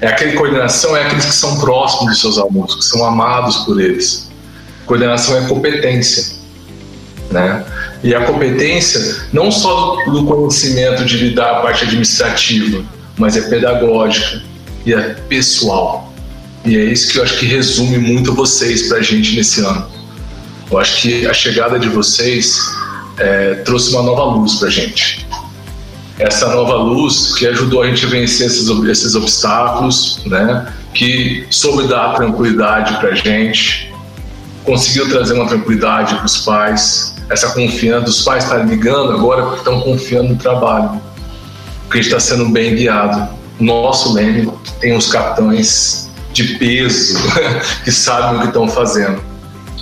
É 0.00 0.06
aquela 0.06 0.34
coordenação, 0.34 0.96
é 0.96 1.04
aqueles 1.04 1.26
que 1.26 1.34
são 1.34 1.58
próximos 1.58 2.12
dos 2.12 2.20
seus 2.20 2.38
alunos, 2.38 2.76
que 2.76 2.84
são 2.84 3.04
amados 3.04 3.56
por 3.64 3.80
eles. 3.80 4.30
Coordenação 4.86 5.36
é 5.36 5.48
competência. 5.48 6.39
Né? 7.30 7.64
E 8.02 8.14
a 8.14 8.24
competência 8.24 9.24
não 9.32 9.52
só 9.52 9.96
do 10.06 10.24
conhecimento 10.24 11.04
de 11.04 11.16
lidar 11.16 11.58
a 11.58 11.60
parte 11.60 11.84
administrativa, 11.84 12.82
mas 13.16 13.36
é 13.36 13.42
pedagógica 13.42 14.42
e 14.84 14.92
é 14.92 15.14
pessoal. 15.28 16.12
E 16.64 16.76
é 16.76 16.84
isso 16.84 17.12
que 17.12 17.18
eu 17.18 17.22
acho 17.22 17.38
que 17.38 17.46
resume 17.46 17.98
muito 17.98 18.34
vocês 18.34 18.88
para 18.88 18.98
a 18.98 19.02
gente 19.02 19.36
nesse 19.36 19.60
ano. 19.60 19.86
Eu 20.70 20.78
acho 20.78 21.02
que 21.02 21.26
a 21.26 21.32
chegada 21.32 21.78
de 21.78 21.88
vocês 21.88 22.58
é, 23.18 23.54
trouxe 23.64 23.90
uma 23.90 24.02
nova 24.02 24.24
luz 24.36 24.54
para 24.54 24.68
a 24.68 24.70
gente. 24.70 25.26
Essa 26.18 26.48
nova 26.48 26.74
luz 26.74 27.34
que 27.34 27.46
ajudou 27.46 27.82
a 27.82 27.86
gente 27.86 28.04
a 28.04 28.08
vencer 28.08 28.46
esses, 28.46 28.68
esses 28.68 29.14
obstáculos, 29.14 30.20
né? 30.26 30.70
que 30.92 31.46
soube 31.50 31.88
dar 31.88 32.14
tranquilidade 32.14 32.96
para 32.98 33.10
a 33.10 33.14
gente, 33.14 33.89
conseguiu 34.64 35.08
trazer 35.08 35.34
uma 35.34 35.46
tranquilidade 35.46 36.14
para 36.14 36.26
os 36.26 36.38
pais, 36.38 37.14
essa 37.28 37.50
confiança 37.50 38.04
dos 38.04 38.22
pais 38.22 38.44
estarem 38.44 38.66
ligando 38.66 39.12
agora 39.12 39.42
porque 39.42 39.58
estão 39.58 39.80
confiando 39.80 40.30
no 40.30 40.36
trabalho, 40.36 41.00
porque 41.84 42.00
está 42.00 42.18
sendo 42.20 42.48
bem 42.48 42.74
guiado. 42.74 43.38
Nosso 43.58 44.14
leme 44.14 44.50
tem 44.80 44.96
uns 44.96 45.10
capitães 45.10 46.10
de 46.32 46.54
peso 46.54 47.18
que 47.84 47.92
sabem 47.92 48.38
o 48.38 48.40
que 48.42 48.48
estão 48.48 48.68
fazendo. 48.68 49.22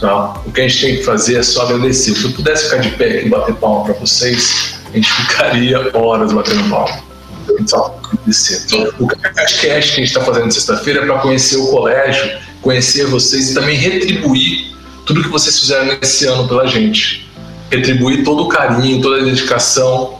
Tá? 0.00 0.34
O 0.46 0.52
que 0.52 0.60
a 0.60 0.68
gente 0.68 0.80
tem 0.80 0.96
que 0.96 1.02
fazer 1.02 1.38
é 1.38 1.42
só 1.42 1.62
agradecer. 1.62 2.14
Se 2.14 2.24
eu 2.24 2.32
pudesse 2.32 2.64
ficar 2.64 2.78
de 2.78 2.90
pé 2.90 3.24
e 3.24 3.28
bater 3.28 3.54
palma 3.56 3.84
para 3.84 3.94
vocês, 3.94 4.74
a 4.92 4.96
gente 4.96 5.12
ficaria 5.12 5.90
horas 5.96 6.32
batendo 6.32 6.68
palma. 6.68 7.02
Agradecer. 7.48 8.66
O 8.98 9.06
podcast 9.06 9.58
que 9.58 9.70
a 9.70 9.80
gente 9.80 10.02
está 10.02 10.20
fazendo 10.20 10.52
sexta-feira 10.52 11.02
é 11.02 11.06
para 11.06 11.18
conhecer 11.18 11.56
o 11.56 11.66
colégio, 11.68 12.38
conhecer 12.60 13.06
vocês 13.06 13.50
e 13.50 13.54
também 13.54 13.76
retribuir 13.76 14.57
tudo 15.08 15.22
que 15.22 15.28
vocês 15.30 15.58
fizeram 15.58 15.86
nesse 15.86 16.26
ano 16.26 16.46
pela 16.46 16.66
gente 16.66 17.26
retribuir 17.70 18.24
todo 18.24 18.44
o 18.44 18.48
carinho, 18.48 19.00
toda 19.00 19.22
a 19.22 19.24
dedicação, 19.24 20.18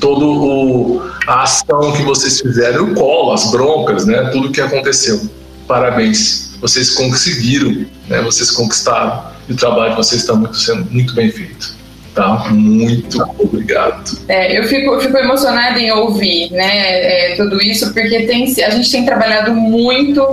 toda 0.00 1.04
a 1.26 1.42
ação 1.42 1.92
que 1.92 2.02
vocês 2.02 2.40
fizeram, 2.40 2.84
o 2.84 2.94
colo, 2.94 3.34
as 3.34 3.50
broncas, 3.50 4.06
né? 4.06 4.30
Tudo 4.32 4.50
que 4.50 4.60
aconteceu. 4.62 5.20
Parabéns. 5.68 6.56
Vocês 6.58 6.94
conseguiram, 6.94 7.84
né? 8.08 8.22
Vocês 8.22 8.50
conquistaram. 8.50 9.24
E 9.46 9.52
o 9.52 9.56
trabalho 9.56 9.90
de 9.90 9.96
vocês 9.96 10.22
está 10.22 10.34
muito, 10.34 10.56
sendo 10.56 10.90
muito 10.90 11.14
bem 11.14 11.30
feito. 11.30 11.78
Tá? 12.14 12.48
Muito 12.50 13.22
obrigado. 13.38 14.18
É, 14.26 14.58
eu, 14.58 14.64
fico, 14.64 14.98
fico 15.00 15.16
emocionada 15.18 15.78
em 15.78 15.92
ouvir 15.92 16.50
né, 16.50 17.32
é, 17.32 17.36
tudo 17.36 17.62
isso, 17.62 17.92
porque 17.92 18.26
tem, 18.26 18.44
a 18.64 18.70
gente 18.70 18.90
tem 18.90 19.04
trabalhado 19.04 19.54
muito, 19.54 20.26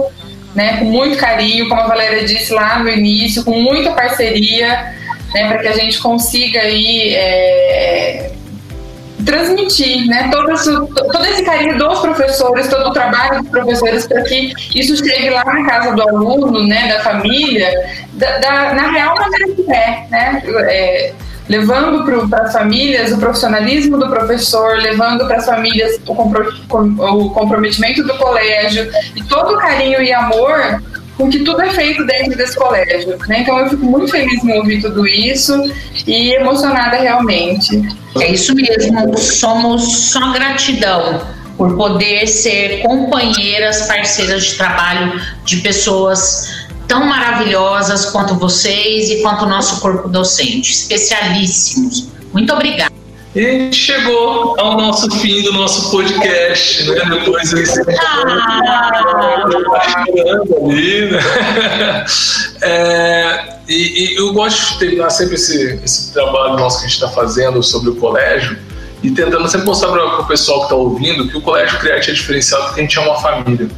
né, 0.57 0.77
com 0.77 0.85
muito 0.85 1.15
carinho, 1.17 1.69
como 1.69 1.79
a 1.79 1.85
Valéria 1.85 2.25
disse 2.25 2.51
lá 2.51 2.79
no 2.79 2.89
início, 2.89 3.45
com 3.45 3.61
muita 3.61 3.91
parceria, 3.91 4.91
né, 5.31 5.47
para 5.47 5.59
que 5.59 5.67
a 5.67 5.73
gente 5.73 5.99
consiga 5.99 6.61
aí, 6.61 7.13
é, 7.13 8.31
transmitir 9.23 10.07
né, 10.07 10.29
todo, 10.31 10.51
esse, 10.51 10.71
todo 10.73 11.25
esse 11.25 11.43
carinho 11.43 11.77
dos 11.77 11.99
professores, 11.99 12.67
todo 12.69 12.89
o 12.89 12.91
trabalho 12.91 13.43
dos 13.43 13.51
professores, 13.51 14.07
para 14.07 14.23
que 14.23 14.51
isso 14.73 14.97
chegue 14.97 15.29
lá 15.29 15.45
na 15.45 15.63
casa 15.63 15.95
do 15.95 16.01
aluno, 16.01 16.67
né, 16.67 16.87
da 16.87 17.01
família, 17.01 17.69
da, 18.13 18.39
da 18.39 18.73
na 18.73 18.91
real 18.91 19.15
maneira 19.15 19.55
que 19.55 19.71
é. 19.71 20.07
Né? 20.09 20.43
é 20.69 21.13
levando 21.47 22.03
para 22.29 22.43
as 22.43 22.53
famílias 22.53 23.11
o 23.11 23.17
profissionalismo 23.17 23.97
do 23.97 24.09
professor, 24.09 24.77
levando 24.77 25.25
para 25.25 25.37
as 25.37 25.45
famílias 25.45 25.99
o, 26.05 26.13
compro, 26.13 26.49
o 26.69 27.29
comprometimento 27.31 28.03
do 28.03 28.17
colégio 28.17 28.89
e 29.15 29.23
todo 29.23 29.53
o 29.53 29.57
carinho 29.57 30.01
e 30.01 30.11
amor 30.11 30.81
com 31.17 31.29
que 31.29 31.39
tudo 31.39 31.61
é 31.61 31.71
feito 31.71 32.05
dentro 32.05 32.37
desse 32.37 32.55
colégio. 32.55 33.17
Né? 33.27 33.39
Então 33.39 33.57
eu 33.59 33.69
fico 33.69 33.85
muito 33.85 34.07
feliz 34.09 34.43
em 34.43 34.53
ouvir 34.53 34.81
tudo 34.81 35.07
isso 35.07 35.53
e 36.05 36.33
emocionada 36.33 36.97
realmente. 36.97 37.81
É 38.19 38.31
isso 38.31 38.53
mesmo, 38.53 39.17
somos 39.17 40.11
só 40.11 40.31
gratidão 40.31 41.21
por 41.57 41.75
poder 41.75 42.27
ser 42.27 42.83
companheiras, 42.83 43.87
parceiras 43.87 44.45
de 44.45 44.55
trabalho 44.57 45.19
de 45.43 45.57
pessoas 45.57 46.66
tão 46.87 47.05
maravilhosas 47.05 48.05
quanto 48.07 48.35
vocês 48.35 49.09
e 49.09 49.21
quanto 49.21 49.45
o 49.45 49.49
nosso 49.49 49.81
corpo 49.81 50.07
docente, 50.07 50.71
especialíssimos. 50.71 52.07
Muito 52.33 52.53
obrigada. 52.53 52.95
E 53.35 53.45
a 53.45 53.51
gente 53.51 53.75
chegou 53.75 54.59
ao 54.59 54.77
nosso 54.77 55.11
fim 55.19 55.43
do 55.43 55.53
nosso 55.53 55.91
podcast, 55.91 56.89
né? 56.89 57.05
Depois 57.07 57.51
desse. 57.51 57.81
Ah. 57.99 58.91
ali, 60.65 61.11
né? 61.11 61.19
É, 62.61 63.59
e, 63.67 64.15
e, 64.15 64.15
eu 64.17 64.33
gosto 64.33 64.73
de 64.73 64.79
terminar 64.79 65.11
sempre 65.11 65.35
esse, 65.35 65.79
esse 65.83 66.11
trabalho 66.11 66.57
nosso 66.57 66.79
que 66.79 66.85
a 66.85 66.87
gente 66.87 66.95
está 66.95 67.09
fazendo 67.09 67.61
sobre 67.61 67.91
o 67.91 67.95
colégio 67.97 68.57
e 69.03 69.11
tentando 69.11 69.47
sempre 69.47 69.67
mostrar 69.67 69.89
para 69.89 70.21
o 70.21 70.25
pessoal 70.25 70.59
que 70.59 70.65
está 70.65 70.75
ouvindo 70.75 71.27
que 71.27 71.37
o 71.37 71.41
colégio 71.41 71.77
Criarte 71.77 72.09
é 72.09 72.13
diferenciado 72.13 72.63
porque 72.65 72.79
a 72.79 72.83
gente 72.83 72.97
é 72.97 73.01
uma 73.01 73.21
família. 73.21 73.69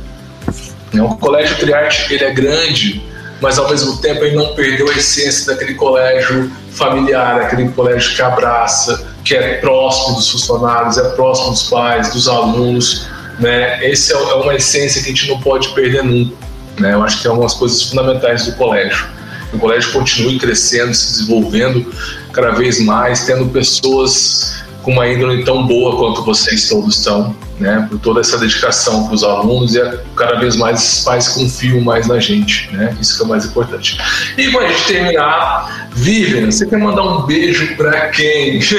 O 0.94 1.16
colégio 1.18 1.58
Triarte 1.58 2.14
ele 2.14 2.24
é 2.24 2.34
grande, 2.34 3.02
mas 3.42 3.58
ao 3.58 3.70
mesmo 3.70 3.98
tempo 3.98 4.24
ele 4.24 4.36
não 4.36 4.54
perdeu 4.54 4.90
a 4.90 4.94
essência 4.94 5.54
daquele 5.54 5.76
colégio 5.76 6.52
familiar, 6.72 7.42
aquele 7.42 7.70
colégio 7.70 8.16
que 8.16 8.22
abraça, 8.22 9.08
que 9.24 9.36
é 9.36 9.58
próximo 9.58 10.16
dos 10.16 10.30
funcionários, 10.30 10.98
é 10.98 11.10
próximo 11.10 11.52
dos 11.52 11.64
pais, 11.64 12.12
dos 12.12 12.28
alunos. 12.28 13.08
Né? 13.40 13.90
Essa 13.90 14.14
é, 14.14 14.16
é 14.16 14.34
uma 14.36 14.56
essência 14.56 15.02
que 15.02 15.10
a 15.10 15.14
gente 15.14 15.28
não 15.30 15.40
pode 15.40 15.70
perder 15.70 16.04
nunca. 16.04 16.36
Né? 16.80 16.94
Eu 16.94 17.04
acho 17.04 17.22
que 17.22 17.28
é 17.28 17.32
uma 17.32 17.44
das 17.44 17.54
coisas 17.54 17.84
fundamentais 17.84 18.46
do 18.46 18.54
colégio. 18.54 19.08
O 19.54 19.58
colégio 19.58 19.92
continue 19.92 20.38
crescendo, 20.38 20.94
se 20.94 21.12
desenvolvendo 21.12 21.92
cada 22.32 22.52
vez 22.52 22.80
mais, 22.80 23.26
tendo 23.26 23.48
pessoas 23.48 24.64
com 24.84 24.92
uma 24.92 25.08
índole 25.08 25.44
tão 25.44 25.66
boa 25.66 25.98
quanto 25.98 26.24
vocês 26.24 26.68
todos 26.70 26.98
estão, 26.98 27.36
né? 27.60 27.86
Por 27.90 28.00
toda 28.00 28.22
essa 28.22 28.38
dedicação 28.38 29.06
para 29.06 29.16
os 29.16 29.24
alunos 29.24 29.76
e 29.76 29.82
cada 30.16 30.40
vez 30.40 30.56
mais 30.56 30.82
os 30.82 31.04
pais 31.04 31.28
confiam 31.30 31.82
mais 31.82 32.08
na 32.08 32.20
gente, 32.20 32.70
né? 32.74 32.96
Isso 33.00 33.18
que 33.18 33.24
é 33.24 33.26
o 33.26 33.30
mais 33.30 33.46
importante. 33.46 33.98
E 34.38 34.52
para 34.52 34.66
a 34.66 34.68
gente 34.70 34.86
terminar, 34.86 35.90
Vivian, 35.92 36.50
você 36.50 36.66
quer 36.66 36.80
mandar 36.80 37.04
um 37.04 37.24
beijo 37.24 37.76
para 37.76 38.08
quem? 38.10 38.60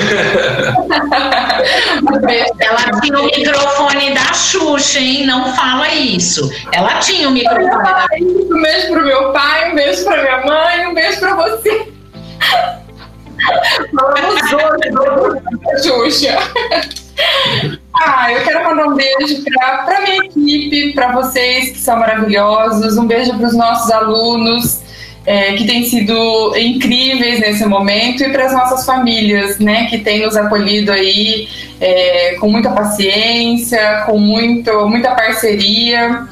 Ela 2.60 3.00
tinha 3.00 3.20
o 3.20 3.24
microfone 3.26 4.14
da 4.14 4.32
Xuxa, 4.32 4.98
hein? 4.98 5.26
Não 5.26 5.54
fala 5.54 5.92
isso. 5.94 6.50
Ela 6.72 6.98
tinha 6.98 7.28
o 7.28 7.32
microfone 7.32 7.68
da 7.68 8.06
Xuxa. 8.18 8.54
Um 8.54 8.62
beijo 8.62 8.88
pro 8.88 9.04
meu 9.04 9.32
pai, 9.32 9.72
um 9.72 9.74
beijo 9.74 10.04
para 10.04 10.22
minha 10.22 10.46
mãe, 10.46 10.86
um 10.86 10.94
beijo 10.94 11.20
para 11.20 11.34
você. 11.34 11.92
Falamos 13.94 14.52
hoje 14.52 14.90
do 14.90 15.82
Xuxa. 15.82 16.38
Ah, 18.02 18.32
eu 18.32 18.42
quero 18.42 18.64
mandar 18.64 18.86
um 18.88 18.94
beijo 18.94 19.44
para 19.44 20.00
minha 20.02 20.24
equipe, 20.24 20.94
para 20.94 21.12
vocês 21.12 21.70
que 21.70 21.78
são 21.78 21.98
maravilhosos, 21.98 22.96
um 22.96 23.06
beijo 23.06 23.36
para 23.36 23.46
os 23.46 23.56
nossos 23.56 23.90
alunos 23.90 24.80
é, 25.26 25.52
que 25.52 25.66
têm 25.66 25.84
sido 25.84 26.56
incríveis 26.56 27.40
nesse 27.40 27.64
momento 27.66 28.22
e 28.22 28.30
para 28.30 28.46
as 28.46 28.52
nossas 28.52 28.86
famílias, 28.86 29.58
né, 29.58 29.86
que 29.86 29.98
têm 29.98 30.24
nos 30.24 30.36
acolhido 30.36 30.90
aí 30.90 31.46
é, 31.80 32.36
com 32.40 32.48
muita 32.48 32.70
paciência, 32.70 34.04
com 34.06 34.18
muito, 34.18 34.88
muita 34.88 35.14
parceria 35.14 36.26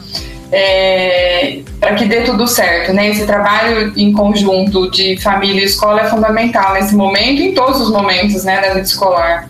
é, 0.51 1.61
para 1.81 1.95
que 1.95 2.05
dê 2.07 2.23
tudo 2.23 2.47
certo. 2.47 2.93
Né? 2.93 3.11
Esse 3.11 3.27
trabalho 3.27 3.93
em 3.97 4.13
conjunto 4.13 4.91
de 4.91 5.17
família 5.21 5.63
e 5.63 5.65
escola 5.65 6.03
é 6.03 6.05
fundamental 6.05 6.75
nesse 6.75 6.95
momento 6.95 7.41
e 7.41 7.49
em 7.49 7.55
todos 7.55 7.81
os 7.81 7.91
momentos 7.91 8.45
né, 8.45 8.61
da 8.61 8.69
vida 8.69 8.81
escolar. 8.81 9.49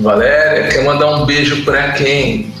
Valéria, 0.00 0.68
quer 0.68 0.84
mandar 0.84 1.14
um 1.16 1.26
beijo 1.26 1.64
para 1.64 1.92
quem? 1.92 2.52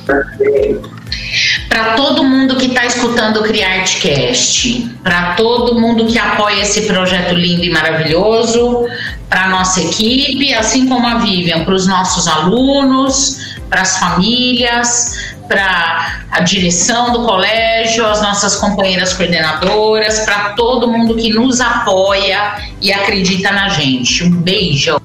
Para 1.68 1.94
todo 1.94 2.24
mundo 2.24 2.56
que 2.56 2.66
está 2.66 2.84
escutando 2.84 3.40
o 3.40 3.42
CriArtCast, 3.44 4.96
para 5.02 5.34
todo 5.34 5.78
mundo 5.78 6.06
que 6.06 6.18
apoia 6.18 6.62
esse 6.62 6.82
projeto 6.82 7.34
lindo 7.34 7.62
e 7.62 7.70
maravilhoso, 7.70 8.86
para 9.28 9.44
a 9.44 9.48
nossa 9.48 9.80
equipe, 9.80 10.52
assim 10.54 10.88
como 10.88 11.06
a 11.06 11.18
Vivian, 11.18 11.64
para 11.64 11.74
os 11.74 11.86
nossos 11.86 12.26
alunos, 12.26 13.56
para 13.68 13.82
as 13.82 13.98
famílias, 13.98 15.36
para 15.48 16.22
a 16.30 16.40
direção 16.40 17.12
do 17.12 17.24
colégio, 17.24 18.06
as 18.06 18.20
nossas 18.20 18.56
companheiras 18.56 19.14
coordenadoras, 19.14 20.20
para 20.20 20.50
todo 20.50 20.86
mundo 20.86 21.16
que 21.16 21.32
nos 21.32 21.60
apoia 21.60 22.56
e 22.80 22.92
acredita 22.92 23.50
na 23.50 23.70
gente. 23.70 24.24
Um 24.24 24.30
beijo. 24.30 25.00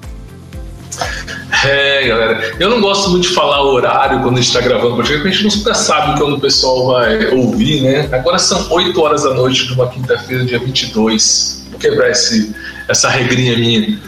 É, 1.64 2.06
galera, 2.06 2.54
eu 2.58 2.68
não 2.68 2.80
gosto 2.80 3.10
muito 3.10 3.28
de 3.28 3.34
falar 3.34 3.62
horário 3.62 4.20
quando 4.20 4.34
a 4.34 4.40
gente 4.40 4.48
está 4.48 4.60
gravando, 4.60 4.96
porque 4.96 5.14
a 5.14 5.30
gente 5.30 5.56
nunca 5.56 5.74
sabe 5.74 6.18
quando 6.18 6.36
o 6.36 6.40
pessoal 6.40 6.86
vai 6.86 7.26
ouvir, 7.26 7.80
né? 7.82 8.08
Agora 8.12 8.38
são 8.38 8.70
8 8.70 9.00
horas 9.00 9.22
da 9.22 9.34
noite 9.34 9.66
de 9.66 9.72
uma 9.72 9.88
quinta-feira, 9.88 10.44
dia 10.44 10.58
22. 10.58 11.66
Vou 11.70 11.80
quebrar 11.80 12.10
esse, 12.10 12.54
essa 12.88 13.08
regrinha 13.08 13.56
minha. 13.56 13.98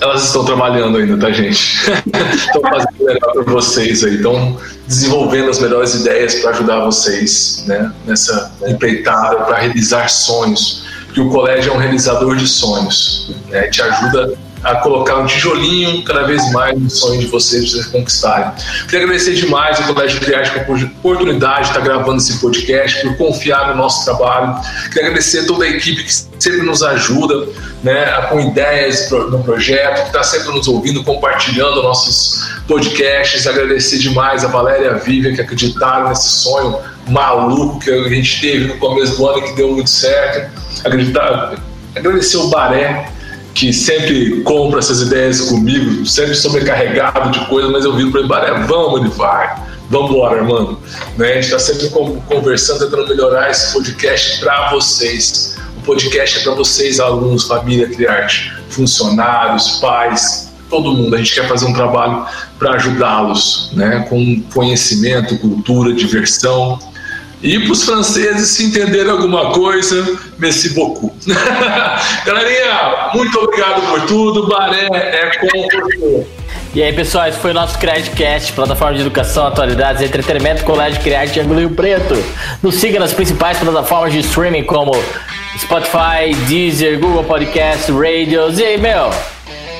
Elas 0.00 0.24
estão 0.26 0.44
trabalhando 0.44 0.98
ainda, 0.98 1.16
tá, 1.16 1.32
gente? 1.32 1.80
Estão 2.34 2.62
fazendo 2.62 2.94
melhor 3.00 3.32
para 3.32 3.42
vocês 3.52 4.04
aí. 4.04 4.16
Estão 4.16 4.56
desenvolvendo 4.86 5.50
as 5.50 5.58
melhores 5.58 5.94
ideias 5.94 6.36
para 6.36 6.50
ajudar 6.50 6.84
vocês 6.84 7.64
né, 7.66 7.92
nessa 8.06 8.52
empreitada 8.66 9.44
para 9.44 9.58
realizar 9.58 10.08
sonhos. 10.08 10.86
Porque 11.06 11.20
o 11.20 11.30
colégio 11.30 11.72
é 11.72 11.74
um 11.74 11.78
realizador 11.78 12.36
de 12.36 12.46
sonhos. 12.46 13.34
Né, 13.48 13.68
te 13.68 13.82
ajuda 13.82 14.34
a 14.62 14.76
colocar 14.76 15.16
um 15.16 15.26
tijolinho 15.26 16.02
cada 16.04 16.24
vez 16.24 16.50
mais 16.52 16.78
no 16.78 16.90
sonho 16.90 17.20
de 17.20 17.26
vocês, 17.26 17.70
vocês 17.70 17.86
conquistarem. 17.86 18.52
Queria 18.84 19.04
agradecer 19.04 19.34
demais 19.34 19.80
ao 19.80 19.94
Colégio 19.94 20.20
Criático 20.20 20.64
por 20.64 20.78
oportunidade 20.82 21.64
de 21.64 21.68
estar 21.68 21.80
gravando 21.80 22.18
esse 22.18 22.38
podcast, 22.38 23.00
por 23.02 23.16
confiar 23.16 23.68
no 23.68 23.76
nosso 23.76 24.04
trabalho. 24.04 24.60
Queria 24.88 25.08
agradecer 25.08 25.46
toda 25.46 25.64
a 25.64 25.68
equipe 25.68 26.02
que 26.02 26.12
sempre 26.12 26.62
nos 26.62 26.82
ajuda 26.82 27.46
né, 27.82 28.04
com 28.28 28.40
ideias 28.40 29.10
no 29.10 29.42
projeto, 29.42 30.02
que 30.02 30.06
está 30.08 30.22
sempre 30.22 30.48
nos 30.48 30.66
ouvindo, 30.66 31.04
compartilhando 31.04 31.82
nossos 31.82 32.48
podcasts. 32.66 33.46
Agradecer 33.46 33.98
demais 33.98 34.44
a 34.44 34.48
Valéria 34.48 34.86
e 34.86 34.88
a 34.88 34.94
Vivian 34.94 35.34
que 35.34 35.40
acreditaram 35.40 36.08
nesse 36.08 36.28
sonho 36.28 36.78
maluco 37.08 37.78
que 37.78 37.90
a 37.90 38.08
gente 38.08 38.40
teve 38.40 38.66
no 38.66 38.76
começo 38.78 39.16
do 39.16 39.26
ano 39.26 39.42
que 39.42 39.52
deu 39.52 39.72
muito 39.72 39.90
certo. 39.90 40.50
Agradecer 41.94 42.36
o 42.36 42.48
Baré 42.48 43.17
que 43.54 43.72
sempre 43.72 44.42
compra 44.42 44.78
essas 44.78 45.02
ideias 45.02 45.40
comigo, 45.42 46.06
sempre 46.06 46.34
sobrecarregado 46.34 47.30
de 47.30 47.44
coisas, 47.46 47.70
mas 47.70 47.84
eu 47.84 47.94
viro 47.94 48.10
para 48.10 48.20
ele, 48.20 48.28
Baré, 48.28 48.66
vamos, 48.66 49.16
vai. 49.16 49.68
Vamos 49.90 50.10
embora, 50.10 50.38
irmão. 50.38 50.78
Né? 51.16 51.30
A 51.30 51.34
gente 51.34 51.44
está 51.44 51.58
sempre 51.58 51.88
conversando, 52.26 52.80
tentando 52.80 53.08
melhorar 53.08 53.50
esse 53.50 53.72
podcast 53.72 54.38
para 54.38 54.70
vocês. 54.70 55.56
O 55.78 55.80
podcast 55.80 56.38
é 56.38 56.42
para 56.42 56.52
vocês, 56.52 57.00
alunos, 57.00 57.44
família, 57.44 57.88
criarte, 57.88 58.52
funcionários, 58.68 59.78
pais, 59.80 60.52
todo 60.68 60.92
mundo. 60.92 61.14
A 61.14 61.18
gente 61.18 61.34
quer 61.34 61.48
fazer 61.48 61.64
um 61.64 61.72
trabalho 61.72 62.26
para 62.58 62.74
ajudá-los, 62.74 63.70
né? 63.72 64.04
com 64.10 64.42
conhecimento, 64.52 65.38
cultura, 65.38 65.94
diversão 65.94 66.78
e 67.42 67.58
para 67.60 67.72
os 67.72 67.84
franceses, 67.84 68.48
se 68.48 68.64
entenderem 68.64 69.10
alguma 69.10 69.52
coisa, 69.52 70.18
merci 70.38 70.70
beaucoup. 70.70 71.14
Galerinha, 72.26 73.10
muito 73.14 73.38
obrigado 73.38 73.80
por 73.88 74.00
tudo. 74.06 74.48
Baré 74.48 74.88
é 74.92 75.30
com 75.38 75.46
você. 75.46 76.26
E 76.74 76.82
aí, 76.82 76.92
pessoal, 76.92 77.26
esse 77.26 77.38
foi 77.38 77.52
o 77.52 77.54
nosso 77.54 77.78
CredCast, 77.78 78.52
plataforma 78.52 78.94
de 78.94 79.00
educação, 79.00 79.46
atualidades, 79.46 80.02
entretenimento, 80.02 80.64
colégio 80.64 81.00
Criarte 81.00 81.40
de 81.40 81.54
Rio 81.54 81.70
Preto. 81.70 82.14
Nos 82.62 82.74
siga 82.74 82.98
nas 82.98 83.12
principais 83.12 83.58
plataformas 83.58 84.12
de 84.12 84.18
streaming 84.20 84.64
como 84.64 84.92
Spotify, 85.58 86.34
Deezer, 86.46 86.98
Google 87.00 87.24
Podcast, 87.24 87.90
Radios 87.90 88.58
e, 88.58 88.76
meu, 88.76 89.10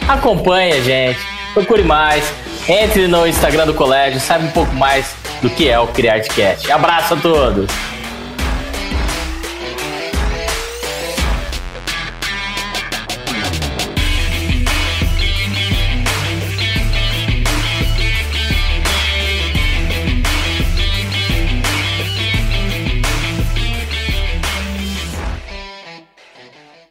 acompanhe 0.09 0.73
a 0.73 0.81
gente, 0.81 1.19
procure 1.53 1.83
mais, 1.83 2.25
entre 2.69 3.07
no 3.07 3.27
Instagram 3.27 3.67
do 3.67 3.75
colégio, 3.75 4.19
saiba 4.19 4.47
um 4.47 4.51
pouco 4.51 4.75
mais 4.75 5.15
do 5.41 5.51
que 5.51 5.69
é 5.69 5.79
o 5.79 5.87
CriArtCast. 5.87 6.71
Abraço 6.71 7.15
a 7.15 7.17
todos! 7.17 7.98